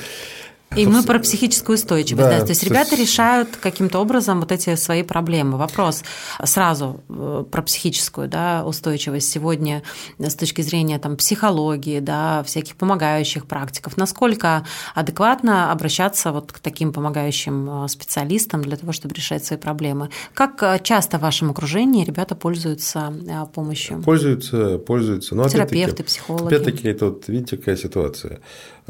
И 0.76 0.86
мы 0.86 1.02
про 1.02 1.18
психическую 1.18 1.76
устойчивость. 1.76 2.28
Да, 2.28 2.38
да. 2.38 2.44
То 2.44 2.50
есть 2.50 2.62
ребята 2.62 2.94
решают 2.94 3.56
каким-то 3.56 3.98
образом 3.98 4.38
вот 4.38 4.52
эти 4.52 4.76
свои 4.76 5.02
проблемы. 5.02 5.58
Вопрос 5.58 6.04
сразу 6.44 7.00
э, 7.08 7.44
про 7.50 7.62
психическую 7.62 8.28
да, 8.28 8.64
устойчивость 8.64 9.28
сегодня 9.28 9.82
с 10.18 10.34
точки 10.36 10.62
зрения 10.62 11.00
там, 11.00 11.16
психологии, 11.16 11.98
да, 11.98 12.44
всяких 12.44 12.76
помогающих 12.76 13.46
практиков. 13.46 13.96
Насколько 13.96 14.64
адекватно 14.94 15.72
обращаться 15.72 16.30
вот 16.30 16.52
к 16.52 16.60
таким 16.60 16.92
помогающим 16.92 17.84
э, 17.84 17.88
специалистам 17.88 18.62
для 18.62 18.76
того, 18.76 18.92
чтобы 18.92 19.14
решать 19.16 19.44
свои 19.44 19.58
проблемы? 19.58 20.10
Как 20.34 20.62
э, 20.62 20.78
часто 20.84 21.18
в 21.18 21.22
вашем 21.22 21.50
окружении 21.50 22.04
ребята 22.04 22.36
пользуются 22.36 23.12
помощью? 23.54 24.02
Пользуются, 24.02 24.78
пользуются. 24.78 25.34
Но 25.34 25.48
Терапевты, 25.48 26.04
психологи. 26.04 26.54
Опять-таки, 26.54 26.88
это 26.88 27.06
вот, 27.06 27.26
видите, 27.26 27.56
какая 27.56 27.76
ситуация. 27.76 28.38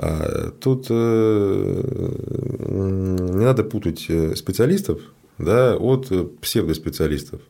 А, 0.02 0.50
тут 0.60 0.86
э, 0.88 1.82
не 2.68 3.44
надо 3.44 3.64
путать 3.64 4.06
э, 4.08 4.34
специалистов 4.34 5.02
да, 5.36 5.76
от 5.76 6.10
псевдоспециалистов. 6.40 7.42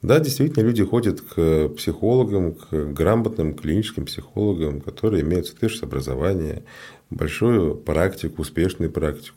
Да, 0.00 0.18
действительно, 0.18 0.62
люди 0.62 0.82
ходят 0.82 1.20
к 1.20 1.68
психологам, 1.76 2.54
к 2.54 2.72
грамотным 2.72 3.54
клиническим 3.54 4.06
психологам, 4.06 4.80
которые 4.80 5.22
имеют 5.22 5.46
соответствующее 5.46 5.88
образование, 5.88 6.64
большую 7.10 7.74
практику, 7.74 8.42
успешную 8.42 8.90
практику. 8.90 9.36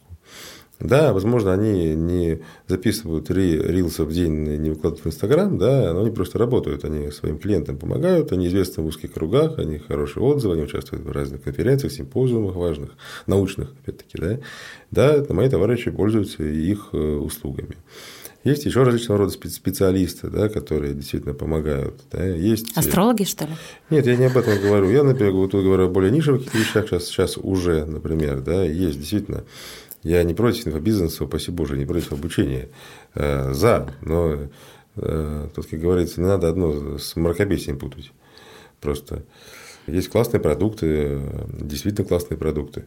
Да, 0.79 1.11
возможно, 1.11 1.53
они 1.53 1.95
не 1.95 2.41
записывают 2.67 3.31
рилса 3.31 4.03
в 4.03 4.13
день, 4.13 4.57
не 4.57 4.69
выкладывают 4.69 5.05
в 5.05 5.07
Инстаграм, 5.07 5.57
да, 5.57 5.91
но 5.93 6.01
они 6.01 6.11
просто 6.11 6.37
работают, 6.37 6.85
они 6.85 7.09
своим 7.09 7.39
клиентам 7.39 7.77
помогают, 7.77 8.31
они 8.31 8.47
известны 8.47 8.83
в 8.83 8.85
узких 8.85 9.11
кругах, 9.11 9.57
они 9.57 9.79
хорошие 9.79 10.23
отзывы, 10.23 10.53
они 10.53 10.63
участвуют 10.63 11.03
в 11.03 11.11
разных 11.11 11.41
конференциях, 11.41 11.93
симпозиумах 11.93 12.55
важных, 12.55 12.91
научных, 13.25 13.71
опять-таки, 13.81 14.17
да. 14.19 14.39
Да, 14.91 15.33
мои 15.33 15.49
товарищи 15.49 15.89
пользуются 15.89 16.43
их 16.43 16.89
э, 16.93 16.97
услугами. 16.97 17.75
Есть 18.43 18.65
еще 18.65 18.83
различного 18.83 19.19
рода 19.19 19.31
специалисты, 19.31 20.29
да, 20.29 20.47
которые 20.47 20.93
действительно 20.93 21.33
помогают. 21.33 21.95
Да. 22.11 22.23
Есть... 22.23 22.77
Э, 22.77 22.79
Астрологи, 22.79 23.23
что 23.23 23.45
ли? 23.45 23.51
Нет, 23.89 24.05
я 24.05 24.15
не 24.15 24.25
об 24.25 24.37
этом 24.37 24.61
говорю. 24.61 24.89
Я, 24.89 25.03
например, 25.03 25.33
говорю 25.33 25.85
о 25.85 25.89
более 25.89 26.11
нишевых 26.11 26.53
вещах 26.53 26.87
сейчас, 26.87 27.07
сейчас 27.07 27.37
уже, 27.37 27.83
например, 27.85 28.41
да, 28.41 28.63
есть 28.63 28.99
действительно 28.99 29.43
я 30.03 30.23
не 30.23 30.33
против 30.33 30.67
инфобизнеса, 30.67 31.23
упаси 31.23 31.51
Боже, 31.51 31.77
не 31.77 31.85
против 31.85 32.13
обучения. 32.13 32.69
Э, 33.15 33.53
за, 33.53 33.93
но 34.01 34.49
э, 34.95 35.49
тут, 35.55 35.65
как 35.67 35.79
говорится, 35.79 36.21
не 36.21 36.27
надо 36.27 36.49
одно 36.49 36.97
с 36.97 37.15
мракобесием 37.15 37.77
путать. 37.79 38.11
Просто 38.79 39.23
есть 39.87 40.09
классные 40.09 40.41
продукты, 40.41 41.21
действительно 41.47 42.07
классные 42.07 42.37
продукты. 42.37 42.85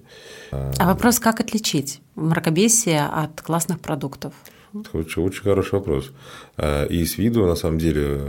А 0.52 0.86
вопрос, 0.86 1.18
как 1.18 1.40
отличить 1.40 2.00
мракобесие 2.14 3.04
от 3.06 3.40
классных 3.40 3.80
продуктов? 3.80 4.34
Очень, 4.92 5.22
очень 5.22 5.42
хороший 5.42 5.74
вопрос. 5.74 6.10
А, 6.56 6.84
и 6.84 7.04
с 7.04 7.18
виду, 7.18 7.46
на 7.46 7.56
самом 7.56 7.78
деле, 7.78 8.20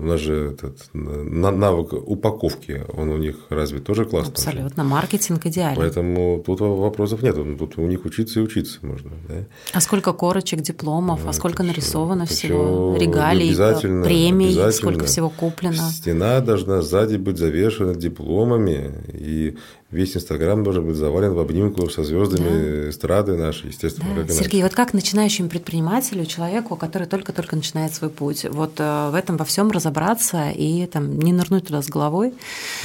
у 0.00 0.04
нас 0.04 0.20
же 0.20 0.52
этот 0.52 0.76
навык 0.92 1.92
упаковки, 1.92 2.84
он 2.92 3.08
у 3.08 3.16
них 3.16 3.36
разве 3.48 3.80
тоже 3.80 4.04
классный? 4.04 4.32
Абсолютно, 4.32 4.84
маркетинг 4.84 5.46
идеален. 5.46 5.76
Поэтому 5.76 6.42
тут 6.44 6.60
вопросов 6.60 7.22
нет, 7.22 7.36
тут 7.58 7.78
у 7.78 7.86
них 7.86 8.04
учиться 8.04 8.40
и 8.40 8.42
учиться 8.42 8.78
можно. 8.82 9.10
Да? 9.28 9.34
А 9.72 9.80
сколько 9.80 10.12
корочек, 10.12 10.60
дипломов, 10.60 11.26
а 11.26 11.32
сколько 11.32 11.62
нарисовано 11.62 12.26
всего, 12.26 12.96
регалий, 12.96 13.48
обязательно, 13.48 14.04
премий, 14.04 14.46
обязательно. 14.46 14.72
сколько 14.72 15.04
всего 15.06 15.30
куплено? 15.30 15.90
Стена 15.90 16.40
должна 16.40 16.82
сзади 16.82 17.16
быть 17.16 17.38
завешена 17.38 17.94
дипломами, 17.94 18.92
и 19.12 19.56
весь 19.90 20.16
Инстаграм 20.16 20.62
должен 20.62 20.86
быть 20.86 20.96
завален 20.96 21.32
в 21.32 21.38
обнимку 21.38 21.88
со 21.88 22.04
звездами 22.04 22.48
да. 22.48 22.90
эстрады 22.90 23.36
нашей, 23.36 23.68
естественно. 23.68 24.24
Да. 24.24 24.32
Сергей, 24.32 24.62
вот 24.62 24.74
как 24.74 24.92
начинающему 24.92 25.48
предпринимателю, 25.48 26.26
человеку, 26.26 26.76
который 26.76 27.06
только-только 27.06 27.56
начинает 27.56 27.94
свой 27.94 28.10
путь, 28.10 28.44
вот 28.50 28.72
э, 28.78 29.10
в 29.10 29.14
этом 29.14 29.36
во 29.36 29.44
всем 29.44 29.70
разобраться 29.70 30.50
и 30.50 30.86
там 30.86 31.18
не 31.18 31.32
нырнуть 31.32 31.66
туда 31.66 31.80
с 31.80 31.88
головой, 31.88 32.34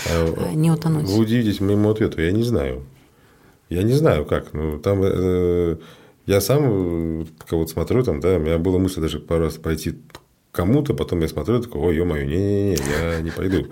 а, 0.10 0.52
э, 0.52 0.54
не 0.54 0.72
утонуть? 0.72 1.10
Вы 1.10 1.20
удивитесь 1.20 1.60
моему 1.60 1.90
ответу, 1.90 2.22
я 2.22 2.32
не 2.32 2.44
знаю. 2.44 2.84
Я 3.70 3.84
не 3.84 3.94
знаю, 3.94 4.26
как. 4.26 4.54
Ну, 4.54 4.80
там 4.80 5.02
э, 5.04 5.78
я 6.26 6.40
сам 6.40 7.28
кого-то 7.48 7.72
смотрю, 7.72 8.04
там, 8.04 8.22
да, 8.22 8.36
у 8.36 8.40
меня 8.40 8.58
была 8.58 8.80
мысль 8.80 9.02
даже 9.02 9.20
пару 9.20 9.46
раз 9.46 9.56
пойти 9.56 9.96
кому-то, 10.54 10.94
потом 10.94 11.20
я 11.22 11.28
смотрю, 11.28 11.62
такой, 11.62 11.82
ой, 11.82 11.96
ё-моё, 11.98 12.26
не-не-не, 12.26 12.78
я 13.16 13.22
не 13.22 13.32
пойду. 13.32 13.64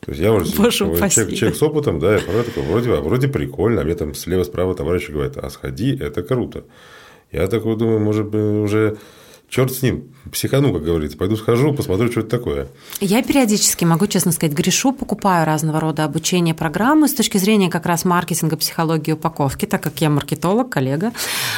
То 0.00 0.12
есть 0.12 0.20
я 0.20 0.32
уже 0.32 0.52
человек, 0.52 1.34
человек 1.34 1.56
с 1.56 1.62
опытом, 1.62 1.98
да, 1.98 2.14
я 2.14 2.20
такой, 2.20 2.62
вроде, 2.62 2.90
вроде 2.92 3.28
прикольно, 3.28 3.80
а 3.80 3.84
мне 3.84 3.94
там 3.94 4.14
слева-справа 4.14 4.74
товарищи 4.74 5.10
говорят, 5.10 5.38
а 5.38 5.50
сходи, 5.50 5.96
это 5.98 6.22
круто. 6.22 6.64
Я 7.32 7.46
такой 7.48 7.76
думаю, 7.76 7.98
может 7.98 8.26
быть, 8.26 8.40
уже 8.40 8.98
черт 9.48 9.72
с 9.72 9.82
ним, 9.82 10.04
психану, 10.30 10.72
как 10.72 10.84
говорится, 10.84 11.16
пойду 11.16 11.36
схожу, 11.36 11.72
посмотрю, 11.72 12.10
что 12.10 12.20
это 12.20 12.28
такое. 12.28 12.68
Я 13.00 13.22
периодически, 13.22 13.84
могу 13.84 14.06
честно 14.06 14.32
сказать, 14.32 14.54
грешу, 14.54 14.92
покупаю 14.92 15.46
разного 15.46 15.80
рода 15.80 16.04
обучение 16.04 16.54
программы 16.54 17.08
с 17.08 17.14
точки 17.14 17.38
зрения 17.38 17.70
как 17.70 17.86
раз 17.86 18.04
маркетинга, 18.04 18.56
психологии, 18.56 19.12
упаковки, 19.12 19.64
так 19.64 19.82
как 19.82 20.00
я 20.00 20.10
маркетолог, 20.10 20.68
коллега. 20.68 21.12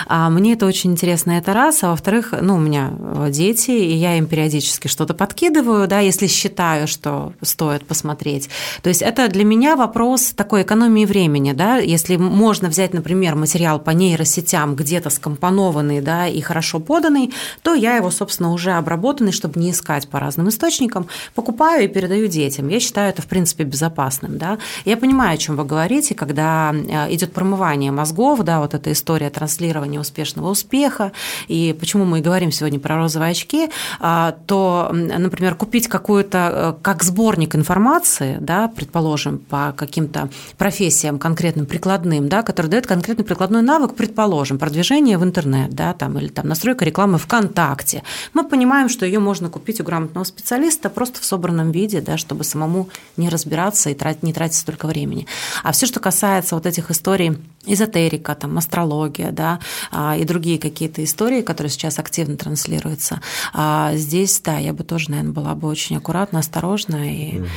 А 0.07 0.31
мне 0.31 0.53
это 0.53 0.67
очень 0.67 0.93
интересно, 0.93 1.33
это 1.33 1.53
раз. 1.53 1.83
А 1.83 1.91
во-вторых, 1.91 2.33
ну, 2.41 2.57
у 2.57 2.59
меня 2.61 2.93
э, 2.99 3.31
дети, 3.31 3.73
и 3.73 3.95
я 3.95 4.17
им 4.17 4.27
периодически 4.27 4.87
что-то 4.87 5.15
подкидываю, 5.15 5.89
да, 5.89 5.99
если 5.99 6.29
считаю, 6.29 6.87
что 6.87 7.33
стоит 7.43 7.87
посмотреть. 7.87 8.51
То 8.83 8.89
есть 8.89 9.03
это 9.03 9.29
для 9.29 9.45
меня 9.45 9.75
вопрос 9.75 10.33
такой 10.33 10.63
экономии 10.63 11.07
времени, 11.07 11.53
да, 11.53 11.79
если 11.79 12.17
можно 12.17 12.69
взять, 12.69 12.95
например, 12.95 13.35
материал 13.35 13.81
по 13.81 13.91
нейросетям 13.91 14.77
где-то 14.77 15.11
скомпонованный, 15.11 16.01
да, 16.01 16.29
и 16.29 16.41
хорошо 16.41 16.79
поданный, 16.79 17.33
то 17.63 17.75
я 17.81 17.97
его, 17.97 18.11
собственно, 18.11 18.53
уже 18.53 18.73
обработанный, 18.73 19.33
чтобы 19.33 19.61
не 19.61 19.71
искать 19.71 20.09
по 20.09 20.21
разным 20.21 20.49
источникам, 20.49 21.09
покупаю 21.35 21.85
и 21.85 21.89
передаю 21.89 22.29
детям. 22.29 22.69
Я 22.69 22.81
считаю 22.81 23.11
это, 23.11 23.23
в 23.23 23.27
принципе, 23.27 23.65
безопасным. 23.65 24.39
Да? 24.39 24.59
Я 24.85 24.97
понимаю, 24.97 25.35
о 25.35 25.37
чем 25.39 25.57
вы 25.57 25.65
говорите, 25.65 26.15
когда 26.15 26.73
э, 26.73 27.15
идет 27.15 27.33
промывание 27.33 27.93
мозгов, 27.93 28.43
да, 28.43 28.61
вот 28.61 28.75
эта 28.75 28.93
история 28.93 29.31
транслирования 29.31 30.01
успешного 30.01 30.51
успеха, 30.51 31.13
и 31.49 31.77
почему 31.79 32.05
мы 32.05 32.19
и 32.19 32.23
говорим 32.23 32.53
сегодня 32.53 32.79
про 32.79 32.97
розовые 32.97 33.31
очки, 33.31 33.71
а, 33.99 34.37
то, 34.47 34.91
например, 34.93 35.55
купить 35.55 35.89
какую-то, 35.89 36.39
э, 36.53 36.83
как 36.83 37.03
сборник 37.03 37.55
информации, 37.55 38.37
да, 38.41 38.69
предположим, 38.69 39.39
по 39.39 39.73
каким-то 39.77 40.29
профессиям 40.59 41.19
конкретным, 41.19 41.67
прикладным, 41.67 42.29
да, 42.29 42.43
который 42.43 42.67
дает 42.67 42.87
конкретный 42.87 43.25
прикладной 43.25 43.63
навык, 43.63 43.95
предположим, 43.95 44.59
продвижение 44.59 45.19
в 45.19 45.25
интернет, 45.25 45.71
да, 45.71 45.95
там, 45.95 46.19
или 46.19 46.29
там 46.29 46.49
настройка 46.49 46.85
рекламы 46.85 47.19
ВКонтакте, 47.19 47.70
ВКонтакте. 47.71 48.03
Мы 48.35 48.45
понимаем, 48.45 48.89
что 48.89 49.07
ее 49.07 49.19
можно 49.19 49.51
купить 49.51 49.81
у 49.81 49.85
грамотного 49.85 50.25
специалиста 50.25 50.91
просто 50.91 51.21
в 51.21 51.25
собранном 51.25 51.73
виде, 51.73 52.01
да, 52.01 52.17
чтобы 52.17 52.45
самому 52.45 52.89
не 53.17 53.29
разбираться 53.29 53.91
и 53.91 53.95
тратить, 53.95 54.23
не 54.23 54.33
тратить 54.33 54.57
столько 54.57 54.87
времени. 54.87 55.27
А 55.63 55.73
все, 55.73 55.87
что 55.87 56.01
касается 56.01 56.55
вот 56.55 56.67
этих 56.67 56.91
историй 56.91 57.39
эзотерика, 57.67 58.35
там, 58.35 58.59
астрология, 58.59 59.33
да, 59.33 59.61
а, 59.93 60.17
и 60.17 60.25
другие 60.25 60.59
какие-то 60.59 61.03
истории, 61.05 61.43
которые 61.43 61.71
сейчас 61.71 61.99
активно 61.99 62.37
транслируются, 62.37 63.21
а, 63.53 63.95
здесь, 63.95 64.41
да, 64.45 64.59
я 64.59 64.73
бы 64.73 64.85
тоже, 64.85 65.11
наверное, 65.11 65.33
была 65.33 65.55
бы 65.55 65.69
очень 65.69 65.97
аккуратна, 65.97 66.41
осторожна 66.41 67.13
и... 67.13 67.39
Угу. 67.39 67.49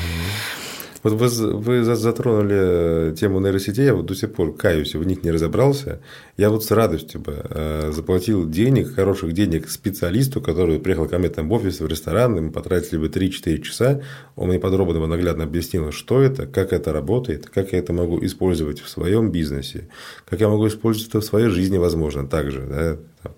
Вот 1.03 1.13
вы, 1.13 1.57
вы 1.57 1.83
затронули 1.83 2.55
э, 3.11 3.15
тему 3.17 3.41
нейросетей, 3.41 3.85
я 3.85 3.93
вот 3.93 4.05
до 4.05 4.15
сих 4.15 4.33
пор 4.33 4.55
каюсь, 4.55 4.95
в 4.95 5.03
них 5.03 5.23
не 5.23 5.31
разобрался. 5.31 5.99
Я 6.37 6.49
вот 6.49 6.63
с 6.63 6.71
радостью 6.71 7.19
бы 7.19 7.41
э, 7.43 7.91
заплатил 7.93 8.49
денег, 8.49 8.95
хороших 8.95 9.33
денег 9.33 9.69
специалисту, 9.69 10.41
который 10.41 10.79
приехал 10.79 11.07
ко 11.07 11.19
мне 11.19 11.27
там 11.27 11.49
в 11.49 11.53
офис, 11.53 11.81
в 11.81 11.87
ресторан, 11.87 12.37
и 12.37 12.41
мы 12.41 12.51
потратили 12.51 12.97
бы 12.97 13.07
3-4 13.07 13.61
часа, 13.61 14.01
он 14.37 14.47
мне 14.47 14.59
подробно, 14.59 15.05
наглядно 15.05 15.43
объяснил, 15.43 15.91
что 15.91 16.21
это, 16.21 16.47
как 16.47 16.71
это 16.71 16.93
работает, 16.93 17.49
как 17.49 17.73
я 17.73 17.79
это 17.79 17.91
могу 17.91 18.23
использовать 18.23 18.79
в 18.79 18.87
своем 18.87 19.29
бизнесе, 19.29 19.89
как 20.25 20.39
я 20.39 20.47
могу 20.47 20.67
использовать 20.67 21.09
это 21.09 21.19
в 21.19 21.25
своей 21.25 21.49
жизни, 21.49 21.77
возможно, 21.77 22.27
также. 22.27 22.61
Да? 22.61 23.31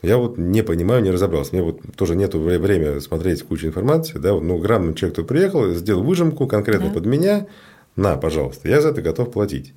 Я 0.00 0.16
вот 0.18 0.38
не 0.38 0.62
понимаю, 0.62 1.02
не 1.02 1.10
разобрался. 1.10 1.54
Мне 1.54 1.62
вот 1.62 1.80
тоже 1.96 2.14
нет 2.14 2.34
времени 2.34 3.00
смотреть 3.00 3.42
кучу 3.42 3.66
информации. 3.66 4.18
Да? 4.18 4.32
Ну, 4.34 4.58
грамотный 4.58 4.94
человек, 4.94 5.14
кто 5.14 5.24
приехал, 5.24 5.70
сделал 5.74 6.04
выжимку 6.04 6.46
конкретно 6.46 6.88
да. 6.88 6.94
под 6.94 7.06
меня. 7.06 7.46
На, 7.96 8.16
пожалуйста, 8.16 8.68
я 8.68 8.80
за 8.80 8.90
это 8.90 9.02
готов 9.02 9.32
платить. 9.32 9.74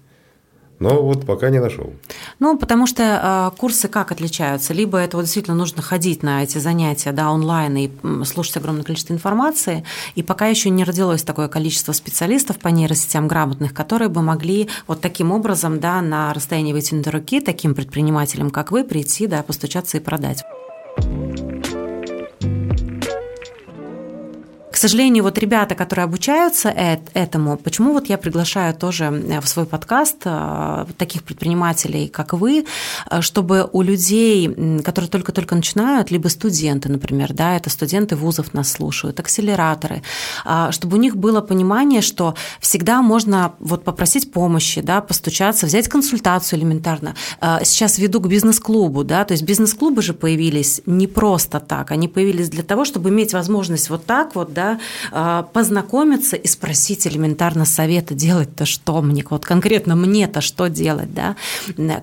Но 0.81 0.99
вот 1.03 1.27
пока 1.27 1.51
не 1.51 1.59
нашел. 1.59 1.93
Ну, 2.39 2.57
потому 2.57 2.87
что 2.87 3.51
э, 3.53 3.57
курсы 3.57 3.87
как 3.87 4.11
отличаются? 4.11 4.73
Либо 4.73 4.97
это 4.97 5.15
вот 5.15 5.23
действительно 5.23 5.55
нужно 5.55 5.83
ходить 5.83 6.23
на 6.23 6.41
эти 6.41 6.57
занятия 6.57 7.11
да, 7.11 7.31
онлайн 7.31 7.77
и 7.77 7.91
слушать 8.25 8.57
огромное 8.57 8.83
количество 8.83 9.13
информации, 9.13 9.85
и 10.15 10.23
пока 10.23 10.47
еще 10.47 10.71
не 10.71 10.83
родилось 10.83 11.21
такое 11.21 11.49
количество 11.49 11.91
специалистов 11.91 12.57
по 12.57 12.69
нейросетям 12.69 13.27
грамотных, 13.27 13.75
которые 13.75 14.09
бы 14.09 14.23
могли 14.23 14.69
вот 14.87 15.01
таким 15.01 15.31
образом 15.31 15.79
да, 15.79 16.01
на 16.01 16.33
расстоянии 16.33 16.73
вытянутой 16.73 17.13
руки 17.13 17.41
таким 17.41 17.75
предпринимателям, 17.75 18.49
как 18.49 18.71
вы, 18.71 18.83
прийти, 18.83 19.27
да, 19.27 19.43
постучаться 19.43 19.97
и 19.97 19.99
продать. 19.99 20.43
Сожалению, 24.81 25.23
вот 25.23 25.37
ребята, 25.37 25.75
которые 25.75 26.05
обучаются 26.05 26.69
этому, 27.13 27.57
почему 27.57 27.93
вот 27.93 28.09
я 28.09 28.17
приглашаю 28.17 28.73
тоже 28.73 29.11
в 29.41 29.47
свой 29.47 29.65
подкаст 29.65 30.17
э, 30.25 30.85
таких 30.97 31.23
предпринимателей, 31.23 32.07
как 32.07 32.33
вы, 32.33 32.65
э, 33.09 33.21
чтобы 33.21 33.69
у 33.71 33.83
людей, 33.83 34.81
которые 34.83 35.09
только-только 35.09 35.55
начинают, 35.55 36.09
либо 36.09 36.29
студенты, 36.29 36.89
например, 36.89 37.33
да, 37.33 37.55
это 37.55 37.69
студенты 37.69 38.15
вузов 38.15 38.53
нас 38.53 38.71
слушают, 38.71 39.19
акселераторы, 39.19 40.01
чтобы 40.71 40.97
у 40.97 40.99
них 40.99 41.15
было 41.15 41.41
понимание, 41.41 42.01
что 42.01 42.33
всегда 42.59 43.01
можно 43.01 43.53
вот 43.59 43.83
попросить 43.83 44.31
помощи, 44.31 44.81
да, 44.81 45.01
постучаться, 45.01 45.67
взять 45.67 45.87
консультацию 45.87 46.59
элементарно. 46.59 47.15
Сейчас 47.63 47.99
веду 47.99 48.19
к 48.19 48.27
бизнес-клубу, 48.27 49.03
да, 49.03 49.25
то 49.25 49.33
есть 49.33 49.43
бизнес-клубы 49.43 50.01
же 50.01 50.13
появились 50.13 50.81
не 50.85 51.07
просто 51.07 51.59
так, 51.59 51.91
они 51.91 52.07
появились 52.07 52.49
для 52.49 52.63
того, 52.63 52.83
чтобы 52.83 53.09
иметь 53.09 53.33
возможность 53.33 53.89
вот 53.89 54.05
так 54.05 54.35
вот, 54.35 54.53
да, 54.53 54.70
а, 55.11 55.43
познакомиться 55.43 56.35
и 56.35 56.47
спросить 56.47 57.07
элементарно 57.07 57.65
совета, 57.65 58.13
делать-то 58.13 58.65
что 58.65 59.01
мне, 59.01 59.25
вот 59.29 59.45
конкретно 59.45 59.95
мне-то 59.95 60.41
что 60.41 60.67
делать, 60.67 61.13
да? 61.13 61.35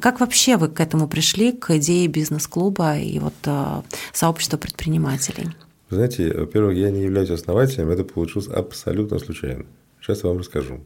Как 0.00 0.20
вообще 0.20 0.56
вы 0.56 0.68
к 0.68 0.80
этому 0.80 1.08
пришли, 1.08 1.52
к 1.52 1.76
идее 1.76 2.06
бизнес-клуба 2.08 2.98
и 2.98 3.18
вот 3.18 3.34
а, 3.46 3.82
сообщества 4.12 4.56
предпринимателей? 4.56 5.48
знаете, 5.90 6.32
во-первых, 6.32 6.76
я 6.76 6.90
не 6.90 7.02
являюсь 7.02 7.30
основателем, 7.30 7.90
это 7.90 8.04
получилось 8.04 8.48
абсолютно 8.48 9.18
случайно. 9.18 9.64
Сейчас 10.00 10.22
я 10.22 10.28
вам 10.28 10.38
расскажу. 10.38 10.80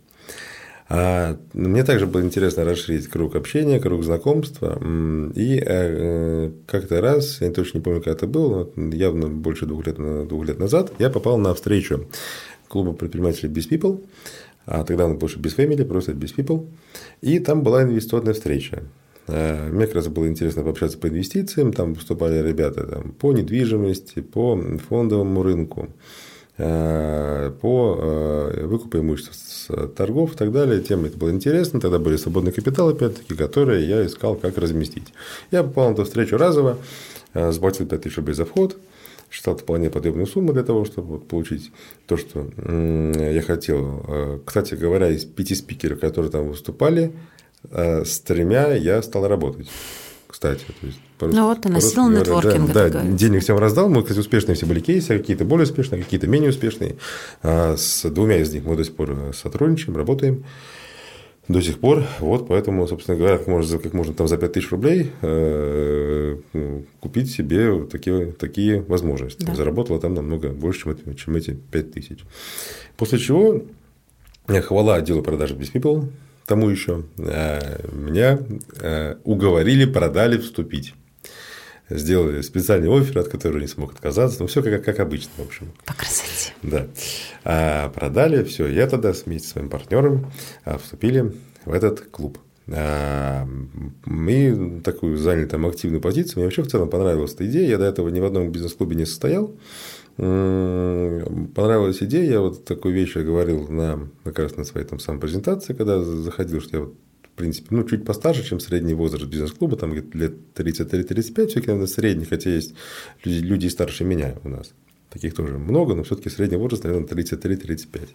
А 0.95 1.39
мне 1.55 1.85
также 1.85 2.07
было 2.07 2.21
интересно 2.21 2.67
расширить 2.67 3.09
круг 3.09 3.35
общения, 3.35 3.81
круг 3.81 4.05
знакомства. 4.05 4.79
И 5.35 5.57
э, 5.57 5.65
э, 5.67 6.51
как-то 6.67 7.01
раз, 7.01 7.41
я 7.41 7.51
точно 7.51 7.79
не 7.79 7.83
помню, 7.83 8.03
как 8.03 8.15
это 8.15 8.27
было, 8.27 8.69
но 8.77 8.95
явно 8.95 9.29
больше 9.29 9.65
двух 9.65 9.87
лет, 9.87 9.97
двух 10.29 10.47
лет 10.47 10.59
назад, 10.59 10.93
я 10.99 11.09
попал 11.09 11.39
на 11.39 11.55
встречу 11.55 12.09
клуба 12.69 12.93
предпринимателей 12.93 13.49
Без 13.49 13.67
People. 13.67 14.05
А 14.67 14.85
тогда 14.85 15.07
он 15.07 15.17
больше 15.17 15.39
без 15.39 15.57
Family, 15.57 15.83
просто 15.83 16.13
без 16.13 16.35
People. 16.35 16.67
И 17.23 17.39
там 17.39 17.63
была 17.63 17.85
инвестиционная 17.85 18.35
встреча. 18.35 18.83
Э, 19.29 19.71
мне 19.71 19.87
как 19.87 19.95
раз 19.95 20.09
было 20.09 20.29
интересно 20.29 20.63
пообщаться 20.63 20.99
по 20.99 21.09
инвестициям. 21.09 21.73
Там 21.73 21.95
выступали 21.95 22.47
ребята 22.47 22.87
там, 22.87 23.13
по 23.13 23.33
недвижимости, 23.33 24.21
по 24.21 24.61
фондовому 24.91 25.43
рынку. 25.43 25.89
Э, 26.65 27.51
по 27.61 27.99
э, 28.01 28.67
выкупу 28.67 28.99
имущества 28.99 29.33
с 29.35 29.89
торгов 29.97 30.35
и 30.35 30.37
так 30.37 30.53
далее. 30.53 30.81
Тема 30.81 31.09
это 31.09 31.19
было 31.19 31.31
интересно. 31.31 31.81
Тогда 31.81 31.99
были 31.99 32.17
свободный 32.17 32.53
капитал, 32.53 32.89
опять-таки, 32.89 33.35
которые 33.35 33.89
я 33.89 34.07
искал, 34.07 34.37
как 34.37 34.57
разместить. 34.59 35.13
Я 35.51 35.65
попал 35.65 35.89
на 35.89 35.95
эту 35.95 36.05
встречу 36.05 36.37
разово, 36.37 36.79
э, 37.35 37.51
заплатил 37.51 37.87
5000 37.87 38.17
рублей 38.17 38.35
за 38.35 38.45
вход, 38.45 38.77
считал 39.29 39.57
вполне 39.57 39.91
подъемную 39.91 40.27
сумму 40.29 40.53
для 40.53 40.63
того, 40.63 40.85
чтобы 40.85 41.19
получить 41.19 41.73
то, 42.07 42.17
что 42.17 42.47
я 42.57 43.43
хотел. 43.43 44.41
Кстати 44.45 44.75
говоря, 44.75 45.09
из 45.09 45.25
пяти 45.25 45.57
спикеров, 45.57 45.99
которые 45.99 46.31
там 46.31 46.49
выступали, 46.49 47.13
с 47.73 48.21
тремя 48.21 48.75
я 48.75 49.03
стал 49.03 49.27
работать 49.27 49.69
кстати. 50.43 50.65
То 50.81 50.87
есть, 50.87 50.99
ну 51.39 51.47
вот, 51.47 51.63
ты 51.63 51.69
носил 51.69 52.11
нетворкинг. 52.11 52.73
Да, 52.73 52.89
да 52.89 53.05
денег 53.05 53.43
всем 53.43 53.59
раздал. 53.59 53.89
Мы, 53.89 54.03
кстати, 54.03 54.19
успешные 54.19 54.57
все 54.57 54.67
были 54.67 54.81
кейсы, 54.81 55.17
какие-то 55.17 55.45
более 55.45 55.65
успешные, 55.65 56.03
какие-то 56.03 56.27
менее 56.27 56.51
успешные. 56.51 56.97
А 57.43 57.77
с 57.77 58.09
двумя 58.11 58.39
из 58.39 58.53
них 58.53 58.65
мы 58.65 58.77
до 58.77 58.85
сих 58.85 58.97
пор 58.97 59.33
сотрудничаем, 59.35 59.97
работаем 59.97 60.45
до 61.47 61.61
сих 61.61 61.79
пор. 61.79 62.05
Вот, 62.19 62.49
поэтому, 62.49 62.87
собственно 62.89 63.17
говоря, 63.17 63.39
как 63.39 63.47
можно, 63.47 63.79
как 63.79 63.93
можно 63.95 64.15
там 64.15 64.27
за 64.27 64.37
5000 64.37 64.71
рублей 64.71 65.13
э, 65.23 66.39
купить 67.01 67.31
себе 67.31 67.85
такие, 67.85 68.33
такие 68.33 68.81
возможности. 68.83 69.45
Да. 69.45 69.55
Заработала 69.55 70.01
там 70.01 70.15
намного 70.15 70.51
больше, 70.51 70.97
чем, 71.05 71.15
чем 71.15 71.37
эти 71.37 71.51
5000. 71.51 72.25
После 72.97 73.19
чего 73.19 73.63
хвала 74.47 74.97
отделу 74.97 75.23
продажи 75.23 75.55
Без 75.55 75.73
People, 75.73 76.09
тому 76.47 76.69
еще, 76.69 77.05
э, 77.19 77.87
меня 77.93 78.39
э, 78.81 79.17
уговорили, 79.25 79.85
продали 79.85 80.39
вступить. 80.39 80.95
Сделали 81.89 82.41
специальный 82.41 82.89
офер, 82.89 83.19
от 83.19 83.29
которого 83.29 83.59
не 83.59 83.67
смог 83.67 83.93
отказаться. 83.93 84.41
Ну, 84.41 84.47
все 84.47 84.63
как, 84.63 84.85
как 84.85 85.01
обычно, 85.01 85.31
в 85.37 85.47
общем. 85.47 85.73
По 85.85 85.95
красоте. 85.95 86.55
Да. 86.63 86.87
А 87.45 87.91
продали, 87.91 88.45
все. 88.45 88.67
Я 88.67 88.87
тогда 88.87 89.13
вместе 89.13 89.49
с 89.49 89.51
своим 89.53 89.69
партнером 89.69 90.33
а, 90.65 90.79
вступили 90.79 91.35
в 91.65 91.73
этот 91.73 92.01
клуб. 92.01 92.39
А, 92.69 93.47
мы 94.07 94.81
такую 94.83 95.19
заняли 95.19 95.47
там 95.47 95.67
активную 95.67 96.01
позицию. 96.01 96.37
Мне 96.37 96.45
вообще 96.45 96.63
в 96.63 96.69
целом 96.69 96.89
понравилась 96.89 97.35
эта 97.35 97.47
идея. 97.47 97.69
Я 97.69 97.79
до 97.79 97.85
этого 97.85 98.09
ни 98.09 98.21
в 98.21 98.25
одном 98.25 98.51
бизнес-клубе 98.51 98.97
не 98.97 99.05
состоял 99.05 99.55
понравилась 100.17 102.03
идея, 102.03 102.31
я 102.31 102.41
вот 102.41 102.65
такую 102.65 102.95
вещь 102.95 103.15
говорил 103.17 103.69
на, 103.69 104.09
как 104.25 104.39
раз 104.41 104.57
на 104.57 104.65
своей 104.65 104.87
там 104.87 104.99
самой 104.99 105.21
презентации, 105.21 105.73
когда 105.73 106.03
заходил, 106.03 106.61
что 106.61 106.77
я 106.77 106.83
вот 106.85 106.95
в 107.33 107.35
принципе, 107.35 107.69
ну, 107.71 107.83
чуть 107.85 108.05
постарше, 108.05 108.45
чем 108.45 108.61
средний 108.61 108.93
возраст 108.93 109.25
бизнес-клуба, 109.25 109.77
там 109.77 109.95
лет 109.95 110.35
33-35, 110.55 111.47
все-таки, 111.47 111.67
наверное, 111.69 111.87
средний, 111.87 112.27
хотя 112.27 112.51
есть 112.51 112.75
люди, 113.25 113.39
люди 113.39 113.67
старше 113.69 114.05
меня 114.05 114.35
у 114.45 114.51
нас. 114.51 114.75
Таких 115.09 115.35
тоже 115.35 115.57
много, 115.57 115.95
но 115.95 116.03
все-таки 116.05 116.29
средний 116.29 116.59
возраст, 116.59 116.85
наверное, 116.85 117.09
33-35. 117.09 118.09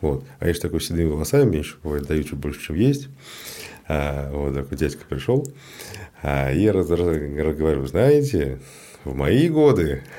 Вот. 0.00 0.24
А 0.40 0.48
я 0.48 0.54
же 0.54 0.60
такой 0.60 0.80
седыми 0.80 1.08
волосами, 1.08 1.48
меньше 1.50 1.76
бывает, 1.84 2.06
даю 2.06 2.24
чуть 2.24 2.38
больше, 2.38 2.60
чем 2.60 2.76
есть. 2.76 3.08
А, 3.86 4.32
вот 4.32 4.54
такой 4.54 4.76
дядька 4.76 5.04
пришел, 5.08 5.46
а, 6.20 6.52
и 6.52 6.62
я 6.62 6.72
раз, 6.72 6.90
раз, 6.90 7.00
раз, 7.00 7.56
говорю, 7.56 7.86
знаете, 7.86 8.58
в 9.06 9.14
мои 9.14 9.48
годы. 9.48 10.02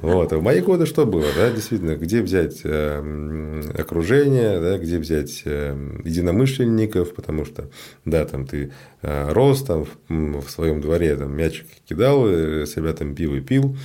Вот. 0.00 0.32
А 0.32 0.38
в 0.38 0.42
мои 0.42 0.60
годы 0.60 0.86
что 0.86 1.06
было? 1.06 1.26
Да, 1.36 1.50
действительно, 1.50 1.96
где 1.96 2.22
взять 2.22 2.60
э, 2.62 3.62
окружение, 3.76 4.60
да, 4.60 4.78
где 4.78 4.98
взять 4.98 5.42
э, 5.44 5.74
единомышленников, 6.04 7.14
потому 7.14 7.44
что, 7.44 7.68
да, 8.04 8.24
там 8.24 8.46
ты 8.46 8.72
э, 9.02 9.32
рос 9.32 9.62
там 9.64 9.86
в, 10.08 10.48
своем 10.48 10.80
дворе, 10.80 11.16
там 11.16 11.36
мячик 11.36 11.66
кидал, 11.88 12.26
с 12.26 12.76
ребятами 12.76 13.14
пиво 13.14 13.40
пил, 13.40 13.76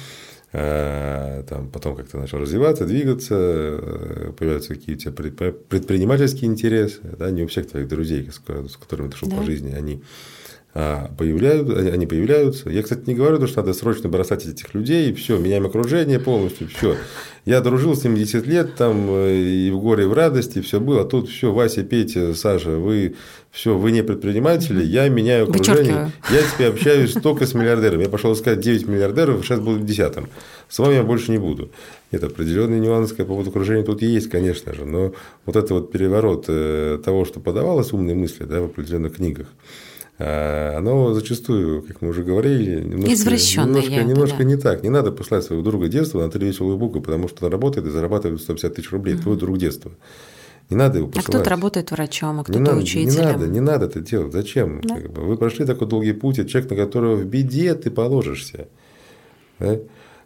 там, 0.51 1.69
потом 1.71 1.95
как-то 1.95 2.17
начал 2.17 2.39
развиваться, 2.39 2.85
двигаться, 2.85 4.33
появляются 4.37 4.75
какие-то 4.75 5.11
предпринимательские 5.11 6.49
интересы, 6.49 7.01
да, 7.17 7.29
не 7.31 7.43
у 7.43 7.47
всех 7.47 7.69
твоих 7.69 7.87
друзей, 7.87 8.29
с 8.31 8.77
которыми 8.77 9.09
ты 9.09 9.17
шел 9.17 9.29
да. 9.29 9.37
по 9.37 9.43
жизни, 9.43 9.73
они 9.73 10.01
а, 10.75 11.09
появляются, 11.17 11.79
они 11.79 12.05
появляются. 12.05 12.69
Я, 12.69 12.83
кстати, 12.83 13.01
не 13.07 13.15
говорю, 13.15 13.45
что 13.47 13.61
надо 13.61 13.73
срочно 13.73 14.07
бросать 14.07 14.45
этих 14.45 14.73
людей, 14.75 15.09
и 15.09 15.13
все, 15.13 15.37
меняем 15.37 15.65
окружение 15.65 16.19
полностью, 16.19 16.67
все. 16.67 16.95
Я 17.45 17.61
дружил 17.61 17.95
с 17.95 18.03
ними 18.03 18.17
10 18.19 18.45
лет, 18.45 18.75
там 18.75 19.09
и 19.09 19.71
в 19.71 19.79
горе, 19.79 20.03
и 20.03 20.07
в 20.07 20.13
радости, 20.13 20.61
все 20.61 20.79
было. 20.79 21.01
А 21.01 21.05
тут 21.05 21.29
все, 21.29 21.51
Вася, 21.51 21.83
Петя, 21.83 22.35
Саша, 22.35 22.71
вы 22.71 23.15
все, 23.49 23.75
вы 23.75 23.91
не 23.91 24.03
предприниматели, 24.03 24.83
я 24.83 25.09
меняю 25.09 25.49
окружение. 25.49 26.11
Я 26.29 26.41
теперь 26.43 26.67
общаюсь 26.67 27.13
только 27.13 27.47
с 27.47 27.55
миллиардерами. 27.55 28.03
Я 28.03 28.09
пошел 28.09 28.33
искать 28.33 28.59
9 28.59 28.87
миллиардеров, 28.87 29.43
сейчас 29.43 29.59
буду 29.59 29.79
десятым. 29.79 30.29
С 30.67 30.77
вами 30.77 30.95
я 30.95 31.03
больше 31.03 31.31
не 31.31 31.39
буду. 31.39 31.71
Нет, 32.11 32.23
определенный 32.23 32.79
нюанс 32.79 33.11
по 33.13 33.25
поводу 33.25 33.49
окружения 33.49 33.83
тут 33.83 34.03
есть, 34.03 34.29
конечно 34.29 34.73
же. 34.75 34.85
Но 34.85 35.13
вот 35.47 35.55
это 35.55 35.73
вот 35.73 35.91
переворот 35.91 36.45
э, 36.47 36.99
того, 37.03 37.25
что 37.25 37.39
подавалось 37.39 37.91
умные 37.91 38.15
мысли 38.15 38.43
да, 38.43 38.61
в 38.61 38.65
определенных 38.65 39.15
книгах, 39.15 39.47
оно 40.19 41.13
зачастую, 41.13 41.81
как 41.81 42.01
мы 42.01 42.09
уже 42.09 42.23
говорили, 42.23 42.81
немножко, 42.81 43.31
немножко, 43.61 44.03
немножко 44.03 44.37
да. 44.39 44.43
не 44.43 44.57
так. 44.57 44.83
Не 44.83 44.89
надо 44.89 45.13
послать 45.13 45.45
своего 45.45 45.63
друга 45.63 45.87
детства 45.87 46.21
на 46.21 46.29
три 46.29 46.47
веселую 46.47 46.77
букву, 46.77 47.01
потому 47.01 47.29
что 47.29 47.45
он 47.45 47.51
работает 47.53 47.87
и 47.87 47.89
зарабатывает 47.89 48.41
150 48.41 48.75
тысяч 48.75 48.91
рублей. 48.91 49.15
Угу. 49.15 49.23
Твой 49.23 49.37
друг 49.37 49.57
детства. 49.57 49.91
Не 50.69 50.75
надо 50.75 50.97
его 50.97 51.07
посылать. 51.07 51.29
А 51.29 51.31
кто-то 51.31 51.49
работает 51.49 51.91
врачом, 51.91 52.41
а 52.41 52.43
кто-то 52.43 52.59
не 52.59 52.69
учителем. 52.69 53.13
Не 53.13 53.21
надо, 53.21 53.47
не 53.47 53.59
надо 53.61 53.85
это 53.85 54.01
делать. 54.01 54.33
Зачем? 54.33 54.81
Да. 54.81 54.95
Как 54.95 55.11
бы, 55.11 55.21
вы 55.21 55.37
прошли 55.37 55.65
такой 55.65 55.87
долгий 55.87 56.11
путь, 56.11 56.35
человек, 56.49 56.69
на 56.69 56.75
которого 56.75 57.15
в 57.15 57.25
беде 57.25 57.73
ты 57.73 57.89
положишься. 57.89 58.67
Да? 59.57 59.79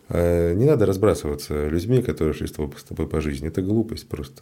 А 0.09 0.53
не 0.53 0.65
надо 0.65 0.87
разбрасываться 0.87 1.67
людьми, 1.67 2.01
которые 2.01 2.33
шли 2.33 2.47
с 2.47 2.51
тобой 2.51 3.07
по 3.07 3.21
жизни. 3.21 3.47
Это 3.47 3.61
глупость 3.61 4.07
просто. 4.07 4.41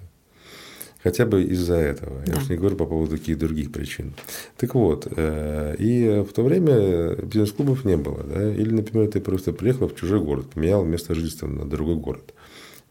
Хотя 1.04 1.26
бы 1.26 1.44
из-за 1.44 1.76
этого. 1.76 2.22
Да. 2.26 2.34
Я 2.34 2.38
уж 2.38 2.50
не 2.50 2.58
говорю 2.58 2.76
по 2.76 2.86
поводу 2.86 3.18
каких 3.18 3.38
других 3.40 3.72
причин. 3.72 4.14
Так 4.58 4.76
вот, 4.76 5.08
э, 5.16 5.76
и 5.80 6.24
в 6.28 6.32
то 6.34 6.44
время 6.44 7.16
бизнес-клубов 7.16 7.86
не 7.86 7.98
было. 7.98 8.24
Да? 8.24 8.54
Или, 8.54 8.72
например, 8.72 9.10
ты 9.10 9.20
просто 9.20 9.52
приехал 9.52 9.88
в 9.88 9.96
чужой 9.96 10.20
город, 10.20 10.52
поменял 10.54 10.86
место 10.86 11.16
жительства 11.16 11.48
на 11.48 11.68
другой 11.68 11.96
город. 11.96 12.34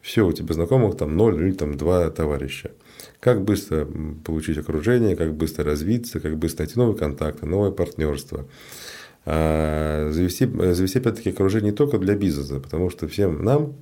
Все, 0.01 0.27
у 0.27 0.33
тебя 0.33 0.53
знакомых 0.53 0.97
там 0.97 1.15
ноль 1.15 1.41
или 1.41 1.51
там 1.53 1.77
два 1.77 2.09
товарища. 2.09 2.71
Как 3.19 3.43
быстро 3.43 3.87
получить 4.25 4.57
окружение, 4.57 5.15
как 5.15 5.33
быстро 5.33 5.63
развиться, 5.63 6.19
как 6.19 6.37
быстро 6.37 6.63
найти 6.63 6.77
новые 6.77 6.97
контакты, 6.97 7.45
новое 7.45 7.71
партнерство. 7.71 8.45
А 9.23 10.09
завести, 10.11 10.47
завести 10.47 10.97
опять-таки 10.97 11.29
окружение 11.29 11.71
не 11.71 11.77
только 11.77 11.99
для 11.99 12.15
бизнеса, 12.15 12.59
потому 12.59 12.89
что 12.89 13.07
всем 13.07 13.43
нам 13.45 13.75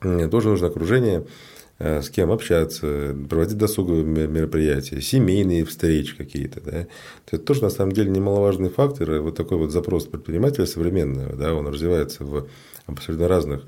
тоже 0.00 0.48
нужно 0.48 0.68
окружение, 0.68 1.20
Э, 1.20 1.26
с 1.78 2.08
кем 2.10 2.30
общаться, 2.30 3.16
проводить 3.28 3.58
досуговые 3.58 4.04
мероприятия, 4.04 5.00
семейные 5.00 5.64
встречи 5.64 6.16
какие-то. 6.16 6.60
Да. 6.60 6.86
Это 7.26 7.38
тоже 7.38 7.62
на 7.62 7.70
самом 7.70 7.92
деле 7.92 8.10
немаловажный 8.10 8.70
фактор. 8.70 9.20
Вот 9.20 9.36
такой 9.36 9.58
вот 9.58 9.72
запрос 9.72 10.06
предпринимателя 10.06 10.66
современного, 10.66 11.34
да, 11.34 11.54
он 11.54 11.66
развивается 11.66 12.24
в 12.24 12.48
абсолютно 12.86 13.28
разных 13.28 13.62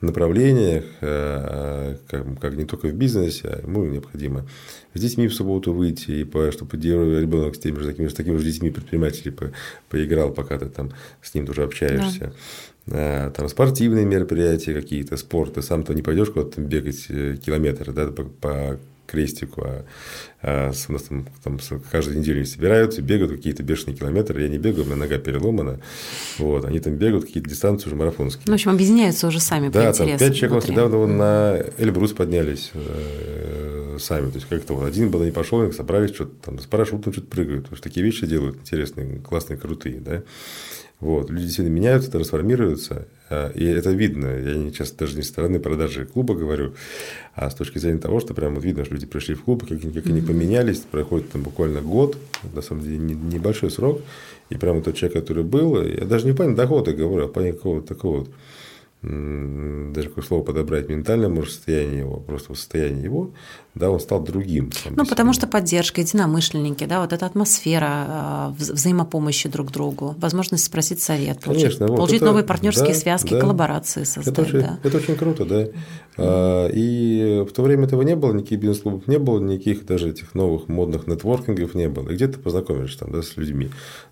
направлениях, 0.00 0.84
э, 1.00 1.96
как, 2.08 2.40
как 2.40 2.54
не 2.54 2.64
только 2.64 2.86
в 2.88 2.94
бизнесе, 2.94 3.48
а 3.48 3.60
ему 3.60 3.84
необходимо 3.84 4.46
с 4.94 5.00
детьми 5.00 5.28
в 5.28 5.34
субботу 5.34 5.72
выйти, 5.72 6.10
и 6.10 6.24
по, 6.24 6.50
чтобы 6.52 6.76
ребенок 6.78 7.54
с 7.54 7.58
теми 7.58 7.78
же 7.80 7.88
такими, 7.88 8.08
с 8.08 8.14
такими 8.14 8.36
же 8.38 8.44
детьми 8.44 8.70
предпринимателей 8.70 9.30
по, 9.30 9.52
поиграл, 9.88 10.32
пока 10.32 10.58
ты 10.58 10.66
там 10.66 10.92
с 11.20 11.34
ним 11.34 11.46
тоже 11.46 11.64
общаешься. 11.64 12.20
Да. 12.20 12.32
Э, 12.86 13.30
там 13.36 13.48
спортивные 13.48 14.04
мероприятия 14.04 14.74
какие-то, 14.74 15.16
спорт, 15.16 15.54
ты 15.54 15.62
сам-то 15.62 15.94
не 15.94 16.02
пойдешь 16.02 16.30
куда-то 16.30 16.60
бегать 16.60 17.06
э, 17.08 17.36
километры 17.36 17.92
да, 17.92 18.06
по, 18.06 18.24
по 18.24 18.78
крестику, 19.10 19.62
а, 19.64 19.84
а 20.42 20.72
у 20.88 20.92
нас 20.92 21.02
там, 21.02 21.26
там 21.42 21.58
каждую 21.90 22.18
неделю 22.18 22.44
собираются, 22.46 23.02
бегают 23.02 23.32
какие-то 23.32 23.62
бешеные 23.62 23.96
километры, 23.96 24.40
я 24.40 24.48
не 24.48 24.58
бегаю, 24.58 24.84
у 24.84 24.86
меня 24.86 24.96
нога 24.96 25.18
переломана, 25.18 25.80
вот, 26.38 26.64
они 26.64 26.78
там 26.78 26.94
бегают 26.94 27.26
какие-то 27.26 27.50
дистанции 27.50 27.88
уже 27.88 27.96
марафонские. 27.96 28.44
Ну, 28.46 28.52
в 28.52 28.54
общем, 28.54 28.70
объединяются 28.70 29.26
уже 29.26 29.40
сами 29.40 29.68
да, 29.68 29.92
там 29.92 30.06
пять 30.16 30.36
человек 30.36 30.52
у 30.52 30.54
нас 30.54 30.68
недавно 30.68 30.96
вон, 30.96 31.16
на 31.16 31.58
Эльбрус 31.78 32.12
поднялись 32.12 32.70
э, 32.74 33.96
сами, 33.98 34.30
то 34.30 34.36
есть 34.36 34.48
как-то 34.48 34.74
вот 34.74 34.86
один 34.86 35.10
был, 35.10 35.22
они 35.22 35.32
пошел, 35.32 35.70
собрались, 35.72 36.14
что-то 36.14 36.32
там 36.44 36.58
с 36.60 36.66
парашютом 36.66 37.12
что-то 37.12 37.26
прыгают, 37.26 37.64
потому 37.64 37.76
что 37.76 37.84
такие 37.88 38.04
вещи 38.06 38.26
делают 38.26 38.58
интересные, 38.58 39.18
классные, 39.18 39.58
крутые, 39.58 40.00
да, 40.00 40.22
Вот. 41.00 41.30
Люди 41.30 41.48
сильно 41.48 41.70
меняются, 41.70 42.10
трансформируются, 42.10 43.08
а, 43.30 43.50
и 43.50 43.64
это 43.64 43.90
видно. 43.90 44.26
Я 44.26 44.54
не 44.54 44.72
часто 44.72 44.98
даже 44.98 45.16
не 45.16 45.22
со 45.22 45.30
стороны 45.30 45.58
продажи 45.58 46.04
клуба 46.04 46.34
говорю, 46.34 46.74
а 47.34 47.48
с 47.48 47.54
точки 47.54 47.78
зрения 47.78 47.98
того, 47.98 48.20
что 48.20 48.34
прямо 48.34 48.56
вот 48.56 48.64
видно, 48.64 48.84
что 48.84 48.94
люди 48.94 49.06
пришли 49.06 49.34
в 49.34 49.42
клуб, 49.42 49.66
как, 49.66 49.80
как 49.80 50.06
они 50.06 50.20
поменялись, 50.20 50.80
проходит 50.80 51.30
там 51.30 51.42
буквально 51.42 51.80
год, 51.80 52.18
на 52.54 52.60
самом 52.60 52.82
деле 52.82 52.98
небольшой 52.98 53.70
срок, 53.70 54.02
и 54.50 54.56
прямо 54.56 54.82
тот 54.82 54.94
человек, 54.94 55.18
который 55.18 55.44
был, 55.44 55.82
я 55.82 56.04
даже 56.04 56.26
не 56.26 56.34
понял 56.34 56.54
дохода, 56.54 56.92
говорю, 56.92 57.24
а 57.24 57.28
понял 57.28 57.54
какого-то 57.54 57.86
такого 57.86 58.18
вот 58.18 58.30
даже 59.02 60.08
какое 60.08 60.24
слово 60.24 60.42
подобрать, 60.42 60.90
ментальное, 60.90 61.30
может, 61.30 61.54
состояние 61.54 62.00
его, 62.00 62.16
просто 62.16 62.54
состояние 62.54 63.04
его, 63.04 63.30
да, 63.74 63.90
он 63.90 63.98
стал 63.98 64.20
другим. 64.20 64.70
Ну, 64.90 65.06
потому 65.06 65.32
что 65.32 65.46
поддержка, 65.46 66.02
единомышленники, 66.02 66.84
да, 66.84 67.00
вот 67.00 67.14
эта 67.14 67.24
атмосфера 67.24 67.86
а, 67.88 68.54
взаимопомощи 68.58 69.48
друг 69.48 69.70
другу, 69.70 70.14
возможность 70.18 70.64
спросить 70.64 71.00
совет, 71.00 71.40
получить, 71.40 71.62
Конечно, 71.62 71.86
вот 71.86 71.96
получить 71.96 72.16
это, 72.16 72.26
новые 72.26 72.44
партнерские 72.44 72.88
да, 72.88 72.94
связки, 72.94 73.30
да. 73.30 73.40
коллаборации 73.40 74.04
создать. 74.04 74.34
Это 74.34 74.42
очень, 74.42 74.60
да. 74.60 74.78
это 74.82 74.96
очень 74.98 75.16
круто, 75.16 75.44
да. 75.46 75.68
А, 76.18 76.68
и 76.68 77.44
в 77.48 77.52
то 77.52 77.62
время 77.62 77.86
этого 77.86 78.02
не 78.02 78.16
было, 78.16 78.34
никаких 78.34 78.60
бизнес-клубов 78.60 79.06
не 79.06 79.18
было, 79.18 79.40
никаких 79.40 79.86
даже 79.86 80.10
этих 80.10 80.34
новых 80.34 80.68
модных 80.68 81.06
нетворкингов 81.06 81.74
не 81.74 81.88
было. 81.88 82.10
И 82.10 82.14
где 82.14 82.28
ты 82.28 82.38
познакомишься 82.38 82.98
там, 82.98 83.12
да, 83.12 83.22
с 83.22 83.36
людьми. 83.36 83.70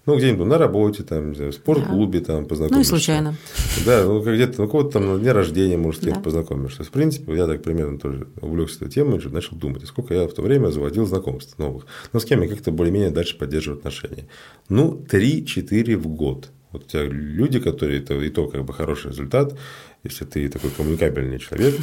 Ну, 0.09 0.17
где-нибудь 0.17 0.47
на 0.47 0.57
работе, 0.57 1.03
там, 1.03 1.33
в 1.33 1.53
спортклубе 1.53 2.21
там 2.21 2.47
познакомишься. 2.47 2.93
Ну, 2.93 2.97
и 2.97 2.99
случайно. 2.99 3.37
Да, 3.85 4.05
ну, 4.05 4.23
где-то, 4.23 4.63
ну, 4.63 4.67
кого-то 4.67 4.93
там 4.93 5.07
на 5.07 5.19
дне 5.19 5.33
рождения, 5.33 5.77
может, 5.77 6.03
да. 6.03 6.19
познакомишься. 6.19 6.83
В 6.83 6.91
принципе, 6.91 7.37
я 7.37 7.47
так 7.47 7.63
примерно 7.63 7.99
тоже 7.99 8.27
увлекся 8.41 8.77
этой 8.77 8.91
темой, 8.91 9.21
начал 9.31 9.55
думать, 9.59 9.87
сколько 9.87 10.15
я 10.15 10.27
в 10.27 10.33
то 10.33 10.41
время 10.41 10.69
заводил 10.69 11.05
знакомств 11.05 11.59
новых. 11.59 11.85
Но 12.15 12.21
с 12.21 12.25
кем 12.25 12.41
я 12.41 12.49
как-то 12.49 12.71
более-менее 12.71 13.11
дальше 13.11 13.37
поддерживаю 13.37 13.81
отношения. 13.81 14.27
Ну, 14.71 15.05
3-4 15.11 15.97
в 15.97 16.09
год. 16.09 16.49
Вот 16.73 16.85
у 16.85 16.87
тебя 16.87 17.03
люди, 17.03 17.61
которые 17.61 18.01
это 18.01 18.15
и 18.15 18.31
то 18.31 18.47
как 18.49 18.65
бы 18.65 18.73
хороший 18.73 19.11
результат, 19.11 19.59
если 20.05 20.25
ты 20.25 20.49
такой 20.49 20.71
коммуникабельный 20.71 21.39
человек, 21.39 21.75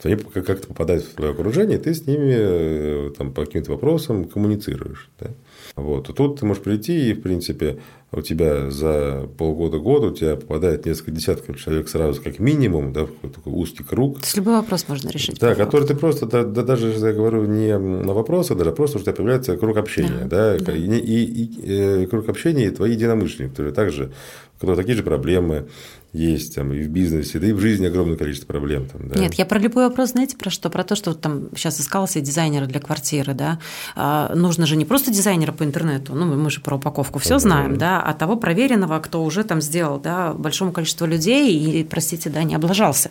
то 0.00 0.08
они 0.08 0.16
как-то 0.16 0.68
попадают 0.68 1.04
в 1.04 1.14
твое 1.14 1.32
окружение, 1.32 1.78
и 1.78 1.80
ты 1.80 1.94
с 1.94 2.06
ними 2.06 2.34
э, 2.36 3.10
там, 3.18 3.32
по 3.32 3.44
каким-то 3.44 3.72
вопросам 3.72 4.24
коммуницируешь. 4.24 5.10
Да? 5.18 5.30
Вот. 5.76 6.10
И 6.10 6.12
тут 6.12 6.40
ты 6.40 6.46
можешь 6.46 6.62
прийти, 6.62 7.10
и, 7.10 7.14
в 7.14 7.22
принципе, 7.22 7.78
у 8.12 8.20
тебя 8.20 8.70
за 8.70 9.26
полгода-год 9.38 10.04
у 10.04 10.10
тебя 10.10 10.36
попадает 10.36 10.84
несколько 10.84 11.12
десятков 11.12 11.58
человек 11.58 11.88
сразу, 11.88 12.20
как 12.22 12.38
минимум, 12.38 12.92
да, 12.92 13.06
в 13.06 13.30
такой 13.30 13.52
узкий 13.54 13.82
круг. 13.82 14.18
То 14.18 14.24
есть 14.24 14.36
любой 14.36 14.54
вопрос 14.56 14.86
можно 14.88 15.08
решить. 15.08 15.38
Да, 15.40 15.54
который 15.54 15.88
ты 15.88 15.94
просто, 15.94 16.26
да, 16.26 16.44
да, 16.44 16.62
даже, 16.62 16.90
я 16.90 17.12
говорю, 17.12 17.46
не 17.46 17.78
на 17.78 18.12
вопросы, 18.12 18.54
даже 18.54 18.72
просто 18.72 18.98
у 18.98 19.00
тебя 19.00 19.14
появляется 19.14 19.56
круг 19.56 19.78
общения, 19.78 20.26
да, 20.26 20.58
да, 20.58 20.64
да. 20.66 20.72
И, 20.76 20.86
и, 20.86 21.24
и, 21.24 21.44
и 21.44 22.02
э, 22.02 22.06
круг 22.06 22.28
общения 22.28 22.66
и 22.66 22.70
твои 22.70 22.92
единомышленники, 22.92 23.52
которые 23.52 23.72
также, 23.72 24.12
у 24.56 24.60
которых 24.60 24.80
такие 24.80 24.96
же 24.96 25.02
проблемы, 25.02 25.68
есть 26.12 26.54
там 26.54 26.72
и 26.74 26.82
в 26.82 26.88
бизнесе, 26.88 27.38
да 27.38 27.46
и 27.46 27.52
в 27.52 27.58
жизни 27.58 27.86
огромное 27.86 28.16
количество 28.16 28.46
проблем. 28.46 28.86
Там, 28.86 29.08
да. 29.08 29.18
Нет, 29.18 29.34
я 29.34 29.46
про 29.46 29.58
любой 29.58 29.88
вопрос, 29.88 30.10
знаете, 30.10 30.36
про 30.36 30.50
что? 30.50 30.68
Про 30.68 30.84
то, 30.84 30.94
что 30.94 31.14
там 31.14 31.48
сейчас 31.56 31.80
искал 31.80 32.06
себе 32.06 32.22
дизайнера 32.22 32.66
для 32.66 32.80
квартиры, 32.80 33.32
да. 33.32 33.58
А, 33.96 34.34
нужно 34.34 34.66
же 34.66 34.76
не 34.76 34.84
просто 34.84 35.10
дизайнера 35.10 35.52
по 35.52 35.64
интернету, 35.64 36.14
ну, 36.14 36.26
мы 36.26 36.50
же 36.50 36.60
про 36.60 36.76
упаковку 36.76 37.18
все 37.18 37.38
знаем, 37.38 37.78
да, 37.78 38.02
а 38.02 38.12
того 38.12 38.36
проверенного, 38.36 38.98
кто 38.98 39.24
уже 39.24 39.42
там 39.42 39.62
сделал, 39.62 39.98
да, 39.98 40.34
большому 40.34 40.72
количеству 40.72 41.06
людей 41.06 41.56
и, 41.58 41.82
простите, 41.82 42.28
да, 42.28 42.42
не 42.42 42.54
облажался 42.54 43.10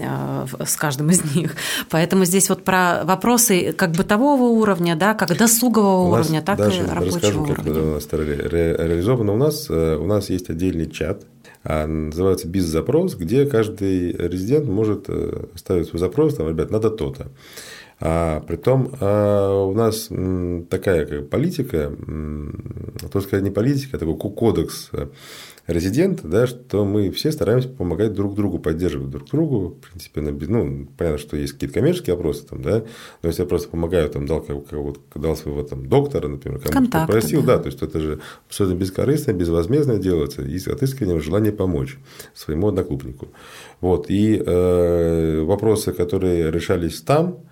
а, 0.00 0.46
с 0.64 0.74
каждым 0.76 1.10
из 1.10 1.22
них. 1.34 1.54
Поэтому 1.90 2.24
здесь 2.24 2.48
вот 2.48 2.64
про 2.64 3.02
вопросы 3.04 3.72
как 3.72 3.92
бытового 3.92 4.44
уровня, 4.44 4.96
да, 4.96 5.12
как 5.12 5.36
досугового 5.36 6.08
у 6.08 6.12
уровня, 6.12 6.40
так 6.40 6.56
даже 6.56 6.82
и 6.82 6.86
рабочего 6.86 7.16
расскажу, 7.16 7.42
уровня. 7.42 7.56
как 7.56 7.66
это 7.66 7.82
у 7.82 7.94
нас 7.94 8.08
реализовано. 8.10 9.32
У 9.32 9.36
нас, 9.36 9.66
э, 9.68 9.96
у 9.96 10.06
нас 10.06 10.30
есть 10.30 10.48
отдельный 10.48 10.88
чат, 10.90 11.24
называется 11.64 12.48
«Биз-запрос», 12.48 13.14
где 13.14 13.46
каждый 13.46 14.12
резидент 14.12 14.66
может 14.66 15.04
э, 15.08 15.46
ставить 15.54 15.88
свой 15.88 16.00
запрос, 16.00 16.36
там, 16.36 16.48
ребят, 16.48 16.70
надо 16.70 16.90
то-то. 16.90 17.28
А 18.00 18.40
притом 18.40 18.92
а 19.00 19.64
у 19.64 19.74
нас 19.74 20.08
такая 20.70 21.04
как 21.06 21.28
политика, 21.30 21.92
то 23.10 23.20
сказать 23.20 23.44
не 23.44 23.50
политика, 23.50 23.96
а 23.96 24.00
такой 24.00 24.16
кодекс 24.16 24.90
резидента, 25.68 26.26
да, 26.26 26.46
что 26.46 26.84
мы 26.84 27.10
все 27.10 27.30
стараемся 27.30 27.68
помогать 27.68 28.14
друг 28.14 28.34
другу, 28.34 28.58
поддерживать 28.58 29.10
друг 29.10 29.28
другу. 29.28 29.76
В 29.80 29.88
принципе, 29.88 30.22
ну, 30.22 30.88
понятно, 30.96 31.18
что 31.18 31.36
есть 31.36 31.52
какие-то 31.52 31.74
коммерческие 31.74 32.16
вопросы, 32.16 32.46
там, 32.46 32.62
да, 32.62 32.84
но 33.22 33.28
если 33.28 33.42
я 33.42 33.48
просто 33.48 33.68
помогаю, 33.68 34.08
там, 34.08 34.26
дал, 34.26 34.40
кого-то, 34.40 35.00
дал 35.14 35.36
своего 35.36 35.62
там, 35.62 35.86
доктора, 35.86 36.28
например, 36.28 36.60
кому-то 36.60 37.00
попросил, 37.00 37.42
да. 37.42 37.56
да, 37.56 37.64
то 37.64 37.66
есть 37.66 37.82
это 37.82 38.00
же 38.00 38.20
абсолютно 38.48 38.78
бескорыстно, 38.78 39.32
безвозмездно 39.32 39.98
делается, 39.98 40.42
и 40.42 40.58
с 40.58 40.66
отыскиванием 40.68 41.20
желания 41.20 41.52
помочь 41.52 41.98
своему 42.34 42.68
одноклубнику. 42.68 43.28
Вот, 43.82 44.06
и 44.08 44.42
э, 44.44 45.42
вопросы, 45.42 45.92
которые 45.92 46.50
решались 46.50 47.02
там, 47.02 47.40
э, 47.44 47.47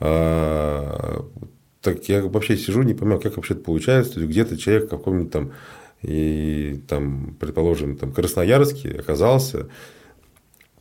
так 0.00 2.08
я 2.08 2.22
вообще 2.22 2.56
сижу, 2.56 2.82
не 2.82 2.94
понимаю, 2.94 3.20
как 3.20 3.36
вообще 3.36 3.54
это 3.54 3.62
получается. 3.62 4.14
То 4.14 4.20
есть 4.20 4.30
где-то 4.30 4.56
человек 4.56 4.86
в 4.86 4.88
каком-нибудь 4.88 5.30
там 5.30 5.52
и 6.02 6.82
там, 6.88 7.36
предположим, 7.38 7.96
там 7.96 8.12
Красноярске 8.12 8.96
оказался, 8.98 9.68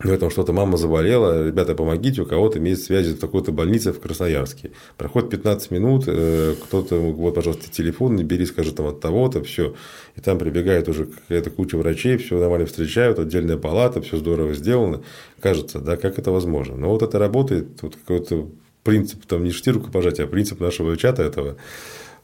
ну, 0.02 0.18
там 0.18 0.30
что-то 0.30 0.54
мама 0.54 0.78
заболела, 0.78 1.48
ребята, 1.48 1.76
помогите, 1.76 2.22
у 2.22 2.26
кого-то 2.26 2.58
имеет 2.58 2.80
связи 2.80 3.14
в 3.14 3.20
такой-то 3.20 3.52
больнице 3.52 3.92
в 3.92 4.00
Красноярске. 4.00 4.72
Проходит 4.96 5.30
15 5.30 5.72
минут, 5.72 6.06
э, 6.08 6.56
кто-то, 6.64 6.96
вот, 6.96 7.36
пожалуйста, 7.36 7.70
телефон, 7.70 8.16
не 8.16 8.24
бери, 8.24 8.46
скажи 8.46 8.72
там 8.72 8.86
от 8.86 9.02
того-то, 9.02 9.44
все. 9.44 9.76
И 10.16 10.22
там 10.22 10.40
прибегает 10.40 10.88
уже 10.88 11.06
какая-то 11.06 11.50
куча 11.50 11.78
врачей, 11.78 12.16
все 12.16 12.40
нормально 12.40 12.66
встречают, 12.66 13.20
отдельная 13.20 13.58
палата, 13.58 14.02
все 14.02 14.16
здорово 14.16 14.54
сделано. 14.54 15.02
Кажется, 15.42 15.80
да, 15.80 15.98
как 15.98 16.18
это 16.18 16.32
возможно. 16.32 16.78
Но 16.78 16.92
вот 16.92 17.04
это 17.04 17.20
работает, 17.20 17.82
вот 17.82 17.98
какой-то 17.98 18.48
принцип, 18.90 19.26
там 19.26 19.44
не 19.44 19.52
штирку 19.52 19.82
рукопожатия, 19.82 20.26
а 20.26 20.28
принцип 20.28 20.60
нашего 20.60 20.98
чата 20.98 21.22
этого 21.22 21.56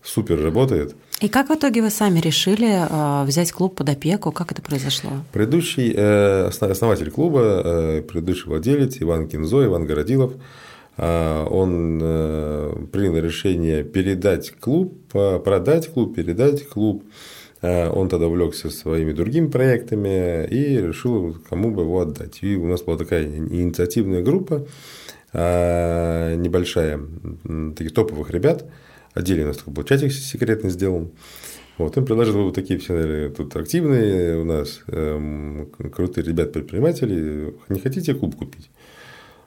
супер 0.04 0.42
работает. 0.42 0.96
И 1.22 1.30
как 1.30 1.50
в 1.50 1.54
итоге 1.54 1.82
вы 1.82 1.90
сами 1.90 2.20
решили 2.20 2.68
э, 2.68 3.26
взять 3.26 3.52
клуб 3.52 3.76
под 3.76 3.90
опеку? 3.90 4.32
Как 4.32 4.52
это 4.52 4.62
произошло? 4.62 5.12
Предыдущий 5.32 5.94
э, 5.96 6.48
основатель 6.48 7.12
клуба, 7.12 7.42
э, 7.42 8.02
предыдущий 8.02 8.46
владелец 8.48 8.98
Иван 9.00 9.28
Кинзо, 9.28 9.66
Иван 9.66 9.86
Городилов, 9.86 10.34
он 10.98 12.00
принял 12.94 13.18
решение 13.18 13.84
передать 13.84 14.54
клуб, 14.62 14.94
продать 15.12 15.90
клуб, 15.90 16.16
передать 16.16 16.70
клуб. 16.70 17.04
Он 17.62 18.08
тогда 18.08 18.28
увлекся 18.28 18.70
своими 18.70 19.12
другими 19.12 19.48
проектами 19.48 20.48
и 20.48 20.78
решил, 20.78 21.36
кому 21.50 21.72
бы 21.72 21.82
его 21.82 22.00
отдать. 22.00 22.38
И 22.44 22.56
у 22.56 22.66
нас 22.68 22.82
была 22.84 22.96
такая 22.96 23.26
инициативная 23.26 24.22
группа, 24.22 24.66
небольшая, 25.36 27.00
таких 27.76 27.94
топовых 27.94 28.32
ребят– 28.32 28.66
Отдельно 29.16 29.46
у 29.46 29.48
нас 29.48 29.58
такой 29.58 29.74
был 29.74 29.84
чатик 29.84 30.12
секретный 30.12 30.70
сделан. 30.70 31.12
Вот, 31.78 31.98
он 31.98 32.06
предложил, 32.06 32.44
вот 32.44 32.54
такие 32.54 32.80
все, 32.80 32.94
наверное, 32.94 33.30
тут 33.30 33.56
активные 33.56 34.38
у 34.40 34.44
нас, 34.44 34.82
эм, 34.88 35.72
крутые 35.94 36.26
ребят-предприниматели, 36.26 37.54
не 37.70 37.80
хотите 37.80 38.14
клуб 38.14 38.36
купить? 38.36 38.70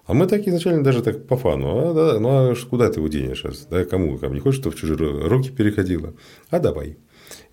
А 0.07 0.15
мы 0.15 0.27
так 0.27 0.47
изначально 0.47 0.83
даже 0.83 1.03
так 1.03 1.27
по 1.27 1.37
фану, 1.37 1.91
а, 1.91 1.95
да, 1.95 2.19
ну 2.19 2.29
а 2.29 2.55
куда 2.69 2.91
ты 2.91 3.01
его 3.01 3.09
денешь 3.09 3.43
сейчас? 3.43 3.67
Да, 3.71 3.85
кому? 3.85 4.17
Кому 4.17 4.35
не 4.35 4.41
хочешь, 4.41 4.61
чтобы 4.61 4.75
в 4.75 4.79
чужие 4.79 4.97
руки 4.97 5.51
переходило? 5.51 6.15
А 6.49 6.59
давай. 6.61 6.97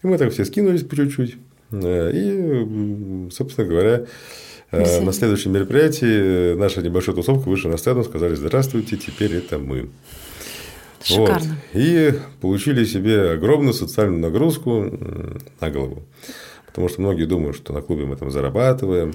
И 0.02 0.08
мы 0.08 0.18
так 0.18 0.32
все 0.32 0.46
скинулись 0.46 0.84
по 0.84 0.96
чуть-чуть. 0.96 1.36
Э, 1.72 2.12
и, 2.14 3.30
собственно 3.30 3.68
говоря, 3.68 4.06
на 4.76 5.14
следующем 5.14 5.54
мероприятии 5.54 6.56
наша 6.56 6.82
небольшая 6.82 7.16
тусовка 7.16 7.50
вышла 7.50 7.70
на 7.70 7.78
сцену, 7.78 8.04
сказали, 8.04 8.36
здравствуйте, 8.36 8.98
теперь 8.98 9.36
это 9.36 9.58
мы. 9.58 9.90
Шикарно. 11.04 11.58
Вот. 11.74 11.82
И 11.82 12.14
получили 12.42 12.84
себе 12.84 13.32
огромную 13.32 13.74
социальную 13.74 14.22
нагрузку 14.22 14.92
на 15.62 15.70
голову. 15.70 16.04
Потому 16.66 16.90
что 16.90 17.02
многие 17.02 17.26
думают, 17.26 17.56
что 17.56 17.74
на 17.74 17.82
клубе 17.82 18.06
мы 18.06 18.16
там 18.16 18.32
зарабатываем, 18.32 19.14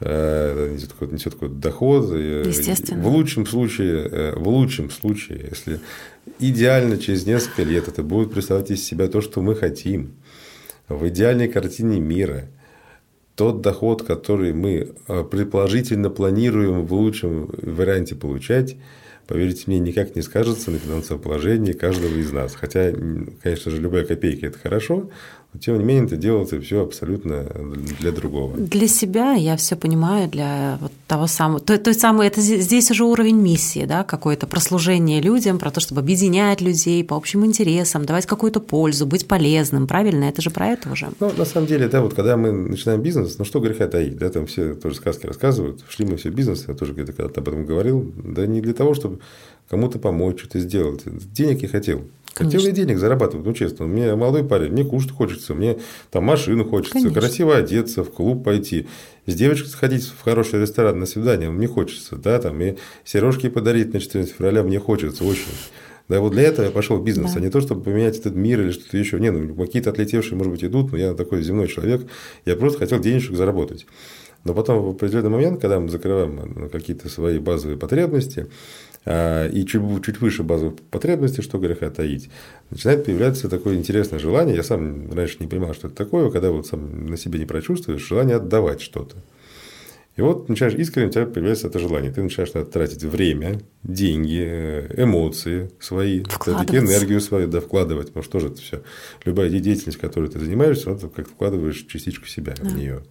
э, 0.00 0.70
несет 0.74 0.92
какой-то, 0.92 1.14
несет 1.14 1.34
какой-то 1.34 1.54
доход. 1.54 2.12
Естественно. 2.12 3.02
В 3.02 3.08
лучшем 3.08 3.46
случае, 3.46 4.08
э, 4.10 4.34
в 4.34 4.48
лучшем 4.48 4.90
случае, 4.90 5.46
если 5.50 5.80
идеально 6.38 6.96
через 6.96 7.26
несколько 7.26 7.62
лет 7.62 7.86
это 7.86 8.02
будет 8.02 8.32
представлять 8.32 8.70
из 8.70 8.82
себя 8.82 9.06
то, 9.08 9.20
что 9.20 9.42
мы 9.42 9.54
хотим, 9.54 10.14
в 10.88 11.06
идеальной 11.08 11.48
картине 11.48 12.00
мира, 12.00 12.48
тот 13.36 13.60
доход, 13.60 14.02
который 14.02 14.52
мы 14.52 14.94
э, 15.08 15.24
предположительно 15.24 16.10
планируем 16.10 16.86
в 16.86 16.92
лучшем 16.94 17.50
варианте 17.62 18.14
получать, 18.14 18.76
поверьте 19.26 19.64
мне, 19.66 19.78
никак 19.78 20.16
не 20.16 20.22
скажется 20.22 20.70
на 20.70 20.78
финансовом 20.78 21.22
положении 21.22 21.72
каждого 21.72 22.14
из 22.14 22.32
нас. 22.32 22.54
Хотя, 22.54 22.92
конечно 23.42 23.70
же, 23.70 23.80
любая 23.80 24.04
копейка– 24.04 24.46
это 24.48 24.58
хорошо, 24.58 25.10
но 25.52 25.60
тем 25.60 25.78
не 25.78 25.84
менее 25.84 26.04
это 26.04 26.16
делается 26.16 26.60
все 26.60 26.82
абсолютно 26.82 27.44
для 28.00 28.12
другого. 28.12 28.56
Для 28.56 28.88
себя 28.88 29.32
я 29.32 29.56
все 29.56 29.76
понимаю, 29.76 30.28
для 30.28 30.78
вот 30.80 30.92
того 31.06 31.26
самого, 31.26 31.60
той, 31.60 31.78
той 31.78 31.94
самой, 31.94 32.26
это 32.26 32.40
здесь 32.40 32.90
уже 32.90 33.04
уровень 33.04 33.36
миссии, 33.36 33.86
да, 33.86 34.04
какое-то 34.04 34.46
прослужение 34.46 35.20
людям, 35.20 35.58
про 35.58 35.70
то, 35.70 35.80
чтобы 35.80 36.00
объединять 36.00 36.60
людей 36.60 37.02
по 37.04 37.16
общим 37.16 37.44
интересам, 37.46 38.04
давать 38.04 38.26
какую-то 38.26 38.60
пользу, 38.60 39.06
быть 39.06 39.26
полезным, 39.26 39.86
правильно? 39.86 40.24
Это 40.24 40.42
же 40.42 40.50
про 40.50 40.68
это 40.68 40.90
уже. 40.90 41.08
Ну, 41.20 41.32
на 41.36 41.44
самом 41.44 41.66
деле, 41.66 41.88
да, 41.88 42.02
вот 42.02 42.14
когда 42.14 42.36
мы 42.36 42.52
начинаем 42.52 43.00
бизнес, 43.00 43.38
ну 43.38 43.44
что 43.44 43.60
греха 43.60 43.86
таить, 43.86 44.16
да, 44.18 44.28
там 44.30 44.46
все 44.46 44.74
тоже 44.74 44.96
сказки 44.96 45.26
рассказывают, 45.26 45.84
шли 45.88 46.04
мы 46.04 46.16
все 46.16 46.30
в 46.30 46.34
бизнес, 46.34 46.64
я 46.68 46.74
тоже 46.74 46.94
когда-то 46.94 47.40
об 47.40 47.48
этом 47.48 47.64
говорил, 47.64 48.12
да 48.16 48.46
не 48.46 48.60
для 48.60 48.74
того, 48.74 48.94
чтобы 48.94 49.20
кому-то 49.68 49.98
помочь, 49.98 50.40
что-то 50.40 50.60
сделать. 50.60 51.02
Денег 51.32 51.62
я 51.62 51.68
хотел. 51.68 52.02
Конечно. 52.36 52.58
Хотел 52.58 52.70
я 52.70 52.76
денег 52.76 52.98
зарабатывать, 52.98 53.46
ну 53.46 53.54
честно. 53.54 53.86
Мне 53.86 54.14
молодой 54.14 54.44
парень, 54.44 54.70
мне 54.70 54.84
кушать 54.84 55.10
хочется, 55.10 55.54
мне 55.54 55.78
там 56.10 56.24
машину 56.24 56.66
хочется, 56.66 56.92
Конечно. 56.92 57.18
красиво 57.18 57.56
одеться, 57.56 58.04
в 58.04 58.10
клуб 58.10 58.44
пойти, 58.44 58.86
с 59.24 59.34
девочкой 59.34 59.70
сходить 59.70 60.04
в 60.04 60.22
хороший 60.22 60.60
ресторан 60.60 61.00
на 61.00 61.06
свидание, 61.06 61.48
мне 61.48 61.66
хочется, 61.66 62.16
да, 62.16 62.38
там, 62.38 62.60
и 62.60 62.76
сережки 63.04 63.48
подарить 63.48 63.94
на 63.94 64.00
14 64.00 64.34
февраля 64.34 64.62
мне 64.62 64.78
хочется 64.78 65.24
очень. 65.24 65.44
Да, 66.08 66.20
вот 66.20 66.32
для 66.32 66.42
этого 66.42 66.66
я 66.66 66.70
пошел 66.70 66.98
в 66.98 67.04
бизнес, 67.04 67.32
да. 67.32 67.38
а 67.38 67.42
не 67.42 67.48
то, 67.48 67.60
чтобы 67.62 67.82
поменять 67.82 68.18
этот 68.18 68.36
мир 68.36 68.60
или 68.60 68.70
что-то 68.70 68.98
еще. 68.98 69.18
Не, 69.18 69.30
ну 69.30 69.54
какие-то 69.54 69.90
отлетевшие, 69.90 70.36
может 70.36 70.52
быть, 70.52 70.62
идут, 70.62 70.92
но 70.92 70.98
я 70.98 71.14
такой 71.14 71.42
земной 71.42 71.68
человек, 71.68 72.06
я 72.44 72.54
просто 72.54 72.78
хотел 72.80 73.00
денежек 73.00 73.34
заработать. 73.34 73.86
Но 74.44 74.54
потом 74.54 74.80
в 74.80 74.90
определенный 74.90 75.30
момент, 75.30 75.60
когда 75.60 75.80
мы 75.80 75.88
закрываем 75.88 76.68
какие-то 76.70 77.08
свои 77.08 77.40
базовые 77.40 77.76
потребности, 77.76 78.46
и 79.06 79.64
чуть, 79.68 80.04
чуть 80.04 80.20
выше 80.20 80.42
базовых 80.42 80.80
потребностей, 80.90 81.42
что 81.42 81.58
греха 81.58 81.90
таить, 81.90 82.28
начинает 82.70 83.04
появляться 83.04 83.48
такое 83.48 83.76
интересное 83.76 84.18
желание. 84.18 84.56
Я 84.56 84.64
сам 84.64 85.12
раньше 85.12 85.36
не 85.38 85.46
понимал, 85.46 85.74
что 85.74 85.86
это 85.86 85.96
такое, 85.96 86.30
когда 86.30 86.50
вот 86.50 86.66
сам 86.66 87.06
на 87.06 87.16
себе 87.16 87.38
не 87.38 87.46
прочувствуешь, 87.46 88.06
желание 88.06 88.36
отдавать 88.36 88.80
что-то. 88.80 89.16
И 90.16 90.22
вот 90.22 90.48
начинаешь 90.48 90.74
искренне, 90.74 91.08
у 91.08 91.10
тебя 91.10 91.26
появляется 91.26 91.66
это 91.66 91.78
желание. 91.78 92.10
Ты 92.10 92.22
начинаешь 92.22 92.50
тратить 92.70 93.04
время, 93.04 93.60
деньги, 93.82 94.86
эмоции 94.96 95.70
свои, 95.78 96.20
энергию 96.20 97.20
свою 97.20 97.48
да, 97.48 97.60
вкладывать. 97.60 98.08
Потому 98.08 98.22
что 98.22 98.32
тоже 98.32 98.46
это 98.48 98.62
все. 98.62 98.82
Любая 99.24 99.50
деятельность, 99.50 99.98
которой 99.98 100.30
ты 100.30 100.38
занимаешься, 100.38 100.94
ты 100.94 101.08
как 101.08 101.28
вкладываешь 101.28 101.84
частичку 101.86 102.26
себя 102.26 102.54
да. 102.56 102.68
в 102.68 102.76
нее. 102.76 103.02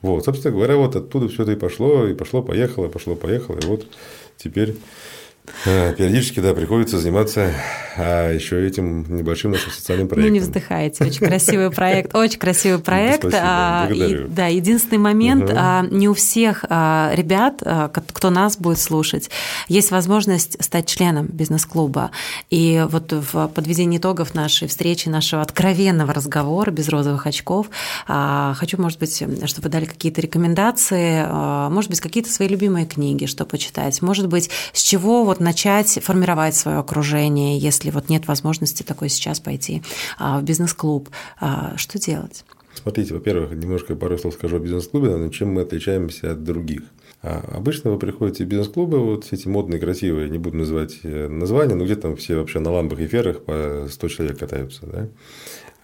Вот, 0.00 0.24
собственно 0.24 0.54
говоря, 0.54 0.76
вот 0.76 0.94
оттуда 0.94 1.26
все 1.28 1.42
это 1.42 1.52
и 1.52 1.56
пошло, 1.56 2.06
и 2.06 2.14
пошло, 2.14 2.40
поехало, 2.40 2.88
пошло, 2.88 3.16
поехало. 3.16 3.58
И 3.58 3.66
вот 3.66 3.88
теперь 4.36 4.76
Э, 4.76 5.27
периодически, 5.64 6.40
да, 6.40 6.54
приходится 6.54 6.98
заниматься 6.98 7.52
а 8.00 8.32
еще 8.32 8.64
этим 8.64 9.04
небольшим 9.08 9.50
нашим 9.50 9.72
социальным 9.72 10.06
проектом. 10.06 10.28
Ну, 10.28 10.34
не 10.34 10.40
вздыхайте. 10.40 11.04
Очень 11.04 11.26
красивый 11.26 11.70
проект. 11.70 12.14
Очень 12.14 12.38
красивый 12.38 12.78
проект. 12.78 13.20
Спасибо, 13.20 13.42
а, 13.42 13.88
и, 13.90 14.24
да, 14.28 14.46
единственный 14.46 14.98
момент, 14.98 15.50
угу. 15.50 15.96
не 15.96 16.08
у 16.08 16.14
всех 16.14 16.64
а, 16.68 17.10
ребят, 17.14 17.60
кто 17.92 18.30
нас 18.30 18.56
будет 18.56 18.78
слушать, 18.78 19.30
есть 19.66 19.90
возможность 19.90 20.62
стать 20.62 20.86
членом 20.86 21.26
бизнес-клуба. 21.26 22.12
И 22.50 22.86
вот 22.88 23.12
в 23.12 23.48
подведении 23.48 23.98
итогов 23.98 24.32
нашей 24.34 24.68
встречи, 24.68 25.08
нашего 25.08 25.42
откровенного 25.42 26.12
разговора 26.12 26.70
без 26.70 26.88
розовых 26.88 27.26
очков, 27.26 27.66
хочу, 28.06 28.80
может 28.80 29.00
быть, 29.00 29.16
чтобы 29.16 29.64
вы 29.64 29.68
дали 29.70 29.84
какие-то 29.86 30.20
рекомендации, 30.20 31.26
может 31.68 31.90
быть, 31.90 32.00
какие-то 32.00 32.30
свои 32.30 32.46
любимые 32.48 32.86
книги, 32.86 33.26
что 33.26 33.44
почитать, 33.44 34.00
может 34.02 34.28
быть, 34.28 34.50
с 34.72 34.82
чего 34.82 35.24
вот 35.24 35.37
начать 35.40 35.98
формировать 36.02 36.54
свое 36.54 36.78
окружение, 36.78 37.58
если 37.58 37.90
вот 37.90 38.08
нет 38.08 38.26
возможности 38.28 38.82
такой 38.82 39.08
сейчас 39.08 39.40
пойти 39.40 39.82
а, 40.18 40.40
в 40.40 40.44
бизнес-клуб. 40.44 41.08
А, 41.40 41.76
что 41.76 41.98
делать? 41.98 42.44
Смотрите, 42.74 43.14
во-первых, 43.14 43.52
немножко 43.52 43.96
пару 43.96 44.18
слов 44.18 44.34
скажу 44.34 44.56
о 44.56 44.60
бизнес-клубе, 44.60 45.16
но 45.16 45.28
чем 45.30 45.52
мы 45.52 45.62
отличаемся 45.62 46.32
от 46.32 46.44
других. 46.44 46.82
А 47.20 47.44
обычно 47.56 47.90
вы 47.90 47.98
приходите 47.98 48.44
в 48.44 48.48
бизнес-клубы, 48.48 49.00
вот 49.00 49.26
эти 49.32 49.48
модные, 49.48 49.80
красивые, 49.80 50.30
не 50.30 50.38
буду 50.38 50.58
называть 50.58 51.00
э, 51.02 51.26
названия, 51.26 51.74
но 51.74 51.84
где 51.84 51.96
там 51.96 52.16
все 52.16 52.36
вообще 52.36 52.60
на 52.60 52.70
ламбах 52.70 53.00
и 53.00 53.08
ферах 53.08 53.42
по 53.42 53.86
100 53.90 54.08
человек 54.08 54.38
катаются, 54.38 54.86
да? 54.86 55.08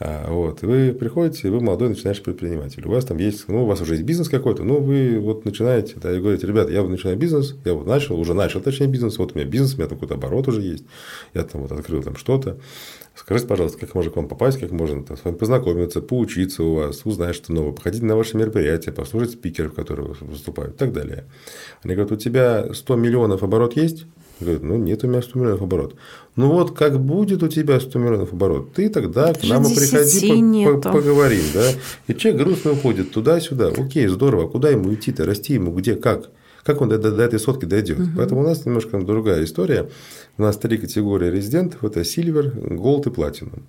А, 0.07 0.31
вот, 0.31 0.61
вы 0.61 0.93
приходите, 0.93 1.49
вы 1.49 1.61
молодой 1.61 1.89
начинаешь 1.89 2.23
предприниматель. 2.23 2.87
У 2.87 2.91
вас 2.91 3.07
там 3.07 3.17
есть, 3.17 3.49
ну, 3.49 3.65
у 3.65 3.67
вас 3.67 3.81
уже 3.81 3.95
есть 3.95 4.05
бизнес 4.05 4.29
какой-то, 4.29 4.63
ну, 4.63 4.79
вы 4.79 5.19
вот 5.19 5.47
начинаете, 5.47 5.95
да, 5.97 6.15
и 6.15 6.21
говорите, 6.21 6.47
ребята, 6.47 6.71
я 6.73 6.83
вот 6.83 6.91
начинаю 6.91 7.17
бизнес, 7.17 7.57
я 7.65 7.73
вот 7.73 7.87
начал, 7.87 8.21
уже 8.21 8.35
начал, 8.35 8.61
точнее, 8.61 8.87
бизнес, 8.87 9.17
вот 9.17 9.33
у 9.33 9.39
меня 9.39 9.49
бизнес, 9.49 9.73
у 9.73 9.77
меня 9.79 9.87
там 9.87 9.97
какой-то 9.97 10.17
оборот 10.17 10.47
уже 10.47 10.61
есть, 10.61 10.85
я 11.33 11.43
там 11.45 11.63
вот 11.63 11.73
открыл 11.73 12.03
там 12.03 12.17
что-то. 12.17 12.59
Скажите, 13.15 13.49
пожалуйста, 13.49 13.79
как 13.79 13.95
можно 13.95 14.13
к 14.13 14.17
вам 14.17 14.29
попасть, 14.29 14.61
как 14.61 14.73
можно 14.73 15.03
там, 15.05 15.17
с 15.17 15.25
вами 15.25 15.37
познакомиться, 15.37 16.03
поучиться 16.03 16.63
у 16.65 16.75
вас, 16.75 17.01
узнать 17.07 17.35
что 17.35 17.55
новое, 17.55 17.73
походить 17.73 18.03
на 18.03 18.15
ваши 18.15 18.37
мероприятия, 18.37 18.93
послушать 18.93 19.31
спикеров, 19.31 19.73
которые 19.73 20.15
выступают 20.21 20.75
и 20.75 20.79
так 20.79 20.93
далее. 20.93 21.25
Они 21.83 21.95
говорят, 21.95 22.13
у 22.13 22.17
тебя 22.17 22.75
100 22.75 22.97
миллионов 22.97 23.43
оборот 23.43 23.75
есть? 23.75 24.05
Говорит, 24.41 24.63
ну 24.63 24.77
нет 24.77 25.05
у 25.05 25.07
меня 25.07 25.23
100 25.23 25.39
миллионов 25.39 25.63
оборот. 25.63 25.95
Ну 26.37 26.51
вот 26.51 26.77
как 26.77 26.99
будет 27.01 27.43
у 27.43 27.49
тебя 27.49 27.79
100 27.79 27.99
миллионов 27.99 28.33
оборот, 28.33 28.73
ты 28.73 28.89
тогда 28.89 29.33
к 29.33 29.45
нам 29.45 29.65
и 29.65 29.75
приходи, 29.75 30.65
по, 30.65 30.81
по, 30.81 30.93
поговорим. 30.93 31.45
Да? 31.55 31.71
И 32.09 32.15
человек 32.15 32.43
грустно 32.43 32.73
уходит 32.73 33.13
туда-сюда. 33.13 33.69
Окей, 33.69 34.09
здорово, 34.09 34.45
а 34.45 34.49
куда 34.49 34.71
ему 34.71 34.93
идти-то, 34.93 35.25
расти 35.25 35.55
ему 35.55 35.73
где, 35.73 35.95
как? 35.95 36.31
Как 36.65 36.81
он 36.81 36.89
до, 36.89 36.99
до, 36.99 37.13
до 37.13 37.23
этой 37.23 37.39
сотки 37.39 37.67
дойдет? 37.67 38.01
Угу. 38.01 38.09
Поэтому 38.17 38.41
у 38.41 38.45
нас 38.45 38.65
немножко 38.65 38.99
другая 38.99 39.45
история. 39.45 39.91
У 40.39 40.43
нас 40.43 40.57
три 40.57 40.79
категории 40.79 41.31
резидентов– 41.31 41.85
это 41.85 42.01
Silver, 42.01 42.57
Gold 42.71 43.07
и 43.07 43.15
Platinum. 43.15 43.63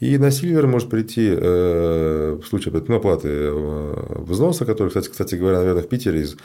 И 0.00 0.16
на 0.16 0.28
Silver 0.28 0.66
может 0.66 0.88
прийти 0.88 1.28
э, 1.30 2.38
в 2.42 2.46
случае 2.46 2.74
оплаты 2.74 3.28
э, 3.28 4.14
взноса, 4.20 4.64
который, 4.64 4.88
кстати, 4.88 5.10
кстати 5.10 5.34
говоря, 5.34 5.58
наверное, 5.58 5.82
в 5.82 5.88
Питере 5.88 6.22
из 6.22 6.36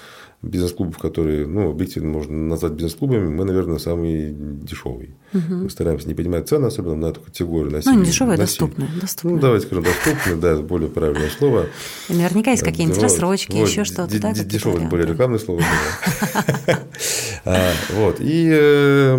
бизнес-клубов, 0.46 0.98
которые, 0.98 1.48
ну, 1.48 1.72
объективно 1.72 2.10
можно 2.10 2.36
назвать 2.36 2.74
бизнес-клубами, 2.74 3.28
мы, 3.28 3.46
наверное, 3.46 3.80
самый 3.80 4.32
дешевый. 4.32 5.16
Угу. 5.34 5.56
Мы 5.56 5.70
стараемся 5.70 6.08
не 6.08 6.14
поднимать 6.14 6.48
цены, 6.48 6.68
особенно 6.68 6.96
на 6.96 7.06
эту 7.08 7.22
категорию. 7.22 7.72
На 7.72 7.82
ну, 7.84 8.00
не 8.00 8.06
дешевые, 8.06 8.36
а 8.36 8.38
доступные. 8.38 8.88
Ну, 9.24 9.40
давайте 9.40 9.68
скажем, 9.68 9.84
доступные, 9.84 10.36
да, 10.36 10.56
более 10.62 10.90
правильное 10.90 11.30
слово. 11.30 11.66
Наверняка 12.10 12.52
есть 12.52 12.64
какие-нибудь 12.64 13.02
рассрочки, 13.02 13.56
еще 13.56 13.84
что-то. 13.84 14.20
Да, 14.20 14.34
дешевое, 14.34 14.88
более 14.88 15.08
рекламное 15.08 15.40
слово. 15.40 15.62
А, 17.48 17.72
вот. 17.94 18.18
И 18.22 18.50
э, 18.52 19.16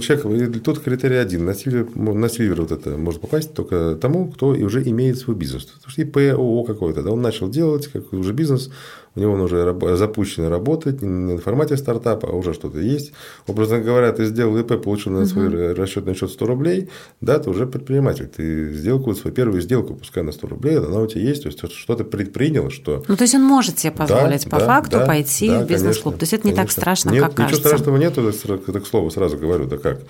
человек, 0.00 0.60
тут 0.62 0.80
критерий 0.80 1.16
один. 1.16 1.44
На 1.44 1.54
Сильвер 1.54 2.62
вот 2.62 2.72
это 2.72 2.96
может 2.96 3.20
попасть 3.20 3.54
только 3.54 3.94
тому, 3.94 4.28
кто 4.32 4.48
уже 4.48 4.82
имеет 4.88 5.18
свой 5.18 5.36
бизнес. 5.36 5.66
Потому 5.66 5.90
что 5.90 6.02
ИП, 6.02 6.16
ООО 6.16 6.64
какой-то, 6.64 7.02
да, 7.04 7.10
он 7.12 7.22
начал 7.22 7.48
делать, 7.48 7.86
как 7.86 8.12
уже 8.12 8.32
бизнес, 8.32 8.70
у 9.16 9.20
него 9.20 9.34
уже 9.34 9.76
запущена 9.96 10.48
работа, 10.48 10.92
не 10.92 11.34
на 11.34 11.40
формате 11.40 11.76
стартапа, 11.76 12.28
а 12.28 12.32
уже 12.32 12.54
что-то 12.54 12.78
есть. 12.78 13.12
Образно 13.46 13.80
говоря, 13.80 14.12
ты 14.12 14.24
сделал 14.24 14.56
ИП, 14.56 14.80
получил 14.82 15.12
на 15.12 15.26
свой 15.26 15.48
угу. 15.48 15.74
расчетный 15.80 16.14
счет 16.14 16.30
100 16.30 16.46
рублей, 16.46 16.90
да, 17.20 17.38
ты 17.38 17.50
уже 17.50 17.66
предприниматель. 17.66 18.28
Ты 18.28 18.70
какую-то 19.10 19.20
свою 19.20 19.34
первую 19.34 19.60
сделку, 19.60 19.94
пускай 19.94 20.22
на 20.22 20.32
100 20.32 20.46
рублей, 20.46 20.78
она 20.78 21.00
у 21.00 21.06
тебя 21.06 21.22
есть, 21.22 21.42
то 21.42 21.48
есть 21.48 21.72
что-то 21.72 22.04
предпринял, 22.04 22.70
что... 22.70 23.02
Ну, 23.08 23.16
то 23.16 23.22
есть 23.22 23.34
он 23.34 23.42
может 23.42 23.78
себе 23.78 23.92
позволить 23.92 24.44
да, 24.44 24.50
по 24.50 24.58
да, 24.58 24.66
факту 24.66 24.98
да, 24.98 25.06
пойти 25.06 25.48
да, 25.48 25.64
в 25.64 25.66
бизнес-клуб. 25.66 26.16
То 26.16 26.22
есть 26.22 26.32
это 26.32 26.46
не 26.46 26.54
конечно. 26.54 26.64
так 26.64 26.72
страшно, 26.72 27.10
Нет, 27.10 27.22
как 27.22 27.32
ничего 27.32 27.44
кажется. 27.46 27.68
страшного 27.68 27.96
нет, 27.96 28.16
это 28.18 28.80
к 28.80 28.86
слову 28.86 29.10
сразу 29.10 29.36
говорю, 29.36 29.66
да 29.66 29.78
как. 29.78 30.00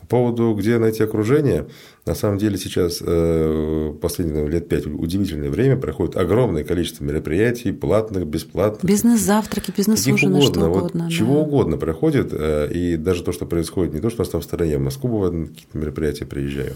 По 0.00 0.06
поводу, 0.06 0.54
где 0.54 0.78
найти 0.78 1.02
окружение, 1.02 1.66
на 2.04 2.16
самом 2.16 2.38
деле 2.38 2.58
сейчас 2.58 2.98
э, 3.00 3.94
последние 4.00 4.48
лет 4.48 4.68
пять 4.68 4.86
удивительное 4.86 5.50
время 5.50 5.76
проходит 5.76 6.16
огромное 6.16 6.64
количество 6.64 7.04
мероприятий, 7.04 7.70
платных, 7.70 8.26
бесплатных. 8.26 8.84
Бизнес-завтраки, 8.84 9.72
бизнес-ужины, 9.76 10.42
что 10.42 10.66
угодно. 10.66 10.68
Вот, 10.68 10.92
да. 10.94 11.08
Чего 11.08 11.42
угодно 11.42 11.76
проходит. 11.76 12.30
Э, 12.32 12.68
и 12.72 12.96
даже 12.96 13.22
то, 13.22 13.30
что 13.30 13.46
происходит, 13.46 13.94
не 13.94 14.00
то, 14.00 14.10
что 14.10 14.22
у 14.22 14.24
нас 14.24 14.30
там 14.30 14.40
в 14.40 14.44
стороне, 14.44 14.78
в 14.78 14.80
Москву 14.80 15.10
бывает 15.10 15.32
на 15.32 15.46
какие-то 15.46 15.78
мероприятия 15.78 16.26
приезжаю, 16.26 16.74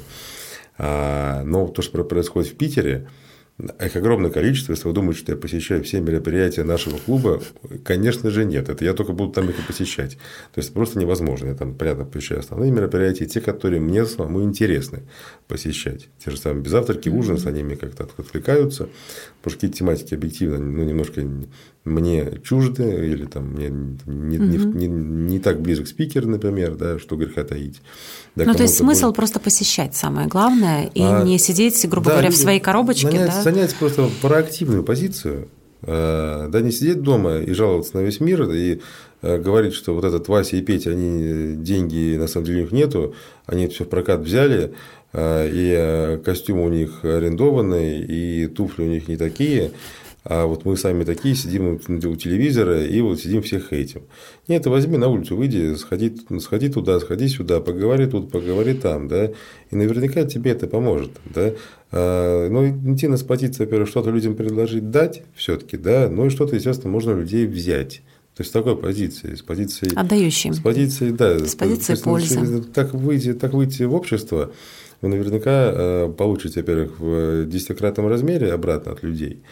а, 0.79 1.43
но 1.43 1.67
то, 1.67 1.83
что 1.83 2.05
происходит 2.05 2.53
в 2.53 2.57
Питере, 2.57 3.09
их 3.59 3.97
огромное 3.97 4.31
количество. 4.31 4.73
Если 4.73 4.87
вы 4.87 4.93
думаете, 4.93 5.21
что 5.21 5.33
я 5.33 5.39
посещаю 5.39 5.83
все 5.83 6.01
мероприятия 6.01 6.63
нашего 6.63 6.99
клуба, 6.99 7.43
конечно 7.85 8.31
же 8.31 8.45
нет. 8.45 8.69
Это 8.69 8.85
я 8.85 8.93
только 8.93 9.13
буду 9.13 9.33
там 9.33 9.49
их 9.49 9.59
и 9.59 9.63
посещать. 9.63 10.19
То 10.55 10.61
есть 10.61 10.75
просто 10.75 10.99
невозможно. 10.99 11.49
Я 11.49 11.55
там, 11.55 11.75
понятно, 11.75 12.05
посещаю 12.05 12.41
основные 12.41 12.71
мероприятия, 12.71 13.25
те, 13.25 13.41
которые 13.41 13.81
мне 13.81 14.05
самому 14.05 14.43
интересны 14.43 15.05
посещать. 15.49 16.09
Те 16.23 16.31
же 16.31 16.37
самые 16.37 16.63
безавтраки, 16.63 17.09
ужин, 17.09 17.39
с 17.39 17.47
ними 17.47 17.77
как-то 17.77 18.05
отвлекаются. 18.05 18.89
Потому 19.47 19.61
что 19.61 19.61
какие-то 19.61 19.79
тематики 19.79 20.15
объективно 20.15 20.59
ну, 20.59 20.83
немножко 20.83 21.25
мне 21.85 22.41
чужды, 22.43 22.83
или 22.83 23.27
там 23.27 23.53
мне 23.53 23.69
не, 23.69 24.39
не, 24.39 24.59
не, 24.59 24.87
не 24.89 25.39
так 25.39 25.61
близок 25.61 25.87
спикер, 25.87 26.27
например, 26.27 26.75
да, 26.75 26.99
что 26.99 27.15
греха 27.15 27.45
таить. 27.45 27.81
Да, 28.35 28.45
ну, 28.45 28.55
то 28.55 28.65
есть 28.65 28.77
смысл 28.77 29.07
будет... 29.07 29.15
просто 29.15 29.39
посещать 29.39 29.95
самое 29.95 30.27
главное, 30.27 30.91
и 30.93 31.01
а, 31.01 31.23
не 31.23 31.39
сидеть, 31.39 31.89
грубо 31.89 32.07
да, 32.07 32.13
говоря, 32.15 32.31
в 32.33 32.37
своей 32.37 32.59
коробочке. 32.59 33.09
Занять, 33.09 33.27
да? 33.29 33.43
занять 33.43 33.75
просто 33.77 34.11
проактивную 34.21 34.83
позицию, 34.83 35.47
э, 35.83 36.49
да, 36.51 36.61
не 36.61 36.73
сидеть 36.73 37.03
дома 37.03 37.39
и 37.39 37.53
жаловаться 37.53 37.97
на 37.97 38.01
весь 38.01 38.19
мир, 38.19 38.51
и 38.51 38.81
э, 39.23 39.39
говорит, 39.39 39.75
что 39.75 39.95
вот 39.95 40.05
этот 40.05 40.27
Вася 40.27 40.57
и 40.57 40.61
Петя, 40.61 40.91
они 40.91 41.55
деньги 41.55 42.17
на 42.17 42.27
самом 42.27 42.47
деле 42.47 42.59
у 42.59 42.63
них 42.63 42.73
нету, 42.73 43.15
они 43.47 43.67
это 43.67 43.75
все 43.75 43.85
в 43.85 43.89
прокат 43.89 44.23
взяли, 44.23 44.75
и 45.17 46.21
костюмы 46.25 46.67
у 46.67 46.69
них 46.69 47.05
арендованные, 47.05 48.05
и 48.05 48.47
туфли 48.49 48.83
у 48.83 48.87
них 48.87 49.09
не 49.09 49.17
такие, 49.17 49.71
а 50.29 50.45
вот 50.47 50.65
мы 50.65 50.77
сами 50.77 51.05
такие 51.05 51.37
сидим 51.37 51.75
у 51.75 52.17
телевизора 52.17 52.85
и 52.85 53.01
вот 53.01 53.21
сидим 53.21 53.43
всех 53.43 53.73
этим. 53.73 54.03
Нет, 54.49 54.65
ты 54.65 54.71
возьми 54.71 54.99
на 54.99 55.09
улицу, 55.09 55.37
выйди, 55.37 55.75
сходи, 55.77 56.13
сходи 56.41 56.69
туда, 56.69 56.99
сходи 56.99 57.29
сюда, 57.29 57.61
поговори 57.61 58.07
тут, 58.07 58.31
поговори 58.33 58.75
там, 58.75 59.07
да, 59.07 59.31
и 59.71 59.77
наверняка 59.77 60.25
тебе 60.25 60.51
это 60.51 60.67
поможет, 60.67 61.13
да. 61.33 61.53
Ну, 61.93 62.95
идти 62.95 63.07
на 63.07 63.17
позиции, 63.19 63.65
во-первых, 63.65 63.89
что-то 63.89 64.11
людям 64.11 64.35
предложить 64.35 64.91
дать 64.91 65.23
все-таки, 65.37 65.77
да, 65.77 66.09
ну 66.11 66.27
и 66.27 66.31
что-то, 66.31 66.57
естественно, 66.57 66.91
можно 66.91 67.13
людей 67.13 67.47
взять. 67.47 68.03
То 68.35 68.43
есть 68.43 68.51
с 68.51 68.53
такой 68.53 68.77
позиции, 68.77 69.35
с 69.35 69.41
позиции... 69.41 69.89
Отдающим. 69.97 70.53
С 70.53 70.61
позиции, 70.61 71.11
да. 71.11 71.39
С 71.39 71.55
позиции 71.55 71.95
пользы. 71.95 72.63
Так 72.65 72.93
выйти, 72.93 73.33
так 73.33 73.55
выйти 73.55 73.85
в 73.85 73.95
общество, 73.95 74.53
вы 75.07 75.17
наверняка 75.17 75.73
э, 75.73 76.13
получите, 76.17 76.61
во-первых, 76.61 76.99
в 76.99 77.47
десятикратном 77.47 78.09
размере 78.09 78.53
обратно 78.53 78.93
от 78.93 79.03
людей 79.03 79.43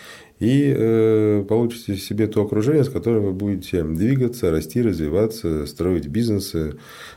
и 0.41 0.75
э, 0.77 1.45
получите 1.49 1.97
себе 1.97 2.27
то 2.27 2.43
окружение, 2.43 2.85
с 2.85 2.89
которым 2.89 3.25
вы 3.25 3.33
будете 3.33 3.83
двигаться, 3.85 4.51
расти, 4.51 4.83
развиваться, 4.83 5.67
строить 5.67 6.09
бизнесы, 6.09 6.75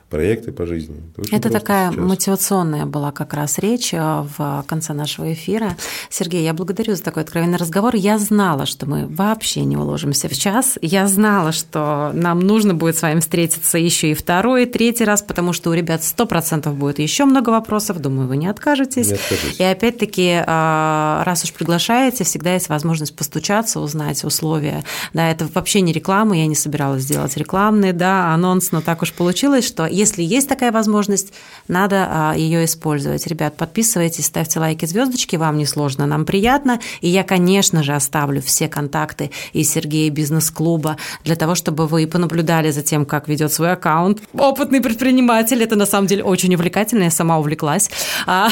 проекты 0.09 0.51
по 0.51 0.65
жизни. 0.65 0.95
Это, 1.17 1.35
Это 1.35 1.49
такая 1.49 1.91
сейчас. 1.91 2.03
мотивационная 2.03 2.85
была 2.85 3.11
как 3.11 3.33
раз 3.33 3.57
речь 3.59 3.93
э, 3.93 4.25
в 4.37 4.63
конце 4.67 4.93
нашего 4.93 5.33
эфира. 5.33 5.75
Сергей, 6.09 6.43
я 6.43 6.53
благодарю 6.53 6.95
за 6.95 7.03
такой 7.03 7.23
откровенный 7.23 7.57
разговор. 7.57 7.95
Я 7.95 8.17
знала, 8.17 8.65
что 8.65 8.85
мы 8.85 9.05
вообще 9.05 9.65
не 9.65 9.75
уложимся 9.75 10.29
в 10.29 10.33
час. 10.33 10.77
Я 10.81 11.07
знала, 11.07 11.51
что 11.51 12.11
нам 12.13 12.39
нужно 12.39 12.73
будет 12.73 12.95
с 12.95 13.01
вами 13.01 13.19
встретиться 13.19 13.77
еще 13.77 14.11
и 14.11 14.13
второй, 14.13 14.63
и 14.63 14.65
третий 14.65 15.03
раз, 15.03 15.21
потому 15.21 15.51
что 15.51 15.71
у 15.71 15.73
ребят 15.73 16.03
сто 16.03 16.25
процентов 16.25 16.75
будет 16.75 16.99
еще 16.99 17.25
много 17.25 17.49
вопросов. 17.49 17.99
Думаю, 17.99 18.29
вы 18.29 18.37
не 18.37 18.47
откажетесь. 18.47 19.07
Не 19.07 19.13
откажусь. 19.15 19.59
И 19.59 19.63
опять-таки, 19.63 20.43
э, 20.45 21.23
раз 21.25 21.43
уж 21.43 21.51
приглашаете, 21.51 22.23
всегда 22.23 22.53
есть 22.53 22.69
возможность 22.69 23.15
постучаться, 23.15 23.81
узнать 23.81 24.23
условия. 24.23 24.85
Да, 25.13 25.29
это 25.29 25.49
вообще 25.53 25.81
не 25.81 25.91
реклама, 25.91 26.37
я 26.37 26.47
не 26.47 26.55
собиралась 26.55 27.03
сделать 27.03 27.35
рекламный, 27.35 27.91
да, 27.91 28.33
анонс, 28.33 28.71
но 28.71 28.79
так 28.81 29.01
уж 29.01 29.11
получилось, 29.11 29.65
что 29.65 29.85
если 29.97 30.21
есть 30.21 30.47
такая 30.47 30.71
возможность, 30.71 31.33
надо 31.67 32.07
а, 32.09 32.33
ее 32.35 32.65
использовать. 32.65 33.25
Ребят, 33.27 33.57
подписывайтесь, 33.57 34.25
ставьте 34.25 34.59
лайки, 34.59 34.85
звездочки, 34.85 35.35
вам 35.35 35.57
не 35.57 35.65
сложно, 35.65 36.05
нам 36.05 36.25
приятно. 36.25 36.79
И 37.01 37.09
я, 37.09 37.23
конечно 37.23 37.83
же, 37.83 37.93
оставлю 37.93 38.41
все 38.41 38.67
контакты 38.67 39.31
из 39.53 39.71
Сергея 39.71 40.11
бизнес-клуба 40.11 40.97
для 41.23 41.35
того, 41.35 41.55
чтобы 41.55 41.87
вы 41.87 42.05
понаблюдали 42.07 42.71
за 42.71 42.83
тем, 42.83 43.05
как 43.05 43.27
ведет 43.27 43.51
свой 43.51 43.73
аккаунт. 43.73 44.21
Опытный 44.33 44.81
предприниматель, 44.81 45.63
это 45.63 45.75
на 45.75 45.85
самом 45.85 46.07
деле 46.07 46.23
очень 46.23 46.53
увлекательно, 46.53 47.03
я 47.03 47.11
сама 47.11 47.39
увлеклась 47.39 47.89
а, 48.25 48.49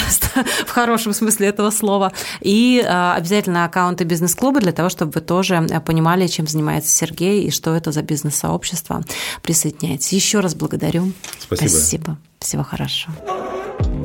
в 0.66 0.70
хорошем 0.70 1.14
смысле 1.14 1.48
этого 1.48 1.70
слова. 1.70 2.12
И 2.42 2.84
а, 2.86 3.16
обязательно 3.16 3.66
аккаунты 3.66 4.04
бизнес-клуба 4.04 4.62
для 4.62 4.72
того, 4.72 4.90
чтобы 4.90 5.12
вы 5.12 5.22
тоже 5.22 5.68
понимали, 5.86 6.28
чем 6.28 6.48
занимается 6.48 6.90
Сергей 6.90 7.44
и 7.44 7.52
что 7.52 7.76
это 7.76 7.92
за 7.92 8.02
бизнес-сообщество. 8.02 9.04
Присоединяйтесь. 9.44 10.12
Еще 10.12 10.40
раз 10.40 10.56
благодарю. 10.56 11.12
Спасибо. 11.40 11.70
Спасибо. 11.70 12.18
Всего 12.40 12.64
хорошего. 12.64 13.14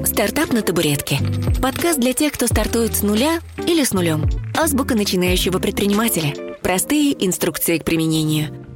Стартап 0.04 0.52
на 0.52 0.62
табуретке. 0.62 1.18
Подкаст 1.60 1.98
для 2.00 2.12
тех, 2.12 2.32
кто 2.32 2.46
стартует 2.46 2.96
с 2.96 3.02
нуля 3.02 3.40
или 3.58 3.84
с 3.84 3.92
нулем. 3.92 4.28
Азбука 4.56 4.94
начинающего 4.94 5.58
предпринимателя. 5.58 6.34
Простые 6.62 7.12
инструкции 7.24 7.78
к 7.78 7.84
применению. 7.84 8.69